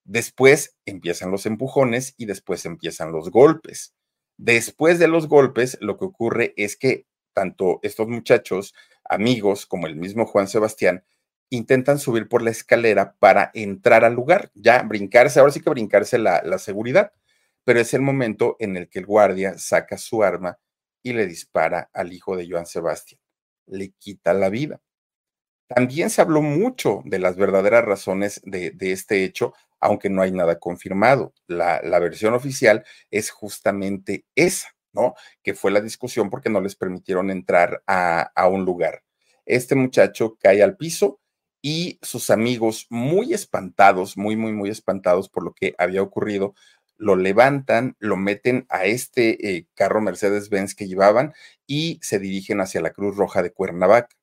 Después 0.06 0.76
empiezan 0.86 1.32
los 1.32 1.46
empujones 1.46 2.14
y 2.16 2.26
después 2.26 2.64
empiezan 2.64 3.10
los 3.10 3.30
golpes. 3.30 3.92
Después 4.36 5.00
de 5.00 5.08
los 5.08 5.26
golpes, 5.26 5.78
lo 5.80 5.98
que 5.98 6.04
ocurre 6.04 6.54
es 6.56 6.76
que 6.76 7.06
tanto 7.34 7.80
estos 7.82 8.06
muchachos, 8.06 8.72
amigos, 9.04 9.66
como 9.66 9.88
el 9.88 9.96
mismo 9.96 10.24
Juan 10.24 10.46
Sebastián, 10.46 11.04
intentan 11.50 11.98
subir 11.98 12.28
por 12.28 12.42
la 12.42 12.50
escalera 12.50 13.16
para 13.18 13.50
entrar 13.52 14.04
al 14.04 14.14
lugar, 14.14 14.52
ya 14.54 14.80
brincarse, 14.82 15.40
ahora 15.40 15.52
sí 15.52 15.60
que 15.60 15.70
brincarse 15.70 16.18
la, 16.18 16.40
la 16.44 16.58
seguridad, 16.58 17.12
pero 17.64 17.80
es 17.80 17.92
el 17.92 18.02
momento 18.02 18.56
en 18.60 18.76
el 18.76 18.88
que 18.88 19.00
el 19.00 19.06
guardia 19.06 19.58
saca 19.58 19.98
su 19.98 20.22
arma 20.22 20.58
y 21.02 21.14
le 21.14 21.26
dispara 21.26 21.90
al 21.92 22.12
hijo 22.12 22.36
de 22.36 22.48
Joan 22.48 22.66
Sebastián. 22.66 23.20
Le 23.66 23.90
quita 23.98 24.34
la 24.34 24.50
vida. 24.50 24.80
También 25.68 26.10
se 26.10 26.22
habló 26.22 26.42
mucho 26.42 27.02
de 27.04 27.18
las 27.18 27.36
verdaderas 27.36 27.84
razones 27.84 28.40
de, 28.44 28.72
este 28.78 29.24
hecho, 29.24 29.52
aunque 29.80 30.10
no 30.10 30.22
hay 30.22 30.32
nada 30.32 30.58
confirmado. 30.58 31.32
La, 31.46 31.80
versión 31.98 32.34
oficial 32.34 32.84
es 33.10 33.30
justamente 33.30 34.24
esa, 34.34 34.68
¿no? 34.92 35.14
Que 35.42 35.54
fue 35.54 35.70
la 35.70 35.80
discusión 35.80 36.30
porque 36.30 36.50
no 36.50 36.60
les 36.60 36.76
permitieron 36.76 37.30
entrar 37.30 37.82
a, 37.86 38.30
un 38.48 38.64
lugar. 38.64 39.02
Este 39.44 39.74
muchacho 39.74 40.36
cae 40.40 40.62
al 40.62 40.76
piso 40.76 41.20
y 41.62 41.98
sus 42.02 42.30
amigos, 42.30 42.86
muy 42.90 43.34
espantados, 43.34 44.16
muy, 44.16 44.36
muy, 44.36 44.52
muy 44.52 44.70
espantados 44.70 45.28
por 45.28 45.44
lo 45.44 45.52
que 45.52 45.74
había 45.78 46.02
ocurrido, 46.02 46.54
lo 46.96 47.16
levantan, 47.16 47.96
lo 47.98 48.16
meten 48.16 48.66
a 48.68 48.84
este 48.84 49.56
eh, 49.56 49.66
carro 49.74 50.00
Mercedes-Benz 50.00 50.74
que 50.74 50.88
llevaban 50.88 51.34
y 51.66 51.98
se 52.02 52.18
dirigen 52.18 52.60
hacia 52.60 52.80
la 52.80 52.92
Cruz 52.92 53.16
Roja 53.16 53.42
de 53.42 53.52
Cuernavaca 53.52 54.16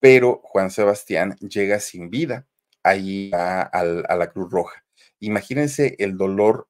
pero 0.00 0.40
Juan 0.44 0.70
Sebastián 0.70 1.36
llega 1.40 1.80
sin 1.80 2.10
vida 2.10 2.46
ahí 2.82 3.30
a, 3.34 3.68
la 4.16 4.30
Cruz 4.30 4.50
Roja. 4.52 4.84
Imagínense 5.20 5.96
el 5.98 6.16
dolor 6.16 6.68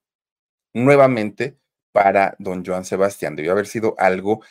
nuevamente 0.73 1.57
para 1.91 2.35
don 2.39 2.63
Juan 2.65 2.85
Sebastián. 2.85 3.35
Debió 3.35 3.51
haber 3.51 3.67
sido 3.67 3.95
algo 3.97 4.43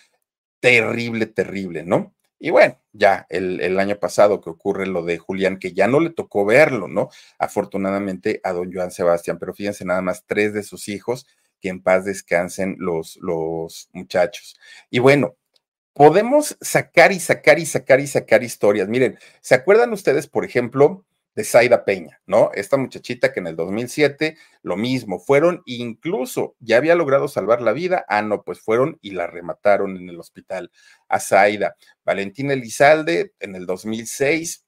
terrible, 0.60 1.26
terrible, 1.26 1.84
¿no? 1.84 2.14
Y 2.38 2.50
bueno, 2.50 2.78
ya 2.92 3.26
el, 3.30 3.60
el, 3.60 3.78
año 3.80 3.98
pasado 3.98 4.40
que 4.42 4.50
ocurre 4.50 4.86
lo 4.86 5.02
de 5.04 5.16
Julián, 5.16 5.58
que 5.58 5.72
ya 5.72 5.86
no 5.86 6.00
le 6.00 6.10
tocó 6.10 6.44
verlo, 6.44 6.86
¿no? 6.86 7.08
Afortunadamente 7.38 8.40
a 8.44 8.52
don 8.52 8.70
Joan 8.72 8.90
Sebastián, 8.90 9.38
pero 9.38 9.54
fíjense 9.54 9.84
nada 9.86 10.02
más, 10.02 10.24
tres 10.26 10.52
de 10.52 10.62
sus 10.62 10.88
hijos, 10.88 11.26
que 11.60 11.70
en 11.70 11.82
paz 11.82 12.04
descansen 12.04 12.76
los, 12.78 13.16
los 13.22 13.88
muchachos. 13.92 14.56
Y 14.90 14.98
bueno, 14.98 15.36
podemos 15.94 16.58
sacar 16.60 17.12
y 17.12 17.20
sacar 17.20 17.58
y 17.58 17.64
sacar 17.66 18.00
y 18.00 18.06
sacar 18.06 18.42
historias. 18.42 18.88
Miren, 18.88 19.18
¿se 19.40 19.54
acuerdan 19.54 19.92
ustedes, 19.94 20.26
por 20.26 20.44
ejemplo, 20.44 21.06
de 21.36 21.44
Zaida 21.44 21.84
Peña, 21.84 22.20
¿no? 22.26 22.50
Esta 22.54 22.78
muchachita 22.78 23.32
que 23.32 23.40
en 23.40 23.46
el 23.46 23.56
2007 23.56 24.38
lo 24.62 24.76
mismo, 24.76 25.20
fueron 25.20 25.62
incluso, 25.66 26.56
ya 26.60 26.78
había 26.78 26.94
logrado 26.96 27.28
salvar 27.28 27.60
la 27.60 27.72
vida, 27.72 28.04
ah, 28.08 28.22
no, 28.22 28.42
pues 28.42 28.60
fueron 28.60 28.98
y 29.02 29.10
la 29.12 29.26
remataron 29.26 29.96
en 29.98 30.08
el 30.08 30.18
hospital 30.18 30.72
a 31.08 31.20
Zaida. 31.20 31.76
Valentina 32.04 32.54
Elizalde 32.54 33.34
en 33.38 33.54
el 33.54 33.66
2006, 33.66 34.64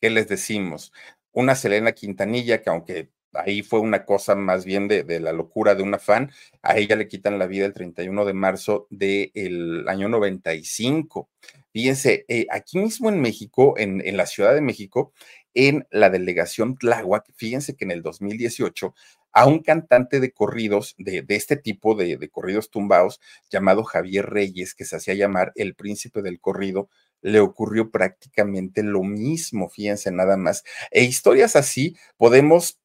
¿qué 0.00 0.08
les 0.08 0.28
decimos? 0.28 0.92
Una 1.32 1.56
Selena 1.56 1.92
Quintanilla 1.92 2.62
que 2.62 2.70
aunque 2.70 3.10
ahí 3.34 3.62
fue 3.62 3.80
una 3.80 4.04
cosa 4.04 4.34
más 4.34 4.64
bien 4.64 4.88
de, 4.88 5.20
la 5.20 5.32
locura 5.32 5.74
de 5.74 5.82
una 5.82 5.98
fan. 5.98 6.30
A 6.62 6.76
ella 6.78 6.96
le 6.96 7.08
quitan 7.08 7.38
la 7.38 7.46
vida 7.46 7.66
el 7.66 7.72
31 7.72 8.24
de 8.24 8.32
marzo 8.32 8.86
del 8.90 9.88
año 9.88 10.08
95. 10.08 11.28
Fíjense, 11.72 12.24
eh, 12.28 12.46
aquí 12.50 12.78
mismo 12.78 13.08
en 13.08 13.20
México, 13.20 13.74
en, 13.76 14.02
la 14.16 14.26
Ciudad 14.26 14.54
de 14.54 14.60
México, 14.60 15.12
en 15.54 15.86
la 15.90 16.10
delegación 16.10 16.76
Tláhuac, 16.76 17.26
fíjense 17.34 17.76
que 17.76 17.84
en 17.84 17.92
el 17.92 18.02
2018 18.02 18.94
a 19.32 19.46
un 19.46 19.60
cantante 19.60 20.18
de 20.18 20.32
corridos, 20.32 20.96
de, 20.98 21.24
este 21.28 21.56
tipo 21.56 21.94
de, 21.94 22.16
de, 22.16 22.28
corridos 22.28 22.70
tumbados, 22.70 23.20
llamado 23.48 23.84
Javier 23.84 24.26
Reyes, 24.26 24.74
que 24.74 24.84
se 24.84 24.96
hacía 24.96 25.14
llamar 25.14 25.52
el 25.54 25.76
príncipe 25.76 26.22
del 26.22 26.40
corrido, 26.40 26.88
le 27.22 27.40
ocurrió 27.40 27.90
prácticamente 27.90 28.82
lo 28.82 29.02
mismo, 29.02 29.68
fíjense 29.68 30.10
nada 30.10 30.36
más. 30.36 30.64
E 30.90 31.04
historias 31.04 31.56
así 31.56 31.96
podemos 32.16 32.79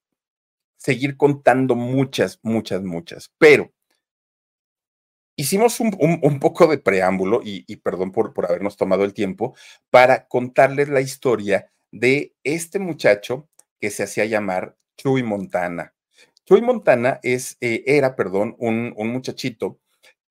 seguir 0.86 1.18
contando 1.18 1.74
muchas, 1.76 2.40
muchas, 2.44 2.84
muchas, 2.84 3.34
pero 3.40 3.74
hicimos 5.36 5.80
un, 5.80 6.40
poco 6.40 6.68
de 6.68 6.78
preámbulo 6.78 7.42
y, 7.44 7.76
perdón 7.78 8.12
por, 8.12 8.34
por 8.34 8.46
habernos 8.46 8.78
tomado 8.78 9.04
el 9.04 9.16
tiempo 9.16 9.56
para 9.90 10.28
contarles 10.28 10.90
la 10.90 11.02
historia 11.02 11.72
de 11.92 12.36
este 12.44 12.78
muchacho 12.78 13.50
que 13.82 13.90
se 13.90 14.04
hacía 14.04 14.26
llamar 14.26 14.78
Chuy 14.96 15.24
Montana. 15.24 15.96
Chuy 16.46 16.62
Montana 16.62 17.20
es, 17.24 17.58
eh, 17.62 17.84
era, 17.88 18.16
perdón, 18.16 18.56
un, 18.60 18.94
un, 18.96 19.10
muchachito 19.10 19.80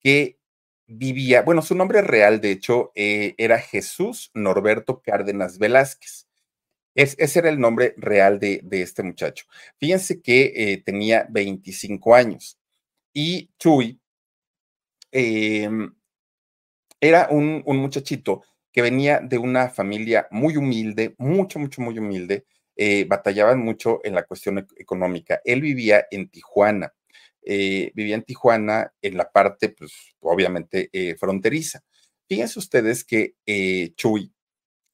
que 0.01 0.39
vivía, 0.87 1.43
bueno, 1.43 1.63
su 1.63 1.75
nombre 1.75 2.01
real, 2.01 2.41
de 2.41 2.53
hecho, 2.53 2.93
eh, 2.95 3.35
era 3.39 3.59
Jesús 3.59 4.31
Norberto 4.35 5.03
Cárdenas 5.03 5.59
Velázquez 5.59 6.29
ese 6.95 7.39
era 7.39 7.49
el 7.49 7.59
nombre 7.59 7.95
real 7.97 8.39
de, 8.39 8.63
este 8.71 9.03
muchacho. 9.03 9.47
Fíjense 9.79 10.23
que 10.23 10.53
eh, 10.55 10.83
tenía 10.85 11.27
25 11.31 12.15
años. 12.15 12.59
Y 13.13 13.51
Chuy 13.59 14.01
em, 15.13 15.95
era 17.01 17.29
un, 17.31 17.63
un, 17.67 17.77
muchachito 17.79 18.43
que 18.73 18.83
venía 18.83 19.21
de 19.21 19.39
una 19.39 19.69
familia 19.69 20.27
muy 20.31 20.57
humilde, 20.57 21.15
mucho, 21.19 21.59
mucho, 21.59 21.83
muy 21.83 21.99
humilde. 21.99 22.47
Eh, 22.77 23.05
batallaban 23.05 23.61
mucho 23.61 24.01
en 24.05 24.15
la 24.15 24.25
cuestión 24.25 24.67
económica. 24.77 25.41
Él 25.45 25.61
vivía 25.61 26.07
en 26.11 26.29
Tijuana. 26.29 26.93
Eh, 27.43 27.93
vivía 27.95 28.17
en 28.17 28.23
Tijuana 28.25 28.93
en 29.03 29.17
la 29.17 29.31
parte, 29.31 29.69
pues, 29.69 29.93
obviamente, 30.21 30.91
fronteriza. 31.19 31.83
Fíjense 32.29 32.59
ustedes 32.59 33.05
que 33.05 33.35
Chuy, 33.97 34.33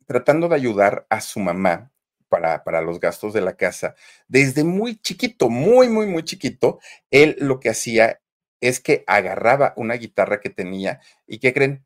tratando 0.07 0.49
de 0.49 0.57
ayudar 0.57 1.07
a 1.09 1.21
su 1.21 1.41
mamá, 1.41 1.89
para, 2.31 2.64
para, 2.64 2.81
los 2.81 3.01
gastos 3.01 3.35
de 3.35 3.43
la 3.43 3.57
casa. 3.57 3.95
Desde 4.28 4.64
muy 4.64 4.97
chiquito, 4.97 5.51
muy, 5.51 5.89
muy, 5.91 6.07
muy 6.07 6.24
chiquito, 6.24 6.81
él 7.11 7.37
lo 7.41 7.61
que 7.61 7.70
hacía 7.70 8.20
es 8.61 8.81
que 8.81 9.05
agarraba 9.07 9.74
una 9.76 9.95
guitarra 9.95 10.41
que 10.41 10.51
tenía 10.51 11.01
y 11.26 11.39
¿qué 11.41 11.53
creen? 11.53 11.85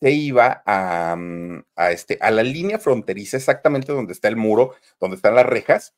Se 0.00 0.12
iba 0.12 0.62
a, 0.66 1.16
mm, 1.16 1.64
a, 1.76 1.92
este, 1.92 2.18
a 2.20 2.30
la 2.30 2.42
línea 2.44 2.78
fronteriza, 2.78 3.36
exactamente 3.36 3.92
donde 3.92 4.12
está 4.12 4.28
el 4.28 4.36
muro, 4.36 4.74
donde 5.00 5.16
están 5.16 5.34
las 5.34 5.46
rejas, 5.46 5.94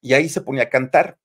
y 0.00 0.14
ahí 0.14 0.28
se 0.28 0.42
ponía 0.42 0.64
a 0.64 0.70
cantar. 0.70 1.18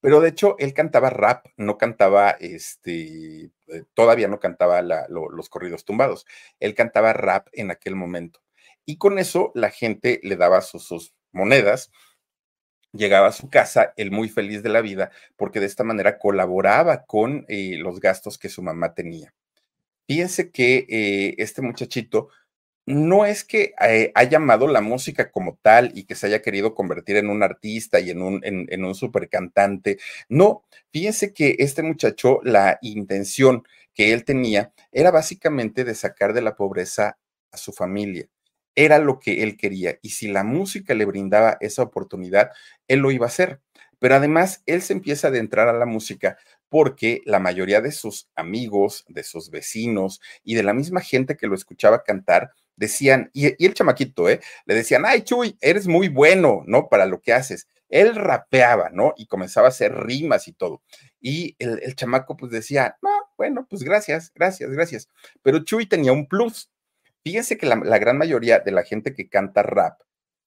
Pero 0.00 0.20
de 0.20 0.28
hecho, 0.28 0.56
él 0.58 0.74
cantaba 0.74 1.10
rap, 1.10 1.46
no 1.56 1.78
cantaba, 1.78 2.30
este, 2.30 3.50
eh, 3.68 3.84
todavía 3.94 4.28
no 4.28 4.38
cantaba 4.38 4.82
los 4.82 5.48
corridos 5.48 5.84
tumbados. 5.84 6.26
Él 6.60 6.74
cantaba 6.74 7.12
rap 7.12 7.48
en 7.52 7.70
aquel 7.70 7.96
momento. 7.96 8.40
Y 8.86 8.98
con 8.98 9.18
eso 9.18 9.50
la 9.54 9.70
gente 9.70 10.20
le 10.22 10.36
daba 10.36 10.60
sus, 10.62 11.12
monedas, 11.32 11.90
llegaba 12.92 13.28
a 13.28 13.32
su 13.32 13.50
casa, 13.50 13.92
él 13.96 14.10
muy 14.10 14.28
feliz 14.28 14.62
de 14.62 14.70
la 14.70 14.80
vida, 14.80 15.10
porque 15.36 15.60
de 15.60 15.66
esta 15.66 15.84
manera 15.84 16.18
colaboraba 16.18 17.04
con 17.04 17.44
eh, 17.48 17.76
los 17.78 18.00
gastos 18.00 18.38
que 18.38 18.48
su 18.48 18.62
mamá 18.62 18.94
tenía. 18.94 19.34
Fíjense 20.08 20.50
que 20.52 20.86
eh, 20.88 21.34
este 21.38 21.62
muchachito 21.62 22.28
no 22.86 23.26
es 23.26 23.44
que 23.44 23.74
eh, 23.80 24.12
haya 24.14 24.38
amado 24.38 24.68
la 24.68 24.80
música 24.80 25.32
como 25.32 25.58
tal 25.60 25.90
y 25.94 26.04
que 26.04 26.14
se 26.14 26.28
haya 26.28 26.40
querido 26.40 26.74
convertir 26.74 27.16
en 27.16 27.28
un 27.28 27.42
artista 27.42 27.98
y 27.98 28.10
en 28.10 28.22
un, 28.22 28.40
en 28.44 28.84
un 28.84 28.94
super 28.94 29.28
cantante. 29.28 29.98
No, 30.28 30.64
fíjense 30.92 31.32
que 31.34 31.56
este 31.58 31.82
muchacho, 31.82 32.40
la 32.44 32.78
intención 32.82 33.64
que 33.94 34.12
él 34.12 34.24
tenía 34.24 34.72
era 34.92 35.10
básicamente 35.10 35.84
de 35.84 35.96
sacar 35.96 36.32
de 36.32 36.42
la 36.42 36.54
pobreza 36.54 37.18
a 37.50 37.56
su 37.56 37.72
familia 37.72 38.28
era 38.76 38.98
lo 38.98 39.18
que 39.18 39.42
él 39.42 39.56
quería 39.56 39.98
y 40.02 40.10
si 40.10 40.28
la 40.28 40.44
música 40.44 40.94
le 40.94 41.06
brindaba 41.06 41.56
esa 41.60 41.82
oportunidad, 41.82 42.50
él 42.86 43.00
lo 43.00 43.10
iba 43.10 43.26
a 43.26 43.28
hacer. 43.28 43.60
Pero 43.98 44.14
además, 44.14 44.62
él 44.66 44.82
se 44.82 44.92
empieza 44.92 45.26
a 45.26 45.30
adentrar 45.30 45.68
a 45.68 45.72
la 45.72 45.86
música 45.86 46.36
porque 46.68 47.22
la 47.24 47.38
mayoría 47.38 47.80
de 47.80 47.92
sus 47.92 48.28
amigos, 48.34 49.04
de 49.08 49.22
sus 49.22 49.50
vecinos 49.50 50.20
y 50.44 50.54
de 50.54 50.62
la 50.62 50.74
misma 50.74 51.00
gente 51.00 51.36
que 51.36 51.46
lo 51.46 51.54
escuchaba 51.54 52.02
cantar, 52.04 52.52
decían, 52.76 53.30
y, 53.32 53.64
el 53.64 53.74
chamaquito, 53.74 54.28
¿eh? 54.28 54.40
Le 54.66 54.74
decían, 54.74 55.04
ay, 55.06 55.22
Chuy, 55.22 55.56
eres 55.62 55.86
muy 55.86 56.08
bueno, 56.08 56.62
¿no? 56.66 56.88
Para 56.88 57.06
lo 57.06 57.20
que 57.22 57.32
haces. 57.32 57.68
Él 57.88 58.14
rapeaba, 58.14 58.90
¿no? 58.92 59.14
Y 59.16 59.26
comenzaba 59.26 59.68
a 59.68 59.70
hacer 59.70 59.94
rimas 59.94 60.48
y 60.48 60.52
todo. 60.52 60.82
Y 61.20 61.56
el, 61.58 61.80
el 61.82 61.94
chamaco 61.96 62.36
pues 62.36 62.52
decía, 62.52 62.98
no, 63.00 63.10
bueno, 63.38 63.66
pues 63.70 63.82
gracias, 63.82 64.32
gracias, 64.34 64.70
gracias. 64.70 65.08
Pero 65.42 65.64
Chuy 65.64 65.86
tenía 65.86 66.12
un 66.12 66.26
plus 66.26 66.70
Fíjense 67.26 67.58
que 67.58 67.66
la, 67.66 67.98
gran 67.98 68.18
mayoría 68.18 68.60
de 68.60 68.70
la 68.70 68.84
gente 68.84 69.12
que 69.12 69.28
canta 69.28 69.64
rap 69.64 70.00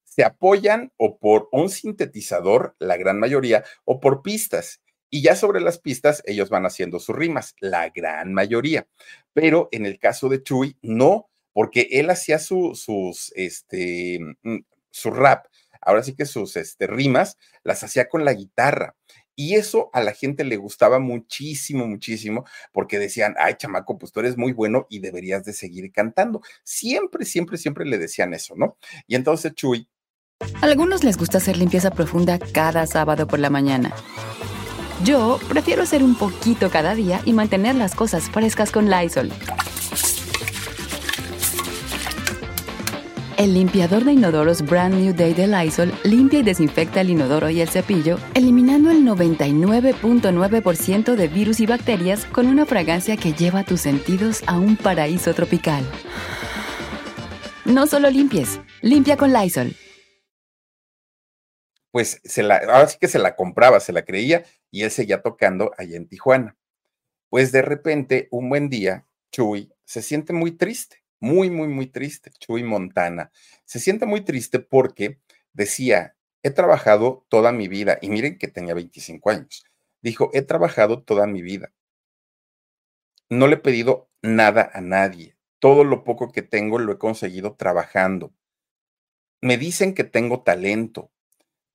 se 0.06 0.24
apoyan 0.24 0.94
o 0.96 1.18
por 1.18 1.50
un 1.52 1.70
sintetizador, 1.70 2.78
la 2.80 2.96
gran 2.96 3.20
mayoría, 3.20 3.66
o 3.84 4.00
por 4.00 4.22
pistas. 4.22 4.80
Y 5.10 5.22
ya 5.22 5.36
sobre 5.36 5.60
las 5.60 5.78
pistas 5.78 6.24
ellos 6.26 6.50
van 6.50 6.66
haciendo 6.66 7.00
sus 7.00 7.18
rimas, 7.18 7.54
la 7.60 7.90
gran 7.90 8.34
mayoría. 8.34 8.88
Pero 9.34 9.68
en 9.74 9.86
el 9.86 10.00
caso 10.00 10.30
de 10.30 10.42
Chuy, 10.42 10.78
no, 10.82 11.30
porque 11.52 11.90
él 11.92 12.10
hacía 12.12 12.40
su, 12.40 12.74
sus, 12.76 13.34
este, 13.36 14.18
mm, 14.44 14.60
su 14.90 15.12
rap, 15.12 15.48
ahora 15.82 16.02
sí 16.02 16.16
que 16.16 16.26
sus 16.26 16.56
este, 16.56 16.88
rimas, 16.88 17.38
las 17.64 17.84
hacía 17.84 18.08
con 18.08 18.24
la 18.24 18.34
guitarra. 18.34 18.96
Y 19.40 19.56
eso 19.56 19.90
a 19.94 20.02
la 20.02 20.12
gente 20.12 20.44
le 20.44 20.58
gustaba 20.58 21.00
muchísimo, 21.00 21.88
muchísimo, 21.88 22.44
porque 22.74 23.00
decían, 23.00 23.36
ay, 23.40 23.54
chamaco, 23.58 23.98
pues 23.98 24.12
tú 24.12 24.20
eres 24.20 24.36
muy 24.36 24.52
bueno 24.52 24.86
y 24.90 25.00
deberías 25.00 25.46
de 25.46 25.54
seguir 25.54 25.94
cantando. 25.94 26.42
Siempre, 26.66 27.24
siempre, 27.24 27.58
siempre 27.58 27.86
le 27.86 27.98
decían 27.98 28.34
eso, 28.34 28.56
¿no? 28.58 28.76
Y 29.08 29.16
entonces 29.16 29.56
Chuy. 29.56 29.88
A 30.62 30.66
algunos 30.66 31.06
les 31.06 31.16
gusta 31.16 31.38
hacer 31.38 31.56
limpieza 31.56 31.90
profunda 31.90 32.38
cada 32.38 32.86
sábado 32.86 33.28
por 33.28 33.40
la 33.40 33.50
mañana. 33.50 33.96
Yo 35.06 35.40
prefiero 35.48 35.84
hacer 35.84 36.04
un 36.04 36.16
poquito 36.16 36.70
cada 36.70 36.94
día 36.94 37.22
y 37.24 37.32
mantener 37.32 37.76
las 37.76 37.96
cosas 37.96 38.30
frescas 38.30 38.74
con 38.74 38.90
Lysol. 38.90 39.32
El 43.40 43.54
limpiador 43.54 44.04
de 44.04 44.12
inodoros 44.12 44.62
Brand 44.64 44.96
New 44.96 45.16
Day 45.16 45.34
de 45.34 45.48
Lysol 45.48 45.94
limpia 46.04 46.40
y 46.40 46.44
desinfecta 46.44 47.00
el 47.00 47.12
inodoro 47.12 47.50
y 47.50 47.62
el 47.62 47.70
cepillo, 47.70 48.18
eliminando 48.34 48.92
el 48.92 49.06
99.9% 49.06 51.16
de 51.16 51.28
virus 51.30 51.62
y 51.62 51.66
bacterias 51.66 52.26
con 52.26 52.48
una 52.48 52.66
fragancia 52.66 53.16
que 53.16 53.32
lleva 53.32 53.64
tus 53.64 53.80
sentidos 53.80 54.44
a 54.46 54.60
un 54.60 54.76
paraíso 54.76 55.34
tropical. 55.34 55.86
No 57.64 57.88
solo 57.88 58.10
limpies, 58.10 58.60
limpia 58.82 59.16
con 59.16 59.32
Lysol. 59.32 59.74
Pues 61.92 62.22
ahora 62.42 62.90
sí 62.90 62.98
que 63.00 63.08
se 63.08 63.20
la 63.20 63.38
compraba, 63.38 63.80
se 63.80 63.94
la 63.94 64.04
creía 64.04 64.44
y 64.70 64.84
él 64.84 64.92
seguía 64.92 65.22
tocando 65.22 65.72
allá 65.78 65.96
en 65.96 66.10
Tijuana. 66.10 66.58
Pues 67.30 67.54
de 67.54 67.62
repente, 67.62 68.28
un 68.32 68.50
buen 68.50 68.68
día, 68.68 69.08
Chuy 69.32 69.72
se 69.86 70.02
siente 70.02 70.34
muy 70.34 70.52
triste 70.52 70.99
muy, 71.20 71.50
muy, 71.50 71.68
muy 71.68 71.88
triste, 71.88 72.32
Chuy 72.40 72.64
Montana. 72.64 73.32
Se 73.66 73.80
siente 73.80 74.06
muy 74.06 74.22
triste 74.22 74.60
porque 74.60 75.20
decía, 75.54 76.16
he 76.44 76.52
trabajado 76.52 77.26
toda 77.30 77.52
mi 77.52 77.68
vida, 77.68 78.00
y 78.02 78.10
miren 78.10 78.38
que 78.38 78.48
tenía 78.48 78.74
25 78.74 79.30
años, 79.30 79.66
dijo, 80.02 80.30
he 80.34 80.42
trabajado 80.42 81.04
toda 81.04 81.28
mi 81.28 81.42
vida. 81.42 81.74
No 83.30 83.48
le 83.48 83.56
he 83.56 83.60
pedido 83.60 84.10
nada 84.22 84.72
a 84.74 84.82
nadie. 84.82 85.38
Todo 85.60 85.84
lo 85.84 86.04
poco 86.04 86.32
que 86.32 86.42
tengo 86.42 86.80
lo 86.80 86.94
he 86.94 86.98
conseguido 86.98 87.56
trabajando. 87.56 88.34
Me 89.42 89.58
dicen 89.58 89.94
que 89.94 90.04
tengo 90.04 90.42
talento, 90.42 91.12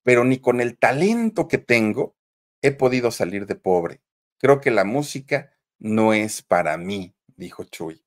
pero 0.03 0.23
ni 0.23 0.39
con 0.39 0.59
el 0.59 0.77
talento 0.77 1.47
que 1.47 1.57
tengo 1.57 2.15
he 2.61 2.71
podido 2.71 3.11
salir 3.11 3.45
de 3.45 3.55
pobre. 3.55 4.01
Creo 4.37 4.59
que 4.59 4.71
la 4.71 4.83
música 4.83 5.53
no 5.79 6.13
es 6.13 6.41
para 6.41 6.77
mí, 6.77 7.15
dijo 7.37 7.63
Chuy 7.63 8.04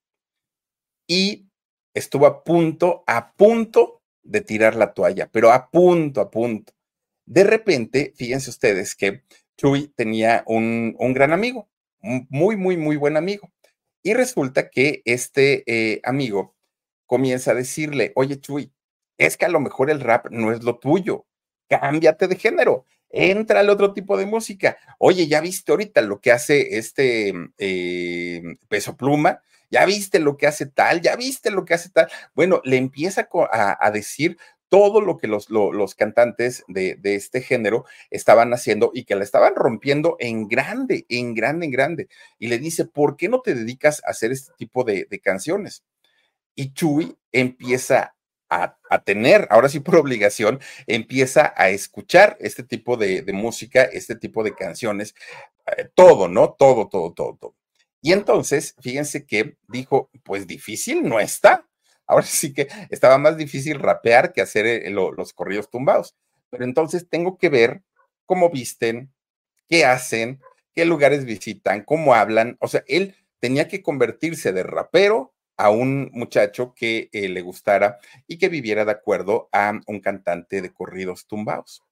y 1.08 1.48
estuvo 1.94 2.26
a 2.26 2.44
punto, 2.44 3.02
a 3.08 3.32
punto 3.32 4.02
de 4.22 4.42
tirar 4.42 4.76
la 4.76 4.92
toalla, 4.92 5.28
pero 5.32 5.50
a 5.50 5.70
punto, 5.70 6.20
a 6.20 6.30
punto. 6.30 6.72
De 7.26 7.42
repente, 7.42 8.12
fíjense 8.14 8.50
ustedes 8.50 8.94
que 8.94 9.24
Chuy 9.56 9.88
tenía 9.96 10.44
un, 10.46 10.94
gran 11.14 11.32
amigo, 11.32 11.68
un 12.00 12.26
muy, 12.30 12.56
muy, 12.56 12.76
muy 12.76 12.96
buen 12.96 13.16
amigo. 13.16 13.50
Y 14.02 14.14
resulta 14.14 14.70
que 14.70 15.02
este 15.04 15.64
eh, 15.66 16.00
amigo 16.04 16.54
comienza 17.06 17.50
a 17.50 17.54
decirle, 17.54 18.12
oye 18.14 18.38
Chuy, 18.38 18.72
es 19.16 19.36
que 19.36 19.46
a 19.46 19.48
lo 19.48 19.60
mejor 19.60 19.90
el 19.90 20.00
rap 20.00 20.28
no 20.30 20.52
es 20.52 20.62
lo 20.62 20.78
tuyo, 20.78 21.26
cámbiate 21.68 22.28
de 22.28 22.36
género, 22.36 22.84
entra 23.10 23.60
al 23.60 23.70
otro 23.70 23.92
tipo 23.92 24.16
de 24.16 24.26
música. 24.26 24.78
Oye, 24.98 25.26
ya 25.26 25.40
viste 25.40 25.72
ahorita 25.72 26.02
lo 26.02 26.20
que 26.20 26.32
hace 26.32 26.78
este 26.78 27.32
eh, 27.58 28.42
peso 28.68 28.96
pluma, 28.96 29.42
ya 29.70 29.84
viste 29.86 30.18
lo 30.18 30.36
que 30.36 30.46
hace 30.46 30.66
tal, 30.66 31.00
ya 31.00 31.16
viste 31.16 31.50
lo 31.50 31.64
que 31.64 31.74
hace 31.74 31.90
tal. 31.90 32.08
Bueno, 32.34 32.60
le 32.64 32.76
empieza 32.76 33.28
a, 33.50 33.90
decir 33.90 34.38
todo 34.68 35.00
lo 35.00 35.16
que 35.16 35.26
los, 35.26 35.50
los 35.50 35.94
cantantes 35.94 36.64
de, 36.68 36.96
de, 36.96 37.14
este 37.14 37.40
género 37.40 37.84
estaban 38.10 38.52
haciendo 38.52 38.90
y 38.94 39.04
que 39.04 39.16
la 39.16 39.24
estaban 39.24 39.54
rompiendo 39.54 40.16
en 40.20 40.48
grande, 40.48 41.06
en 41.08 41.34
grande, 41.34 41.66
en 41.66 41.72
grande. 41.72 42.08
Y 42.38 42.48
le 42.48 42.58
dice, 42.58 42.84
¿por 42.84 43.16
qué 43.16 43.28
no 43.28 43.40
te 43.40 43.54
dedicas 43.54 44.02
a 44.04 44.10
hacer 44.10 44.32
este 44.32 44.52
tipo 44.56 44.84
de, 44.84 45.06
canciones? 45.22 45.84
Y 46.54 46.72
Chuy 46.72 47.16
empieza 47.32 48.14
a, 48.50 48.78
a, 48.90 49.04
tener, 49.04 49.46
ahora 49.50 49.68
sí 49.68 49.80
por 49.80 49.96
obligación, 49.96 50.60
empieza 50.86 51.52
a 51.56 51.70
escuchar 51.70 52.36
este 52.40 52.62
tipo 52.62 52.96
de, 52.96 53.22
de 53.22 53.32
música, 53.32 53.84
este 53.84 54.16
tipo 54.16 54.42
de 54.42 54.54
canciones, 54.54 55.14
eh, 55.76 55.88
todo, 55.94 56.28
¿no? 56.28 56.52
Todo, 56.58 56.88
todo, 56.88 57.12
todo, 57.12 57.36
todo. 57.40 57.57
Y 58.00 58.12
entonces, 58.12 58.74
fíjense 58.80 59.26
que 59.26 59.56
dijo, 59.68 60.10
pues 60.24 60.46
difícil 60.46 61.08
no 61.08 61.20
está. 61.20 61.66
Ahora 62.06 62.26
sí 62.26 62.52
que 62.52 62.68
estaba 62.90 63.18
más 63.18 63.36
difícil 63.36 63.78
rapear 63.78 64.32
que 64.32 64.40
hacer 64.40 64.66
eh, 64.66 64.90
los 64.90 65.32
corridos 65.32 65.70
tumbados. 65.70 66.16
Pero 66.50 66.64
entonces 66.64 67.08
tengo 67.08 67.38
que 67.38 67.48
ver 67.48 67.82
cómo 68.26 68.50
visten, 68.50 69.12
qué 69.68 69.84
hacen, 69.84 70.40
qué 70.74 70.84
lugares 70.84 71.24
visitan, 71.24 71.84
cómo 71.84 72.14
hablan. 72.14 72.56
O 72.60 72.68
sea, 72.68 72.84
él 72.86 73.14
tenía 73.40 73.68
que 73.68 73.82
convertirse 73.82 74.52
de 74.52 74.62
rapero 74.62 75.34
a 75.56 75.70
un 75.70 76.10
muchacho 76.12 76.72
que 76.74 77.10
eh, 77.12 77.28
le 77.28 77.42
gustara 77.42 77.98
y 78.26 78.38
que 78.38 78.48
viviera 78.48 78.84
de 78.84 78.92
acuerdo 78.92 79.48
a 79.52 79.72
un 79.86 80.00
cantante 80.00 80.62
de 80.62 80.72
corridos 80.72 81.26
tumbados. 81.26 81.82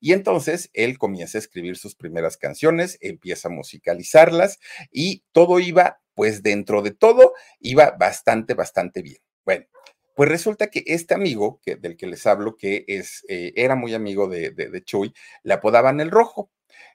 Y 0.00 0.12
entonces 0.12 0.70
él 0.72 0.98
comienza 0.98 1.38
a 1.38 1.40
escribir 1.40 1.76
sus 1.76 1.94
primeras 1.94 2.36
canciones, 2.36 2.98
empieza 3.00 3.48
a 3.48 3.52
musicalizarlas 3.52 4.58
y 4.90 5.24
todo 5.32 5.60
iba, 5.60 6.00
pues 6.14 6.42
dentro 6.42 6.82
de 6.82 6.92
todo, 6.92 7.34
iba 7.60 7.90
bastante, 7.98 8.54
bastante 8.54 9.02
bien. 9.02 9.18
Bueno, 9.44 9.66
pues 10.14 10.30
resulta 10.30 10.68
que 10.68 10.82
este 10.86 11.14
amigo 11.14 11.60
que, 11.62 11.76
del 11.76 11.96
que 11.96 12.06
les 12.06 12.26
hablo, 12.26 12.56
que 12.56 12.84
es, 12.88 13.24
eh, 13.28 13.52
era 13.54 13.76
muy 13.76 13.92
amigo 13.92 14.28
de, 14.28 14.50
de, 14.50 14.82
Chuy, 14.82 15.12
le 15.42 15.52
apodaban 15.52 16.00
el 16.00 16.10
rojo. 16.10 16.50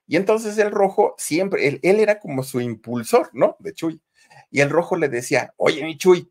Y 0.08 0.16
entonces 0.16 0.58
el 0.58 0.72
rojo 0.72 1.14
siempre, 1.20 1.68
él, 1.68 1.80
él, 1.84 2.00
era 2.00 2.20
como 2.20 2.42
su 2.42 2.60
impulsor, 2.62 3.30
¿no? 3.34 3.58
De 3.60 3.74
Chuy. 3.74 4.02
Y 4.50 4.62
el 4.62 4.72
rojo 4.72 4.96
le 4.98 5.08
decía, 5.08 5.54
oye, 5.58 5.84
mi 5.84 5.98
Chuy, 5.98 6.31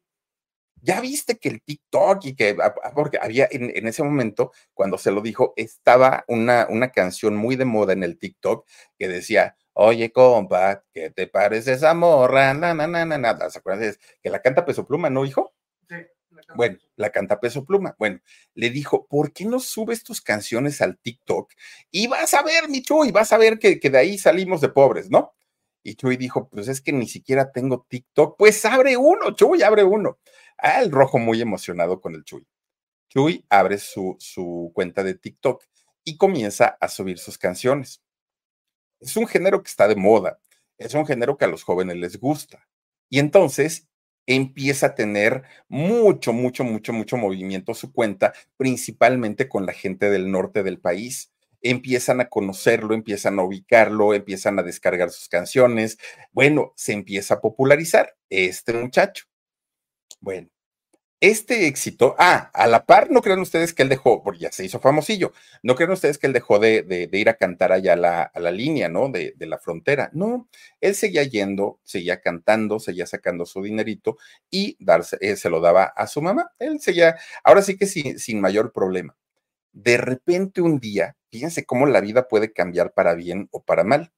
ya 0.82 1.00
viste 1.00 1.38
que 1.38 1.48
el 1.48 1.62
TikTok 1.62 2.24
y 2.24 2.34
que, 2.34 2.56
ah, 2.62 2.74
ah, 2.82 2.92
porque 2.94 3.18
había 3.20 3.48
en, 3.50 3.86
ese 3.86 4.02
momento, 4.02 4.52
cuando 4.74 4.98
se 4.98 5.10
lo 5.10 5.20
dijo, 5.20 5.52
estaba 5.56 6.24
una, 6.28 6.66
una 6.70 6.90
canción 6.90 7.36
muy 7.36 7.56
de 7.56 7.64
moda 7.64 7.92
en 7.92 8.02
el 8.02 8.18
TikTok 8.18 8.66
que 8.98 9.08
decía, 9.08 9.56
oye, 9.72 10.12
compa, 10.12 10.84
¿qué 10.92 11.10
te 11.10 11.26
parece 11.26 11.72
esa 11.72 11.94
morra? 11.94 12.54
Na, 12.54 12.74
na, 12.74 12.86
na, 12.86 13.04
na, 13.04 13.18
na. 13.18 13.50
¿Se 13.50 13.58
acuerdan? 13.58 13.94
Que 14.22 14.30
la 14.30 14.40
canta 14.42 14.64
Peso 14.64 14.86
Pluma, 14.86 15.10
¿no, 15.10 15.24
hijo? 15.24 15.54
Sí. 15.88 15.96
bueno, 16.54 16.78
la 16.96 17.10
canta 17.10 17.40
Peso 17.40 17.64
Pluma. 17.64 17.94
Bueno, 17.98 18.20
le 18.54 18.70
dijo, 18.70 19.06
¿por 19.06 19.32
qué 19.32 19.44
no 19.44 19.60
subes 19.60 20.02
tus 20.04 20.20
canciones 20.20 20.80
al 20.80 20.98
TikTok? 20.98 21.52
Y 21.90 22.06
vas 22.08 22.34
a 22.34 22.42
ver, 22.42 22.68
mi 22.68 22.82
y 23.06 23.12
vas 23.12 23.32
a 23.32 23.38
ver 23.38 23.58
que, 23.58 23.80
que 23.80 23.90
de 23.90 23.98
ahí 23.98 24.18
salimos 24.18 24.60
de 24.60 24.68
pobres, 24.68 25.10
¿no? 25.10 25.34
Y 25.82 25.94
Chuy 25.94 26.16
dijo, 26.16 26.48
pues 26.48 26.68
es 26.68 26.80
que 26.80 26.92
ni 26.92 27.08
siquiera 27.08 27.52
tengo 27.52 27.86
TikTok. 27.88 28.36
Pues 28.38 28.64
abre 28.64 28.96
uno, 28.96 29.32
Chuy, 29.34 29.62
abre 29.62 29.84
uno. 29.84 30.18
Ah, 30.58 30.82
el 30.82 30.90
rojo 30.90 31.18
muy 31.18 31.40
emocionado 31.40 32.00
con 32.00 32.14
el 32.14 32.24
Chuy. 32.24 32.46
Chuy 33.08 33.44
abre 33.48 33.78
su, 33.78 34.16
su 34.18 34.70
cuenta 34.74 35.02
de 35.02 35.14
TikTok 35.14 35.64
y 36.04 36.16
comienza 36.16 36.76
a 36.80 36.88
subir 36.88 37.18
sus 37.18 37.38
canciones. 37.38 38.02
Es 39.00 39.16
un 39.16 39.26
género 39.26 39.62
que 39.62 39.68
está 39.68 39.88
de 39.88 39.96
moda, 39.96 40.38
es 40.78 40.94
un 40.94 41.06
género 41.06 41.36
que 41.36 41.46
a 41.46 41.48
los 41.48 41.62
jóvenes 41.62 41.96
les 41.96 42.18
gusta. 42.18 42.68
Y 43.08 43.18
entonces 43.18 43.88
empieza 44.26 44.86
a 44.86 44.94
tener 44.94 45.42
mucho, 45.68 46.32
mucho, 46.32 46.62
mucho, 46.64 46.92
mucho 46.92 47.16
movimiento 47.16 47.74
su 47.74 47.92
cuenta, 47.92 48.32
principalmente 48.56 49.48
con 49.48 49.66
la 49.66 49.72
gente 49.72 50.10
del 50.10 50.30
norte 50.30 50.62
del 50.62 50.78
país. 50.78 51.32
Empiezan 51.62 52.20
a 52.20 52.28
conocerlo, 52.28 52.94
empiezan 52.94 53.38
a 53.38 53.42
ubicarlo, 53.42 54.14
empiezan 54.14 54.58
a 54.58 54.62
descargar 54.62 55.11
sus 55.11 55.28
canciones. 55.28 55.98
Bueno, 56.32 56.72
se 56.76 56.92
empieza 56.92 57.34
a 57.34 57.40
popularizar 57.40 58.16
este 58.28 58.72
muchacho. 58.72 59.24
Bueno, 60.20 60.48
este 61.20 61.66
éxito, 61.66 62.14
ah, 62.18 62.50
a 62.54 62.66
la 62.66 62.86
par, 62.86 63.11
no 63.11 63.20
crean 63.20 63.40
ustedes 63.40 63.74
que 63.74 63.82
él 63.82 63.90
dejó, 63.90 64.22
porque 64.22 64.40
ya 64.40 64.52
se 64.52 64.64
hizo 64.64 64.80
famosillo, 64.80 65.34
no 65.62 65.74
crean 65.74 65.92
ustedes 65.92 66.16
que 66.16 66.26
él 66.26 66.32
dejó 66.32 66.58
de, 66.58 67.11
ir 67.12 67.28
a 67.28 67.34
cantar 67.34 67.72
allá 67.72 67.92
a 67.92 67.96
la, 67.96 68.22
a 68.22 68.40
la 68.40 68.50
línea, 68.50 68.88
¿no? 68.88 69.11
De, 69.11 69.34
la 69.38 69.58
frontera. 69.58 70.08
No, 70.14 70.48
él 70.80 70.94
seguía 70.94 71.22
yendo, 71.24 71.78
seguía 71.84 72.22
cantando, 72.22 72.78
seguía 72.80 73.06
sacando 73.06 73.44
su 73.44 73.62
dinerito 73.62 74.16
y 74.50 74.76
darse, 74.80 75.18
eh, 75.20 75.36
se 75.36 75.50
lo 75.50 75.61
daba 75.61 75.84
a 75.84 76.06
su 76.06 76.22
mamá. 76.22 76.52
Él 76.58 76.80
seguía, 76.80 77.18
ahora 77.44 77.61
sí 77.61 77.76
que 77.76 77.86
sin 77.86 78.40
mayor 78.40 78.72
problema. 78.72 79.14
De 79.72 79.96
repente 79.96 80.60
un 80.60 80.78
día, 80.80 81.16
fíjense 81.30 81.64
cómo 81.64 81.86
la 81.86 82.00
vida 82.00 82.28
puede 82.28 82.52
cambiar 82.52 82.92
para 82.92 83.14
bien 83.14 83.48
o 83.52 83.62
para 83.62 83.84
mal 83.84 84.12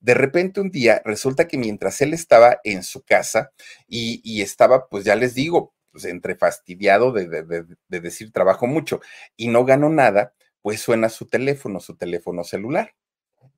de 0.00 0.14
repente 0.14 0.60
un 0.60 0.70
día 0.70 1.02
resulta 1.04 1.48
que 1.48 1.58
mientras 1.58 2.00
él 2.00 2.14
estaba 2.14 2.60
en 2.64 2.82
su 2.82 3.02
casa 3.02 3.52
y, 3.88 4.42
estaba, 4.42 4.88
pues 4.88 5.04
ya 5.04 5.16
les 5.16 5.34
digo, 5.34 5.74
pues 5.90 6.04
entre 6.04 6.36
fastidiado 6.36 7.12
de, 7.12 7.26
de, 7.26 8.00
decir 8.00 8.32
trabajo 8.32 8.66
mucho 8.66 9.00
y 9.36 9.48
no 9.48 9.64
ganó 9.64 9.88
nada, 9.88 10.34
pues 10.62 10.80
suena 10.80 11.08
su 11.08 11.26
teléfono, 11.26 11.80
su 11.80 11.96
teléfono 11.96 12.44
celular. 12.44 12.94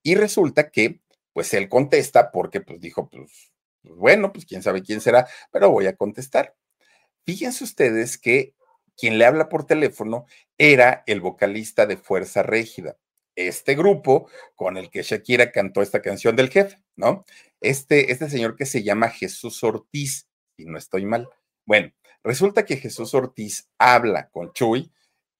Y 0.03 0.15
resulta 0.15 0.71
que, 0.71 1.01
pues 1.33 1.53
él 1.55 1.69
contesta 1.69 2.31
porque 2.33 2.61
pues 2.61 2.81
dijo, 2.81 3.09
pues 3.09 3.53
bueno, 3.83 4.33
pues 4.33 4.47
quién 4.47 4.63
sabe 4.63 4.83
quién 4.83 5.01
será, 5.01 5.29
pero 5.53 5.71
voy 5.71 5.87
a 5.87 5.97
contestar. 5.97 6.57
Fíjense 7.25 7.65
ustedes 7.65 8.19
que 8.19 8.55
quien 9.01 9.19
le 9.19 9.25
habla 9.25 9.49
por 9.49 9.67
teléfono 9.67 10.27
era 10.59 11.03
el 11.07 11.21
vocalista 11.21 11.87
de 11.87 11.97
Fuerza 11.97 12.43
Régida 12.43 12.97
este 13.49 13.75
grupo 13.75 14.29
con 14.55 14.77
el 14.77 14.91
que 14.91 15.03
Shakira 15.03 15.53
cantó 15.53 15.83
esta 15.83 16.03
canción 16.03 16.37
del 16.37 16.51
jefe, 16.51 16.79
¿no? 16.97 17.25
Este, 17.61 18.13
este 18.13 18.29
señor 18.29 18.57
que 18.57 18.67
se 18.67 18.83
llama 18.83 19.09
Jesús 19.09 19.63
Ortiz, 19.63 20.29
si 20.57 20.65
no 20.65 20.79
estoy 20.79 21.05
mal. 21.05 21.29
Bueno, 21.67 21.93
resulta 22.23 22.65
que 22.65 22.77
Jesús 22.77 23.15
Ortiz 23.15 23.69
habla 23.79 24.29
con 24.31 24.53
Chuy 24.53 24.91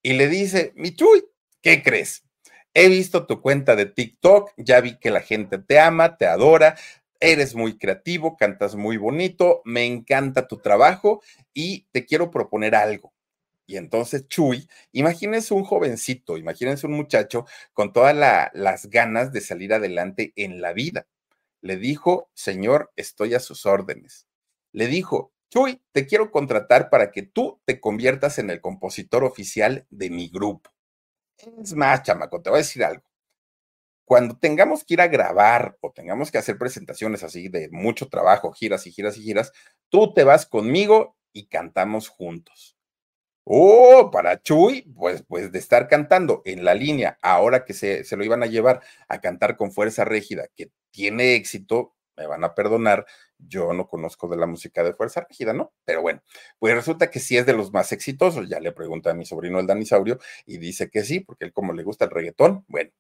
y 0.03 0.15
le 0.15 0.29
dice, 0.29 0.73
mi 0.77 0.95
Chuy, 0.95 1.25
¿qué 1.63 1.83
crees? 1.83 2.25
He 2.73 2.89
visto 2.89 3.27
tu 3.27 3.41
cuenta 3.41 3.75
de 3.75 3.87
TikTok, 3.87 4.53
ya 4.57 4.81
vi 4.81 4.97
que 4.99 5.11
la 5.11 5.21
gente 5.21 5.59
te 5.59 5.81
ama, 5.81 6.17
te 6.17 6.27
adora, 6.27 6.77
eres 7.19 7.55
muy 7.55 7.77
creativo, 7.77 8.37
cantas 8.37 8.77
muy 8.77 8.97
bonito, 8.97 9.61
me 9.65 9.85
encanta 9.85 10.47
tu 10.47 10.59
trabajo 10.59 11.21
y 11.53 11.87
te 11.91 12.07
quiero 12.07 12.31
proponer 12.31 12.75
algo. 12.75 13.13
Y 13.71 13.77
entonces 13.77 14.27
Chuy, 14.27 14.69
imagínense 14.91 15.55
un 15.55 15.63
jovencito, 15.63 16.37
imagínense 16.37 16.89
un 16.89 16.95
muchacho 16.95 17.47
con 17.73 17.93
todas 17.93 18.17
las 18.53 18.87
ganas 18.87 19.33
de 19.33 19.41
salir 19.41 19.73
adelante 19.73 20.33
en 20.35 20.61
la 20.61 20.73
vida. 20.73 21.07
Le 21.61 21.77
dijo, 21.77 22.29
Señor, 22.35 22.91
estoy 22.97 23.35
a 23.35 23.39
sus 23.39 23.67
órdenes. 23.67 24.27
Le 24.73 24.89
dijo, 24.89 25.33
Chuy, 25.51 25.81
te 25.93 26.05
quiero 26.05 26.33
contratar 26.33 26.91
para 26.91 27.13
que 27.13 27.23
tú 27.23 27.61
te 27.65 27.79
conviertas 27.79 28.41
en 28.41 28.51
el 28.51 28.61
compositor 28.61 29.23
oficial 29.23 29.87
de 29.89 30.11
mi 30.11 30.27
grupo. 30.27 30.73
Es 31.63 31.73
más, 31.75 32.03
chamaco, 32.03 32.43
te 32.43 32.51
voy 32.51 32.57
a 32.57 32.63
decir 32.63 32.83
algo. 32.83 33.05
Cuando 34.05 34.37
tengamos 34.37 34.83
que 34.83 34.95
ir 34.95 35.01
a 35.01 35.07
grabar 35.07 35.79
o 35.81 35.93
tengamos 35.93 36.33
que 36.33 36.39
hacer 36.39 36.59
presentaciones 36.59 37.23
así 37.23 37.49
de 37.49 37.69
mucho 37.71 38.09
trabajo, 38.09 38.51
giras 38.51 38.85
y 38.89 38.91
giras 38.91 39.17
y 39.17 39.23
giras, 39.23 39.53
tú 39.91 40.13
te 40.13 40.25
vas 40.25 40.45
conmigo 40.45 41.17
y 41.33 41.47
cantamos 41.47 42.09
juntos. 42.09 42.80
Oh, 43.53 44.11
para 44.13 44.41
Chuy, 44.41 44.83
pues, 44.97 45.25
pues 45.27 45.51
de 45.51 45.59
estar 45.59 45.89
cantando 45.89 46.41
en 46.45 46.65
la 46.65 46.73
línea, 46.73 47.19
ahora 47.21 47.65
que 47.65 47.75
se, 47.75 48.05
se 48.05 48.17
lo 48.17 48.23
iban 48.25 48.45
a 48.45 48.47
llevar 48.47 48.81
a 49.09 49.21
cantar 49.21 49.57
con 49.57 49.73
fuerza 49.73 50.05
rígida, 50.05 50.47
que 50.55 50.71
tiene 50.93 51.35
éxito, 51.35 51.97
me 52.17 52.29
van 52.29 52.45
a 52.45 52.55
perdonar, 52.55 53.07
yo 53.39 53.73
no 53.73 53.89
conozco 53.89 54.29
de 54.29 54.37
la 54.37 54.47
música 54.47 54.85
de 54.85 54.95
Fuerza 54.95 55.27
Rígida, 55.29 55.53
¿no? 55.53 55.73
Pero 55.85 56.01
bueno, 56.01 56.23
pues 56.61 56.75
resulta 56.75 57.11
que 57.11 57.19
sí 57.19 57.37
es 57.39 57.47
de 57.47 57.55
los 57.55 57.73
más 57.73 57.91
exitosos. 57.93 58.49
Ya 58.49 58.61
le 58.61 58.71
pregunté 58.73 59.11
a 59.11 59.15
mi 59.15 59.25
sobrino 59.25 59.59
el 59.59 59.67
Danisaurio 59.67 60.19
y 60.47 60.59
dice 60.59 60.89
que 60.91 61.03
sí, 61.03 61.21
porque 61.21 61.47
él 61.47 61.53
como 61.53 61.73
le 61.73 61.83
gusta 61.83 62.05
el 62.05 62.11
reggaetón, 62.13 62.65
bueno, 62.69 62.91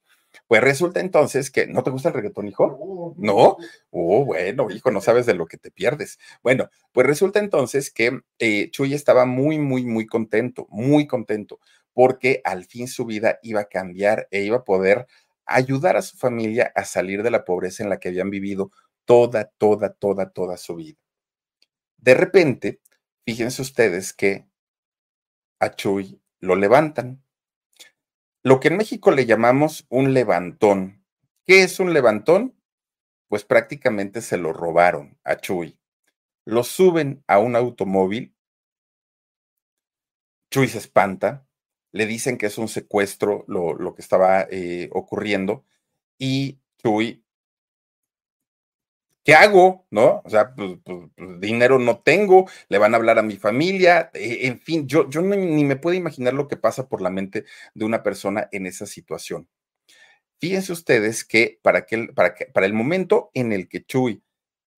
pues 0.47 0.63
resulta 0.63 1.01
entonces 1.01 1.51
que, 1.51 1.67
¿no 1.67 1.83
te 1.83 1.91
gusta 1.91 2.09
el 2.09 2.15
reggaetón, 2.15 2.49
hijo? 2.49 3.15
No. 3.17 3.57
Oh, 3.91 4.25
bueno, 4.25 4.71
hijo, 4.71 4.91
no 4.91 5.01
sabes 5.01 5.27
de 5.27 5.35
lo 5.35 5.47
que 5.47 5.59
te 5.59 5.71
pierdes. 5.71 6.19
Bueno, 6.43 6.71
pues 6.93 7.07
resulta 7.07 7.39
entonces 7.39 7.91
que 7.91 8.21
eh, 8.39 8.71
Chuy 8.71 8.95
estaba 8.95 9.27
muy, 9.27 9.59
muy, 9.59 9.85
muy 9.85 10.07
contento, 10.07 10.67
muy 10.71 11.07
contento, 11.07 11.61
porque 11.93 12.41
al 12.45 12.65
fin 12.65 12.89
su 12.89 13.05
vida 13.05 13.39
iba 13.43 13.61
a 13.61 13.69
cambiar 13.69 14.29
e 14.31 14.43
iba 14.43 14.59
a 14.59 14.65
poder 14.65 15.07
ayudar 15.47 15.97
a 15.97 16.03
su 16.03 16.17
familia 16.17 16.73
a 16.75 16.85
salir 16.85 17.23
de 17.23 17.31
la 17.31 17.45
pobreza 17.45 17.83
en 17.83 17.91
la 17.91 17.99
que 17.99 18.09
habían 18.09 18.31
vivido 18.31 18.71
toda, 19.05 19.47
toda, 19.59 19.93
toda, 19.93 20.31
toda 20.31 20.57
su 20.57 20.77
vida. 20.77 20.99
De 21.99 22.15
repente, 22.15 22.81
fíjense 23.25 23.63
ustedes 23.63 24.13
que 24.13 24.47
a 25.59 25.75
Chuy 25.75 26.21
lo 26.41 26.57
levantan 26.57 27.23
lo 28.43 28.61
que 28.61 28.69
en 28.69 28.77
México 28.77 29.11
le 29.11 29.27
llamamos 29.27 29.87
un 29.89 30.15
levantón. 30.15 31.05
¿Qué 31.47 31.63
es 31.63 31.81
un 31.81 31.93
levantón? 31.93 32.57
Pues 33.29 33.45
prácticamente 33.45 34.23
se 34.23 34.39
lo 34.39 34.53
robaron 34.53 35.19
a 35.25 35.37
Chuy. 35.37 35.79
Lo 36.45 36.65
suben 36.65 37.23
a 37.27 37.39
un 37.39 37.55
automóvil. 37.55 38.35
Chuy 40.51 40.69
se 40.69 40.79
espanta, 40.79 41.47
le 41.93 42.07
dicen 42.07 42.39
que 42.39 42.47
es 42.47 42.59
un 42.59 42.69
secuestro 42.69 43.45
lo, 43.47 43.75
lo 43.75 43.95
que 43.95 44.03
estaba 44.03 44.47
eh, 44.51 44.89
ocurriendo 44.93 45.65
y 46.19 46.61
Chuy 46.79 47.25
¿qué 49.31 49.37
hago? 49.37 49.87
¿No? 49.93 50.23
O 50.25 50.29
sea, 50.29 50.57
pues, 50.57 50.73
pues, 50.85 51.09
pues, 51.17 51.41
dinero 51.41 51.79
no 51.79 52.01
tengo, 52.01 52.51
le 52.69 52.79
van 52.79 52.95
a 52.95 52.97
hablar 52.97 53.17
a 53.21 53.23
mi 53.23 53.37
familia, 53.37 54.11
eh, 54.13 54.41
en 54.43 54.61
fin, 54.61 54.89
yo, 54.89 55.09
yo 55.09 55.23
ni, 55.23 55.65
me 55.65 55.77
puedo 55.77 55.97
imaginar 55.97 56.35
lo 56.35 56.49
que 56.49 56.57
pasa 56.57 56.89
por 56.89 57.01
la 57.01 57.11
mente 57.11 57.45
de 57.75 57.85
una 57.85 58.03
persona 58.03 58.49
en 58.51 58.67
esa 58.67 58.87
situación. 58.87 59.49
Fíjense 60.41 60.73
ustedes 60.73 61.25
que 61.25 61.61
para, 61.63 61.87
para, 62.13 62.35
que, 62.35 62.47
para 62.47 62.67
el 62.67 62.73
momento 62.73 63.31
en 63.33 63.53
el 63.53 63.69
que 63.69 63.85
Chuy 63.85 64.21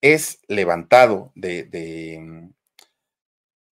es 0.03 0.41
levantado 0.49 1.33
de, 1.35 1.65
de, 1.65 2.51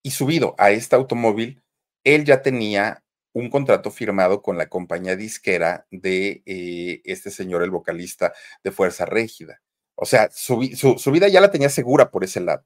y 0.03 0.11
subido 0.12 0.55
a 0.57 0.70
este 0.70 0.97
automóvil, 0.97 1.62
él 2.05 2.24
ya 2.24 2.41
tenía 2.41 3.05
un 3.35 3.51
contrato 3.51 3.91
firmado 3.91 4.41
con 4.41 4.57
la 4.57 4.70
compañía 4.70 5.14
disquera 5.14 5.87
de 5.91 6.43
eh, 6.47 7.03
este 7.05 7.31
señor, 7.31 7.62
el 7.64 7.70
vocalista 7.70 8.33
de 8.64 8.70
Fuerza 8.70 9.05
Régida. 9.05 9.61
O 10.03 10.07
sea, 10.07 10.30
su, 10.32 10.59
vida 10.59 11.28
ya 11.28 11.42
la 11.42 11.51
tenía 11.51 11.68
segura 11.68 12.11
por 12.11 12.24
ese 12.24 12.40
lado. 12.40 12.64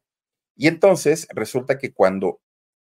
Y 0.56 0.68
entonces 0.68 1.26
resulta 1.30 1.78
que 1.78 1.92
cuando 1.92 2.40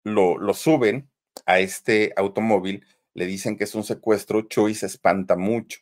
lo, 0.04 0.38
lo 0.38 0.54
suben 0.54 1.10
a 1.44 1.58
este 1.60 2.14
automóvil, 2.16 2.86
le 3.12 3.26
dicen 3.26 3.58
que 3.58 3.64
es 3.64 3.74
un 3.74 3.84
secuestro, 3.84 4.48
Chuy 4.48 4.74
se 4.74 4.86
espanta 4.86 5.36
mucho. 5.36 5.80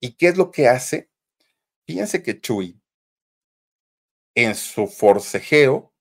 ¿Y 0.00 0.12
qué 0.12 0.28
es 0.28 0.36
lo 0.36 0.52
que 0.52 0.68
hace? 0.68 1.10
Fíjense 1.84 2.22
que 2.22 2.40
Chuy, 2.40 2.80
en 4.36 4.54
su 4.54 4.86
forcejeo, 4.86 5.92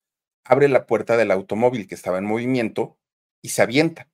abre 0.44 0.68
la 0.68 0.86
puerta 0.86 1.18
del 1.18 1.32
automóvil 1.32 1.88
que 1.88 1.96
estaba 1.96 2.20
en 2.20 2.26
movimiento 2.26 3.00
y 3.42 3.50
se 3.50 3.64
avienta. 3.64 4.08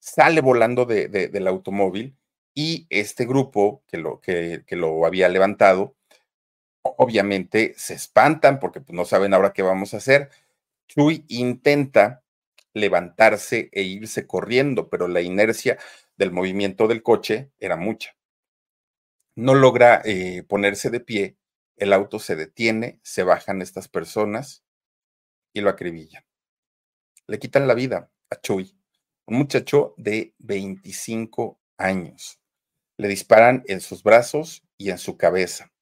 Sale 0.00 0.40
volando 0.40 0.86
del 0.86 1.46
automóvil 1.46 2.18
y 2.52 2.86
este 2.90 3.26
grupo 3.26 3.84
que 3.86 3.98
lo, 3.98 4.20
que, 4.20 4.64
lo 4.70 5.06
había 5.06 5.28
levantado, 5.28 5.96
obviamente 6.84 7.74
se 7.76 7.94
espantan 7.94 8.60
porque 8.60 8.80
pues, 8.80 8.94
no 8.94 9.04
saben 9.04 9.34
ahora 9.34 9.52
qué 9.52 9.62
vamos 9.62 9.94
a 9.94 9.98
hacer. 9.98 10.30
Chuy 10.86 11.24
intenta 11.28 12.22
levantarse 12.74 13.70
e 13.72 13.82
irse 13.82 14.26
corriendo, 14.26 14.88
pero 14.90 15.08
la 15.08 15.20
inercia 15.20 15.78
del 16.16 16.32
movimiento 16.32 16.86
del 16.86 17.02
coche 17.02 17.50
era 17.58 17.76
mucha. 17.76 18.16
No 19.36 19.54
logra 19.54 20.02
eh, 20.04 20.44
ponerse 20.48 20.90
de 20.90 21.00
pie, 21.00 21.36
el 21.76 21.92
auto 21.92 22.18
se 22.18 22.36
detiene, 22.36 23.00
se 23.02 23.24
bajan 23.24 23.62
estas 23.62 23.88
personas 23.88 24.64
y 25.52 25.60
lo 25.60 25.70
acribillan. 25.70 26.24
Le 27.26 27.38
quitan 27.38 27.66
la 27.66 27.74
vida 27.74 28.10
a 28.30 28.40
Chuy, 28.40 28.76
un 29.26 29.38
muchacho 29.38 29.94
de 29.96 30.34
25 30.38 31.58
años. 31.78 32.40
Le 32.96 33.08
disparan 33.08 33.64
en 33.66 33.80
sus 33.80 34.02
brazos 34.02 34.62
y 34.76 34.90
en 34.90 34.98
su 34.98 35.16
cabeza. 35.16 35.73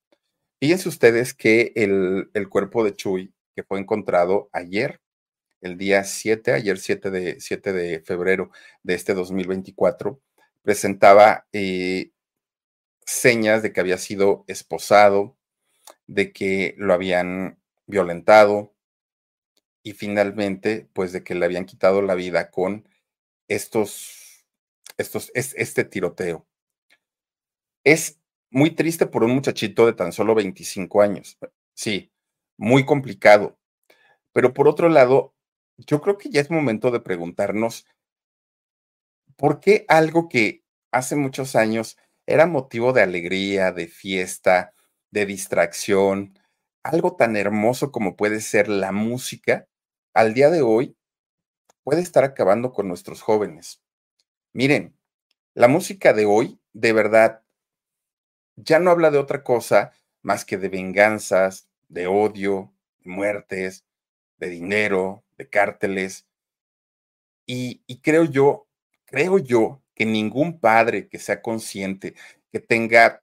Fíjense 0.63 0.89
ustedes 0.89 1.35
que 1.35 1.73
el, 1.75 2.31
el 2.35 2.49
cuerpo 2.49 2.85
de 2.85 2.95
Chuy, 2.95 3.35
que 3.57 3.65
fue 3.65 3.81
encontrado 3.81 4.49
ayer, 4.53 5.01
el 5.61 5.77
día 5.77 6.05
7, 6.05 6.53
ayer 6.53 6.79
7 6.79 7.11
de, 7.11 7.41
7 7.41 7.73
de 7.73 8.01
febrero 8.03 8.53
de 8.85 8.95
este 8.95 9.13
2024, 9.13 10.21
presentaba 10.63 11.49
eh, 11.53 12.13
señas 13.05 13.65
de 13.65 13.73
que 13.73 13.81
había 13.81 13.99
sido 13.99 14.45
esposado, 14.47 15.37
de 16.07 16.33
que 16.33 16.77
lo 16.79 16.95
habían 16.95 17.59
violentado 17.89 18.73
y 19.83 19.95
finalmente, 19.95 20.89
pues 20.93 21.11
de 21.11 21.25
que 21.25 21.35
le 21.35 21.45
habían 21.45 21.65
quitado 21.65 22.03
la 22.03 22.15
vida 22.15 22.53
con 22.53 22.89
estos, 23.49 24.47
estos, 24.97 25.33
este 25.35 25.83
tiroteo. 25.83 26.47
Es 27.83 28.22
muy 28.53 28.71
triste 28.73 29.07
por 29.07 29.25
un 29.25 29.33
muchachito 29.33 29.87
de 29.87 29.95
tan 29.95 30.13
solo 30.13 30.35
25 30.35 31.03
años. 31.03 31.39
Sí, 31.75 32.13
muy 32.59 32.85
complicado. 32.85 33.59
Pero 34.33 34.55
por 34.55 34.69
otro 34.69 34.89
lado, 34.89 35.35
yo 35.79 36.01
creo 36.03 36.19
que 36.19 36.31
ya 36.31 36.41
es 36.41 36.51
momento 36.51 36.91
de 36.91 37.01
preguntarnos 37.01 37.87
por 39.37 39.61
qué 39.61 39.85
algo 39.89 40.29
que 40.29 40.63
hace 40.93 41.17
muchos 41.17 41.57
años 41.57 41.97
era 42.27 42.47
motivo 42.47 42.93
de 42.93 43.03
alegría, 43.03 43.73
de 43.73 43.89
fiesta, 43.89 44.75
de 45.11 45.27
distracción, 45.27 46.39
algo 46.83 47.17
tan 47.17 47.37
hermoso 47.37 47.91
como 47.93 48.17
puede 48.17 48.41
ser 48.41 48.69
la 48.69 48.93
música, 48.93 49.67
al 50.15 50.35
día 50.35 50.51
de 50.51 50.63
hoy 50.63 50.97
puede 51.85 52.03
estar 52.03 52.25
acabando 52.25 52.73
con 52.73 52.89
nuestros 52.89 53.23
jóvenes. 53.23 53.83
Miren, 54.53 54.97
la 55.55 55.69
música 55.69 56.13
de 56.13 56.27
hoy, 56.27 56.61
de 56.73 56.93
verdad, 56.93 57.42
ya 58.57 58.79
no 58.79 58.91
habla 58.91 59.11
de 59.11 59.19
otra 59.19 59.43
cosa 59.43 59.93
más 60.23 60.45
que 60.45 60.59
de 60.59 60.69
venganzas, 60.69 61.69
de 61.89 62.07
odio, 62.07 62.73
de 63.01 63.11
muertes, 63.11 63.85
de 64.39 64.49
dinero, 64.49 65.25
de 65.37 65.49
cárteles. 65.49 66.27
Y, 67.47 67.83
y 67.87 68.01
creo 68.01 68.25
yo, 68.25 68.67
creo 69.05 69.39
yo 69.39 69.83
que 69.95 70.07
ningún 70.07 70.59
padre 70.61 71.09
que 71.09 71.19
sea 71.19 71.43
consciente, 71.43 72.15
que 72.51 72.61
tenga 72.61 73.23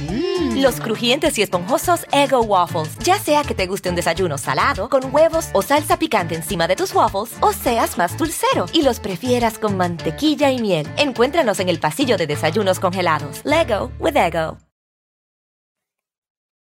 Mm. 0.00 0.62
Los 0.62 0.80
crujientes 0.80 1.38
y 1.38 1.42
esponjosos 1.42 2.06
Ego 2.12 2.42
Waffles. 2.42 2.96
Ya 2.98 3.18
sea 3.18 3.42
que 3.42 3.54
te 3.54 3.66
guste 3.66 3.88
un 3.88 3.96
desayuno 3.96 4.38
salado, 4.38 4.88
con 4.88 5.14
huevos 5.14 5.48
o 5.52 5.62
salsa 5.62 5.98
picante 5.98 6.34
encima 6.34 6.68
de 6.68 6.76
tus 6.76 6.94
waffles, 6.94 7.36
o 7.40 7.52
seas 7.52 7.98
más 7.98 8.16
dulcero 8.16 8.66
y 8.72 8.82
los 8.82 9.00
prefieras 9.00 9.58
con 9.58 9.76
mantequilla 9.76 10.50
y 10.50 10.60
miel. 10.60 10.86
Encuéntranos 10.96 11.60
en 11.60 11.68
el 11.68 11.80
pasillo 11.80 12.16
de 12.16 12.26
desayunos 12.26 12.80
congelados. 12.80 13.42
Lego 13.44 13.92
with 13.98 14.16
Ego. 14.16 14.58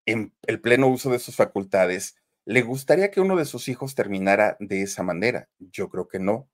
En 0.06 0.34
el 0.46 0.60
pleno 0.60 0.88
uso 0.88 1.10
de 1.10 1.18
sus 1.18 1.36
facultades, 1.36 2.16
¿le 2.44 2.62
gustaría 2.62 3.10
que 3.10 3.20
uno 3.20 3.36
de 3.36 3.44
sus 3.44 3.68
hijos 3.68 3.94
terminara 3.94 4.56
de 4.58 4.82
esa 4.82 5.02
manera? 5.02 5.48
Yo 5.58 5.88
creo 5.88 6.08
que 6.08 6.18
no 6.18 6.48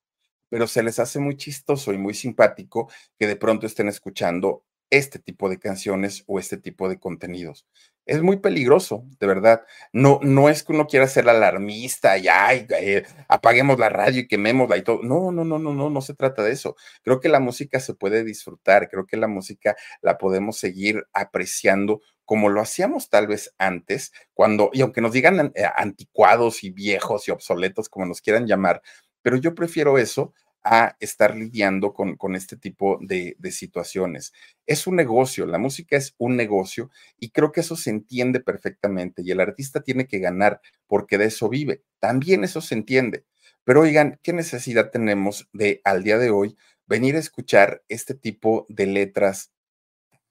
pero 0.49 0.67
se 0.67 0.83
les 0.83 0.99
hace 0.99 1.19
muy 1.19 1.37
chistoso 1.37 1.93
y 1.93 1.99
muy 1.99 2.15
simpático 2.15 2.91
que 3.19 3.27
de 3.27 3.37
pronto 3.37 3.67
estén 3.67 3.89
escuchando 3.89 4.65
este 4.91 5.19
tipo 5.19 5.49
de 5.49 5.59
canciones 5.59 6.25
o 6.27 6.39
este 6.39 6.57
tipo 6.57 6.89
de 6.89 6.99
contenidos. 6.99 7.67
Es 8.07 8.23
muy 8.23 8.37
peligroso, 8.37 9.05
de 9.19 9.27
verdad. 9.27 9.63
No, 9.93 10.21
no 10.23 10.49
es 10.49 10.63
que 10.63 10.73
uno 10.73 10.87
quiera 10.87 11.09
ser 11.09 11.29
alarmista 11.29 12.17
y 12.19 12.29
ay, 12.29 12.67
eh, 12.81 13.05
apaguemos 13.29 13.79
la 13.81 13.89
radio 13.89 14.21
y 14.21 14.29
quemémosla 14.29 14.77
y 14.77 14.83
todo. 14.83 15.03
No, 15.03 15.33
no, 15.33 15.45
no, 15.45 15.59
no, 15.59 15.75
no, 15.75 15.91
no 15.91 16.01
se 16.01 16.15
trata 16.15 16.43
de 16.45 16.53
eso. 16.53 16.77
Creo 17.03 17.19
que 17.21 17.29
la 17.29 17.41
música 17.41 17.81
se 17.81 17.95
puede 17.95 18.23
disfrutar, 18.23 18.89
creo 18.89 19.07
que 19.07 19.17
la 19.17 19.27
música 19.27 19.75
la 20.03 20.19
podemos 20.19 20.57
seguir 20.59 21.05
apreciando 21.13 22.01
como 22.25 22.49
lo 22.49 22.61
hacíamos 22.61 23.09
tal 23.09 23.29
vez 23.29 23.55
antes, 23.57 24.13
cuando, 24.35 24.71
y 24.73 24.83
aunque 24.83 25.01
nos 25.01 25.13
digan 25.13 25.53
eh, 25.55 25.65
anticuados 25.77 26.65
y 26.65 26.71
viejos 26.71 27.29
y 27.29 27.31
obsoletos, 27.31 27.89
como 27.89 28.05
nos 28.05 28.21
quieran 28.21 28.47
llamar, 28.49 28.83
pero 29.23 29.37
yo 29.37 29.55
prefiero 29.55 29.97
eso 29.97 30.35
a 30.69 30.97
estar 30.99 31.37
lidiando 31.37 31.95
con, 31.95 32.17
con 32.17 32.35
este 32.35 32.57
tipo 32.57 32.99
de, 33.01 33.37
de, 33.39 33.53
situaciones. 33.53 34.33
Es 34.67 34.89
un 34.89 34.97
negocio, 34.97 35.47
la 35.47 35.59
música 35.59 35.97
es 35.97 36.17
un 36.19 36.37
negocio 36.37 36.91
y 37.21 37.31
creo 37.31 37.53
que 37.53 37.61
eso 37.61 37.77
se 37.77 37.91
entiende 37.91 38.41
perfectamente 38.41 39.23
y 39.25 39.31
el 39.31 39.39
artista 39.39 39.81
tiene 39.81 40.09
que 40.09 40.19
ganar 40.19 40.61
porque 40.89 41.19
de 41.19 41.27
eso 41.27 41.49
vive. 41.49 41.85
También 42.01 42.43
eso 42.43 42.61
se 42.61 42.75
entiende. 42.75 43.25
Pero 43.63 43.83
oigan, 43.83 44.19
¿qué 44.25 44.33
necesidad 44.33 44.91
tenemos 44.91 45.49
de 45.53 45.81
al 45.85 46.03
día 46.03 46.19
de 46.19 46.31
hoy 46.31 46.57
venir 46.87 47.15
a 47.15 47.21
escuchar 47.21 47.85
este 47.89 48.15
tipo 48.15 48.67
de 48.69 48.87
letras 48.87 49.53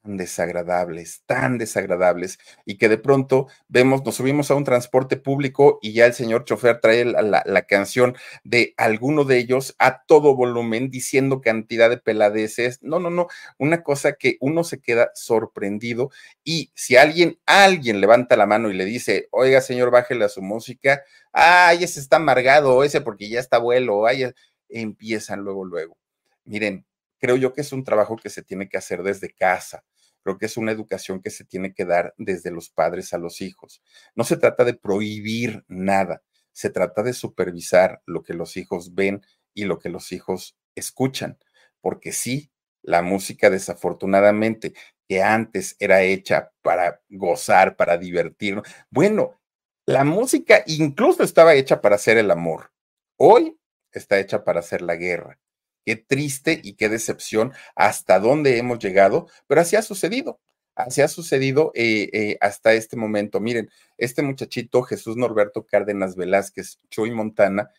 desagradables, 0.05 1.23
tan 1.25 1.57
desagradables, 1.57 2.39
y 2.65 2.77
que 2.77 2.89
de 2.89 2.97
pronto 2.97 3.47
vemos, 3.67 4.05
nos 4.05 4.15
subimos 4.15 4.51
a 4.51 4.55
un 4.55 4.63
transporte 4.63 5.17
público 5.17 5.79
y 5.81 5.93
ya 5.93 6.05
el 6.05 6.13
señor 6.13 6.45
chofer 6.45 6.79
trae 6.79 7.05
la, 7.05 7.61
canción 7.67 8.15
de 8.43 8.73
alguno 8.77 9.23
de 9.23 9.37
ellos 9.37 9.75
a 9.79 10.03
todo 10.05 10.35
volumen 10.35 10.89
diciendo 10.89 11.41
cantidad 11.41 11.89
de 11.89 11.97
peladeces. 11.97 12.79
No, 12.83 12.99
no, 12.99 13.09
no, 13.09 13.27
una 13.57 13.81
cosa 13.81 14.13
que 14.13 14.37
uno 14.39 14.63
se 14.63 14.79
queda 14.79 15.11
sorprendido 15.15 16.11
y 16.43 16.71
si 16.75 16.95
alguien, 16.95 17.39
alguien 17.45 18.01
levanta 18.01 18.37
la 18.37 18.45
mano 18.45 18.69
y 18.69 18.73
le 18.73 18.85
dice, 18.85 19.27
oiga 19.31 19.61
señor, 19.61 19.89
bájele 19.91 20.25
a 20.25 20.29
su 20.29 20.41
música, 20.41 21.03
ay, 21.33 21.83
ese 21.83 21.99
está 21.99 22.17
amargado, 22.17 22.83
ese 22.83 23.01
porque 23.01 23.29
ya 23.29 23.39
está 23.39 23.57
abuelo, 23.57 24.05
ay, 24.05 24.31
empiezan 24.69 25.41
luego, 25.41 25.65
luego. 25.65 25.97
Miren, 26.45 26.85
creo 27.19 27.37
yo 27.37 27.53
que 27.53 27.61
es 27.61 27.71
un 27.73 27.83
trabajo 27.83 28.15
que 28.17 28.29
se 28.29 28.43
tiene 28.43 28.69
que 28.69 28.77
hacer 28.77 29.01
desde 29.01 29.33
casa 29.33 29.83
Creo 30.25 30.39
que 30.39 30.47
es 30.47 30.57
una 30.57 30.71
educación 30.71 31.21
que 31.21 31.29
se 31.29 31.45
tiene 31.45 31.75
que 31.75 31.85
dar 31.85 32.15
desde 32.17 32.49
los 32.49 32.71
padres 32.71 33.13
a 33.13 33.19
los 33.19 33.41
hijos. 33.41 33.83
No 34.15 34.23
se 34.23 34.37
trata 34.37 34.63
de 34.63 34.73
prohibir 34.73 35.63
nada, 35.67 36.23
se 36.51 36.71
trata 36.71 37.03
de 37.03 37.13
supervisar 37.13 38.01
lo 38.07 38.23
que 38.23 38.33
los 38.33 38.57
hijos 38.57 38.95
ven 38.95 39.21
y 39.53 39.65
lo 39.65 39.77
que 39.77 39.89
los 39.89 40.11
hijos 40.11 40.57
escuchan, 40.73 41.37
porque 41.79 42.11
sí, 42.11 42.51
la 42.81 43.03
música 43.03 43.51
desafortunadamente 43.51 44.73
que 45.07 45.21
antes 45.21 45.75
era 45.77 46.01
hecha 46.01 46.51
para 46.63 47.03
gozar, 47.07 47.75
para 47.75 47.99
divertirnos, 47.99 48.67
bueno, 48.89 49.39
la 49.85 50.03
música 50.03 50.63
incluso 50.65 51.21
estaba 51.21 51.53
hecha 51.53 51.81
para 51.81 51.97
hacer 51.97 52.17
el 52.17 52.31
amor. 52.31 52.71
Hoy 53.15 53.59
está 53.91 54.17
hecha 54.19 54.43
para 54.43 54.61
hacer 54.61 54.81
la 54.81 54.95
guerra. 54.95 55.39
Qué 55.85 55.95
triste 55.95 56.59
y 56.63 56.73
qué 56.73 56.89
decepción 56.89 57.53
hasta 57.75 58.19
dónde 58.19 58.57
hemos 58.57 58.79
llegado, 58.79 59.27
pero 59.47 59.61
así 59.61 59.75
ha 59.75 59.81
sucedido. 59.81 60.39
Así 60.75 61.01
ha 61.01 61.07
sucedido 61.07 61.71
eh, 61.73 62.09
eh, 62.11 62.37
hasta 62.41 62.73
este 62.73 62.97
momento. 62.97 63.39
Miren, 63.39 63.69
este 63.97 64.21
muchachito 64.23 64.81
Jesús 64.83 65.15
Norberto 65.15 65.65
Cárdenas 65.65 66.15
Velázquez, 66.15 66.79
Chuy 66.89 67.11
Montana, 67.11 67.69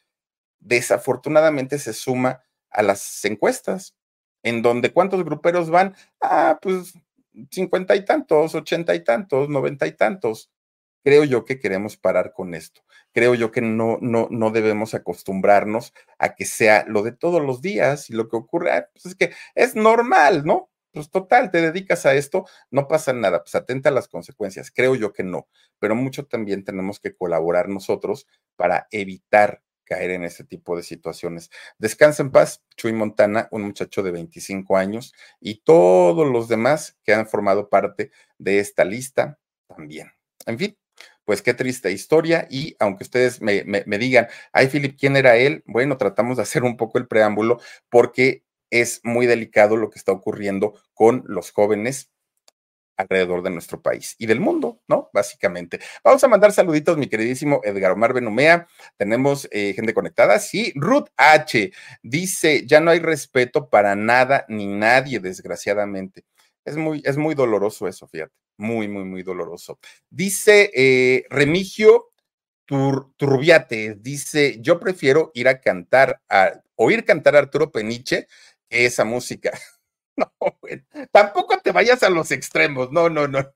desafortunadamente 0.60 1.78
se 1.78 1.92
suma 1.92 2.42
a 2.70 2.82
las 2.82 3.24
encuestas, 3.24 3.94
en 4.42 4.62
donde 4.62 4.92
cuántos 4.92 5.24
gruperos 5.24 5.68
van, 5.68 5.94
ah, 6.22 6.58
pues 6.62 6.94
cincuenta 7.50 7.96
y 7.96 8.04
tantos, 8.04 8.54
ochenta 8.54 8.94
y 8.94 9.04
tantos, 9.04 9.48
noventa 9.48 9.86
y 9.86 9.92
tantos. 9.92 10.50
Creo 11.06 11.22
yo 11.22 11.44
que 11.44 11.60
queremos 11.60 11.96
parar 11.96 12.32
con 12.32 12.52
esto. 12.52 12.82
Creo 13.12 13.36
yo 13.36 13.52
que 13.52 13.60
no, 13.60 13.96
no, 14.00 14.26
no 14.28 14.50
debemos 14.50 14.92
acostumbrarnos 14.92 15.94
a 16.18 16.34
que 16.34 16.44
sea 16.44 16.84
lo 16.88 17.04
de 17.04 17.12
todos 17.12 17.40
los 17.40 17.62
días 17.62 18.10
y 18.10 18.12
lo 18.12 18.28
que 18.28 18.34
ocurre, 18.34 18.72
ah, 18.72 18.88
pues 18.92 19.06
es 19.06 19.14
que 19.14 19.30
es 19.54 19.76
normal, 19.76 20.44
¿no? 20.44 20.68
Pues 20.90 21.08
total, 21.08 21.52
te 21.52 21.60
dedicas 21.60 22.06
a 22.06 22.14
esto, 22.14 22.44
no 22.72 22.88
pasa 22.88 23.12
nada, 23.12 23.44
pues 23.44 23.54
atenta 23.54 23.90
a 23.90 23.92
las 23.92 24.08
consecuencias. 24.08 24.72
Creo 24.72 24.96
yo 24.96 25.12
que 25.12 25.22
no, 25.22 25.46
pero 25.78 25.94
mucho 25.94 26.26
también 26.26 26.64
tenemos 26.64 26.98
que 26.98 27.14
colaborar 27.14 27.68
nosotros 27.68 28.26
para 28.56 28.88
evitar 28.90 29.62
caer 29.84 30.10
en 30.10 30.24
este 30.24 30.42
tipo 30.42 30.76
de 30.76 30.82
situaciones. 30.82 31.50
Descansa 31.78 32.24
en 32.24 32.32
paz, 32.32 32.64
Chuy 32.76 32.92
Montana, 32.92 33.46
un 33.52 33.62
muchacho 33.62 34.02
de 34.02 34.10
25 34.10 34.76
años, 34.76 35.14
y 35.38 35.62
todos 35.62 36.28
los 36.28 36.48
demás 36.48 36.98
que 37.04 37.14
han 37.14 37.28
formado 37.28 37.68
parte 37.68 38.10
de 38.38 38.58
esta 38.58 38.84
lista 38.84 39.38
también. 39.68 40.10
En 40.46 40.58
fin, 40.58 40.76
pues 41.26 41.42
qué 41.42 41.52
triste 41.52 41.92
historia. 41.92 42.46
Y 42.50 42.74
aunque 42.78 43.04
ustedes 43.04 43.42
me, 43.42 43.62
digan, 43.98 44.28
ay, 44.52 44.68
Philip, 44.68 44.96
¿quién 44.98 45.16
era 45.16 45.36
él? 45.36 45.62
Bueno, 45.66 45.98
tratamos 45.98 46.38
de 46.38 46.44
hacer 46.44 46.62
un 46.62 46.78
poco 46.78 46.96
el 46.96 47.06
preámbulo 47.06 47.60
porque 47.90 48.44
es 48.70 49.00
muy 49.04 49.26
delicado 49.26 49.76
lo 49.76 49.90
que 49.90 49.98
está 49.98 50.12
ocurriendo 50.12 50.74
con 50.94 51.24
los 51.26 51.50
jóvenes 51.50 52.10
alrededor 52.96 53.42
de 53.42 53.50
nuestro 53.50 53.82
país 53.82 54.14
y 54.18 54.26
del 54.26 54.40
mundo, 54.40 54.80
¿no? 54.88 55.10
Básicamente. 55.12 55.80
Vamos 56.02 56.24
a 56.24 56.28
mandar 56.28 56.52
saluditos, 56.52 56.96
mi 56.96 57.08
queridísimo 57.08 57.60
Edgar 57.62 57.92
Omar 57.92 58.14
Benumea. 58.14 58.66
Tenemos 58.96 59.46
eh, 59.50 59.74
gente 59.74 59.92
conectada. 59.92 60.38
Sí, 60.38 60.72
Ruth 60.76 61.08
H. 61.16 61.72
dice, 62.02 62.66
ya 62.66 62.80
no 62.80 62.90
hay 62.90 63.00
respeto 63.00 63.68
para 63.68 63.94
nada 63.94 64.46
ni 64.48 64.66
nadie, 64.66 65.20
desgraciadamente. 65.20 66.24
Es 66.66 66.76
muy, 66.76 67.00
es 67.04 67.16
muy 67.16 67.36
doloroso 67.36 67.86
eso, 67.86 68.08
fíjate. 68.08 68.34
Muy, 68.58 68.88
muy, 68.88 69.04
muy 69.04 69.22
doloroso. 69.22 69.78
Dice 70.10 70.70
eh, 70.74 71.24
Remigio 71.30 72.10
Turbiate, 72.66 73.94
dice, 74.00 74.58
yo 74.60 74.80
prefiero 74.80 75.30
ir 75.34 75.46
a 75.46 75.60
cantar, 75.60 76.20
a, 76.28 76.60
oír 76.74 77.04
cantar 77.04 77.36
a 77.36 77.38
Arturo 77.38 77.70
Peniche 77.70 78.26
que 78.68 78.84
esa 78.84 79.04
música. 79.04 79.52
No, 80.18 80.32
tampoco 81.12 81.58
te 81.62 81.72
vayas 81.72 82.02
a 82.02 82.08
los 82.08 82.30
extremos, 82.30 82.90
no, 82.90 83.10
no, 83.10 83.28
no. 83.28 83.52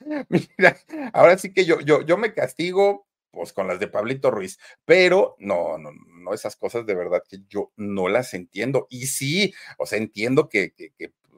Mira, 0.30 0.74
ahora 1.12 1.36
sí 1.36 1.52
que 1.52 1.66
yo, 1.66 1.80
yo, 1.80 2.00
yo 2.00 2.16
me 2.16 2.32
castigo, 2.32 3.06
pues 3.30 3.52
con 3.52 3.68
las 3.68 3.78
de 3.78 3.86
Pablito 3.86 4.30
Ruiz, 4.30 4.58
pero 4.86 5.36
no, 5.38 5.76
no, 5.76 5.90
no, 5.92 6.32
esas 6.32 6.56
cosas 6.56 6.86
de 6.86 6.94
verdad 6.94 7.22
que 7.28 7.40
yo 7.50 7.72
no 7.76 8.08
las 8.08 8.32
entiendo. 8.32 8.86
Y 8.88 9.08
sí, 9.08 9.52
o 9.76 9.84
sea, 9.84 9.98
entiendo 9.98 10.48
que 10.48 10.72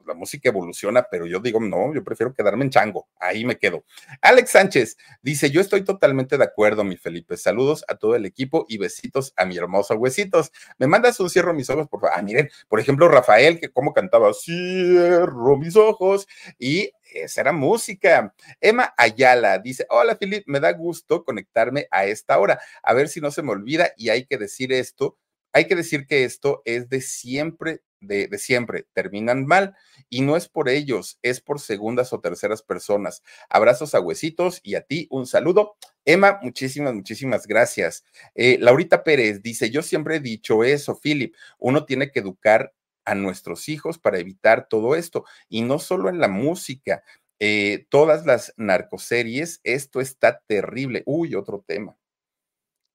la 0.05 0.13
música 0.13 0.49
evoluciona, 0.49 1.05
pero 1.09 1.25
yo 1.25 1.39
digo, 1.39 1.59
no, 1.59 1.93
yo 1.93 2.03
prefiero 2.03 2.33
quedarme 2.33 2.65
en 2.65 2.71
chango, 2.71 3.07
ahí 3.19 3.45
me 3.45 3.57
quedo. 3.57 3.83
Alex 4.21 4.51
Sánchez 4.51 4.97
dice, 5.21 5.51
yo 5.51 5.61
estoy 5.61 5.83
totalmente 5.83 6.37
de 6.37 6.43
acuerdo, 6.43 6.83
mi 6.83 6.97
Felipe. 6.97 7.37
Saludos 7.37 7.83
a 7.87 7.95
todo 7.95 8.15
el 8.15 8.25
equipo 8.25 8.65
y 8.67 8.77
besitos 8.77 9.33
a 9.35 9.45
mi 9.45 9.57
hermoso 9.57 9.95
huesitos. 9.95 10.51
Me 10.77 10.87
mandas 10.87 11.19
un 11.19 11.29
cierro 11.29 11.53
mis 11.53 11.69
ojos, 11.69 11.87
por 11.87 12.01
favor. 12.01 12.15
Ah, 12.17 12.21
miren, 12.21 12.49
por 12.67 12.79
ejemplo, 12.79 13.07
Rafael, 13.07 13.59
que 13.59 13.69
como 13.69 13.93
cantaba, 13.93 14.33
cierro 14.33 15.57
mis 15.57 15.75
ojos 15.75 16.27
y 16.57 16.91
esa 17.13 17.41
era 17.41 17.51
música. 17.51 18.33
Emma 18.61 18.93
Ayala 18.97 19.59
dice, 19.59 19.85
hola 19.89 20.15
Felipe, 20.15 20.43
me 20.47 20.59
da 20.59 20.71
gusto 20.73 21.23
conectarme 21.23 21.87
a 21.91 22.05
esta 22.05 22.39
hora. 22.39 22.59
A 22.83 22.93
ver 22.93 23.09
si 23.09 23.21
no 23.21 23.31
se 23.31 23.41
me 23.41 23.51
olvida 23.51 23.91
y 23.97 24.09
hay 24.09 24.25
que 24.25 24.37
decir 24.37 24.71
esto. 24.73 25.17
Hay 25.51 25.65
que 25.65 25.75
decir 25.75 26.05
que 26.05 26.23
esto 26.25 26.61
es 26.65 26.89
de 26.89 27.01
siempre 27.01 27.81
de, 28.01 28.29
siempre, 28.37 28.87
terminan 28.93 29.45
mal 29.45 29.75
y 30.09 30.21
no 30.21 30.37
es 30.37 30.47
por 30.47 30.69
ellos, 30.69 31.19
es 31.21 31.41
por 31.41 31.59
segundas 31.59 32.13
o 32.13 32.19
terceras 32.19 32.61
personas. 32.61 33.23
Abrazos 33.49 33.95
a 33.95 33.99
huesitos 33.99 34.59
y 34.63 34.75
a 34.75 34.81
ti 34.81 35.07
un 35.09 35.25
saludo. 35.25 35.75
Emma, 36.05 36.39
muchísimas, 36.41 36.93
muchísimas 36.93 37.47
gracias. 37.47 38.03
Eh, 38.35 38.57
Laurita 38.59 39.03
Pérez 39.03 39.41
dice, 39.41 39.69
yo 39.69 39.81
siempre 39.81 40.17
he 40.17 40.19
dicho 40.19 40.63
eso, 40.63 40.99
Philip, 40.99 41.35
uno 41.57 41.85
tiene 41.85 42.11
que 42.11 42.19
educar 42.19 42.73
a 43.05 43.15
nuestros 43.15 43.69
hijos 43.69 43.97
para 43.97 44.19
evitar 44.19 44.67
todo 44.67 44.95
esto 44.95 45.25
y 45.47 45.61
no 45.61 45.79
solo 45.79 46.09
en 46.09 46.19
la 46.19 46.27
música. 46.27 47.03
Eh, 47.39 47.87
todas 47.89 48.25
las 48.25 48.53
narcoseries, 48.57 49.61
esto 49.63 50.01
está 50.01 50.41
terrible. 50.45 51.03
Uy, 51.05 51.35
otro 51.35 51.63
tema. 51.65 51.97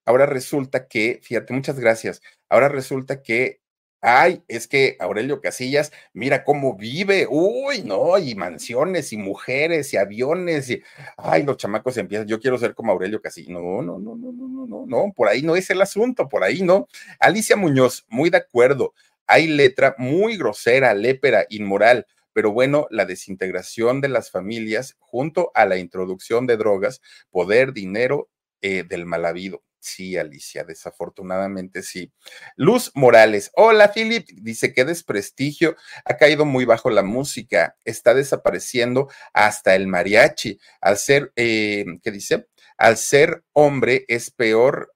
Ahora 0.05 0.27
resulta 0.27 0.87
que, 0.87 1.19
fíjate, 1.23 1.51
muchas 1.53 1.79
gracias. 1.79 2.21
Ahora 2.47 2.69
resulta 2.69 3.23
que 3.23 3.61
Ay, 4.07 4.43
es 4.47 4.67
que 4.67 4.97
Aurelio 4.99 5.41
Casillas, 5.41 5.91
mira 6.13 6.43
cómo 6.43 6.77
vive, 6.77 7.25
uy, 7.27 7.81
no, 7.83 8.19
y 8.19 8.35
mansiones, 8.35 9.11
y 9.11 9.17
mujeres, 9.17 9.91
y 9.93 9.97
aviones, 9.97 10.69
y 10.69 10.83
ay, 11.17 11.41
los 11.41 11.57
chamacos 11.57 11.97
empiezan, 11.97 12.27
yo 12.27 12.39
quiero 12.39 12.59
ser 12.59 12.75
como 12.75 12.91
Aurelio 12.91 13.19
Casillas. 13.19 13.49
No, 13.49 13.81
no, 13.81 13.97
no, 13.97 14.15
no, 14.15 14.31
no, 14.31 14.47
no, 14.47 14.67
no, 14.67 14.85
no, 14.85 15.13
por 15.15 15.27
ahí 15.27 15.41
no 15.41 15.55
es 15.55 15.71
el 15.71 15.81
asunto, 15.81 16.29
por 16.29 16.43
ahí 16.43 16.61
no. 16.61 16.87
Alicia 17.19 17.55
Muñoz, 17.55 18.05
muy 18.07 18.29
de 18.29 18.37
acuerdo. 18.37 18.93
Hay 19.25 19.47
letra 19.47 19.95
muy 19.97 20.37
grosera, 20.37 20.93
lépera, 20.93 21.47
inmoral, 21.49 22.05
pero 22.31 22.51
bueno, 22.51 22.85
la 22.91 23.05
desintegración 23.05 24.01
de 24.01 24.09
las 24.09 24.29
familias 24.29 24.97
junto 24.99 25.51
a 25.55 25.65
la 25.65 25.77
introducción 25.77 26.45
de 26.45 26.57
drogas, 26.57 27.01
poder, 27.31 27.73
dinero 27.73 28.29
eh, 28.61 28.83
del 28.87 29.07
mal 29.07 29.25
habido. 29.25 29.63
Sí, 29.85 30.17
Alicia, 30.17 30.63
desafortunadamente 30.63 31.83
sí. 31.83 32.11
Luz 32.55 32.91
Morales, 32.95 33.51
hola 33.53 33.91
Philip, 33.93 34.27
dice 34.41 34.73
que 34.73 34.83
desprestigio, 34.83 35.75
ha 36.05 36.17
caído 36.17 36.43
muy 36.43 36.65
bajo 36.65 36.89
la 36.89 37.03
música, 37.03 37.77
está 37.85 38.15
desapareciendo 38.15 39.09
hasta 39.31 39.75
el 39.75 39.85
mariachi. 39.85 40.57
Al 40.81 40.97
ser, 40.97 41.31
eh, 41.35 41.85
¿qué 42.01 42.09
dice? 42.09 42.47
Al 42.79 42.97
ser 42.97 43.43
hombre 43.53 44.05
es 44.07 44.31
peor 44.31 44.94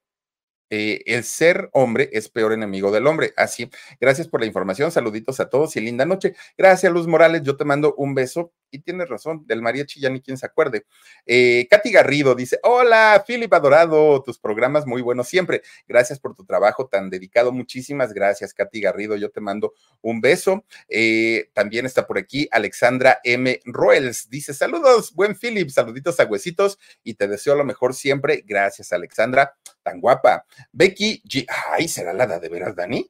eh, 0.70 1.02
el 1.06 1.24
ser 1.24 1.70
hombre 1.74 2.10
es 2.14 2.30
peor 2.30 2.54
enemigo 2.54 2.92
del 2.92 3.08
hombre. 3.08 3.34
Así, 3.38 3.70
gracias 4.00 4.28
por 4.28 4.42
la 4.42 4.48
información, 4.48 4.92
saluditos 4.92 5.40
a 5.40 5.50
todos 5.50 5.76
y 5.76 5.82
linda 5.82 6.06
noche. 6.06 6.36
Gracias, 6.58 6.92
Luz 6.92 7.08
Morales, 7.08 7.42
yo 7.44 7.58
te 7.58 7.66
mando 7.66 7.96
un 7.96 8.16
beso 8.16 8.54
y 8.72 8.80
tienes 8.80 9.10
razón, 9.10 9.46
del 9.48 9.62
mariachi 9.62 10.00
ya 10.00 10.10
ni 10.10 10.22
quien 10.22 10.38
se 10.38 10.46
acuerde. 10.46 10.86
Eh, 11.26 11.68
Katy 11.70 11.92
Garrido 11.92 12.36
dice, 12.36 12.60
hola, 12.64 13.24
Philip 13.26 13.52
Adorado, 13.54 14.22
tus 14.24 14.40
programas 14.40 14.86
muy 14.86 15.02
buenos 15.02 15.28
siempre. 15.28 15.62
Gracias 15.88 16.20
por 16.20 16.36
tu 16.36 16.46
trabajo 16.46 16.88
tan 16.88 17.10
dedicado. 17.10 17.52
Muchísimas 17.52 18.14
gracias, 18.14 18.54
Katy 18.54 18.82
Garrido, 18.82 19.16
yo 19.16 19.30
te 19.32 19.42
mando 19.42 19.74
un 20.02 20.22
beso. 20.22 20.66
Eh, 20.88 21.50
también 21.54 21.86
está 21.86 22.06
por 22.06 22.18
aquí 22.18 22.48
Alexandra 22.52 23.20
M. 23.24 23.60
Roels, 23.66 24.30
dice, 24.30 24.54
saludos, 24.54 25.14
buen 25.14 25.36
Philip, 25.36 25.70
saluditos 25.70 26.20
a 26.20 26.26
huesitos 26.26 26.78
y 27.04 27.16
te 27.16 27.28
deseo 27.28 27.56
lo 27.56 27.64
mejor 27.64 27.94
siempre. 27.94 28.44
Gracias, 28.46 28.94
Alexandra, 28.94 29.56
tan 29.90 30.00
guapa. 30.00 30.46
Becky. 30.72 31.24
Ay, 31.72 31.88
¿será 31.88 32.14
la 32.14 32.28
de 32.40 32.50
veras, 32.50 32.76
Dani? 32.76 33.10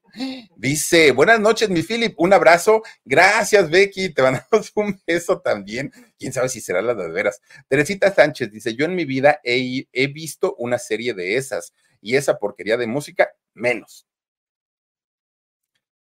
Dice, 0.55 1.11
buenas 1.11 1.39
noches, 1.39 1.69
mi 1.69 1.83
Philip, 1.83 2.13
un 2.17 2.31
abrazo. 2.33 2.81
Gracias, 3.03 3.69
Becky, 3.69 4.09
te 4.13 4.21
mandamos 4.21 4.71
un 4.75 4.99
beso 5.05 5.41
también. 5.41 5.91
Quién 6.17 6.31
sabe 6.31 6.49
si 6.49 6.61
será 6.61 6.81
la 6.81 6.93
de 6.93 7.09
veras. 7.09 7.41
Teresita 7.67 8.13
Sánchez 8.13 8.51
dice, 8.51 8.75
yo 8.75 8.85
en 8.85 8.95
mi 8.95 9.05
vida 9.05 9.41
he 9.43 10.07
visto 10.07 10.55
una 10.57 10.77
serie 10.77 11.13
de 11.13 11.35
esas 11.35 11.73
y 12.01 12.15
esa 12.15 12.37
porquería 12.37 12.77
de 12.77 12.87
música, 12.87 13.29
menos. 13.53 14.07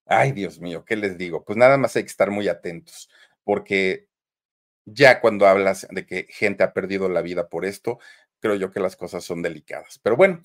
Ay, 0.06 0.34
Dios 0.34 0.60
mío, 0.60 0.84
¿qué 0.86 0.96
les 0.96 1.18
digo? 1.18 1.44
Pues 1.44 1.58
nada 1.58 1.78
más 1.78 1.96
hay 1.96 2.04
que 2.04 2.10
estar 2.10 2.30
muy 2.30 2.48
atentos, 2.48 3.10
porque 3.44 4.08
ya 4.86 5.20
cuando 5.20 5.48
hablas 5.48 5.88
de 5.90 6.06
que 6.06 6.28
gente 6.30 6.64
ha 6.64 6.74
perdido 6.74 7.10
la 7.10 7.22
vida 7.22 7.50
por 7.50 7.66
esto, 7.66 7.98
creo 8.40 8.56
yo 8.56 8.72
que 8.72 8.80
las 8.80 8.96
cosas 8.96 9.24
son 9.24 9.42
delicadas. 9.42 10.00
Pero 10.04 10.16
bueno, 10.16 10.42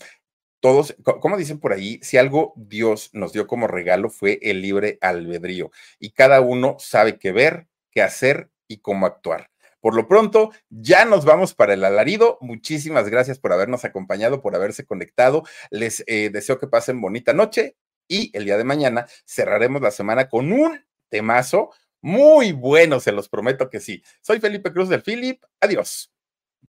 todos, 0.61 0.94
como 1.20 1.36
dicen 1.36 1.58
por 1.58 1.72
ahí, 1.72 1.98
si 2.02 2.18
algo 2.18 2.52
Dios 2.56 3.11
nos 3.12 3.32
dio 3.32 3.46
como 3.46 3.66
regalo 3.66 4.11
fue 4.11 4.38
el 4.42 4.62
libre 4.62 4.98
albedrío 5.00 5.70
y 5.98 6.11
cada 6.12 6.40
uno 6.40 6.76
sabe 6.78 7.18
qué 7.18 7.32
ver, 7.32 7.66
qué 7.90 8.02
hacer 8.02 8.50
y 8.68 8.78
cómo 8.78 9.06
actuar. 9.06 9.50
Por 9.80 9.94
lo 9.94 10.06
pronto, 10.06 10.50
ya 10.68 11.06
nos 11.06 11.24
vamos 11.24 11.54
para 11.54 11.72
el 11.72 11.84
alarido. 11.84 12.36
Muchísimas 12.42 13.08
gracias 13.08 13.38
por 13.38 13.52
habernos 13.52 13.84
acompañado, 13.86 14.42
por 14.42 14.54
haberse 14.54 14.84
conectado. 14.84 15.42
Les 15.70 16.04
eh, 16.06 16.28
deseo 16.30 16.58
que 16.58 16.66
pasen 16.66 17.00
bonita 17.00 17.32
noche 17.32 17.76
y 18.06 18.30
el 18.36 18.44
día 18.44 18.58
de 18.58 18.64
mañana 18.64 19.06
cerraremos 19.24 19.80
la 19.80 19.90
semana 19.90 20.28
con 20.28 20.52
un 20.52 20.84
temazo 21.08 21.70
muy 22.02 22.52
bueno, 22.52 23.00
se 23.00 23.12
los 23.12 23.28
prometo 23.28 23.70
que 23.70 23.80
sí. 23.80 24.02
Soy 24.20 24.40
Felipe 24.40 24.72
Cruz 24.72 24.88
del 24.88 25.02
Philip. 25.02 25.42
Adiós. 25.61 26.11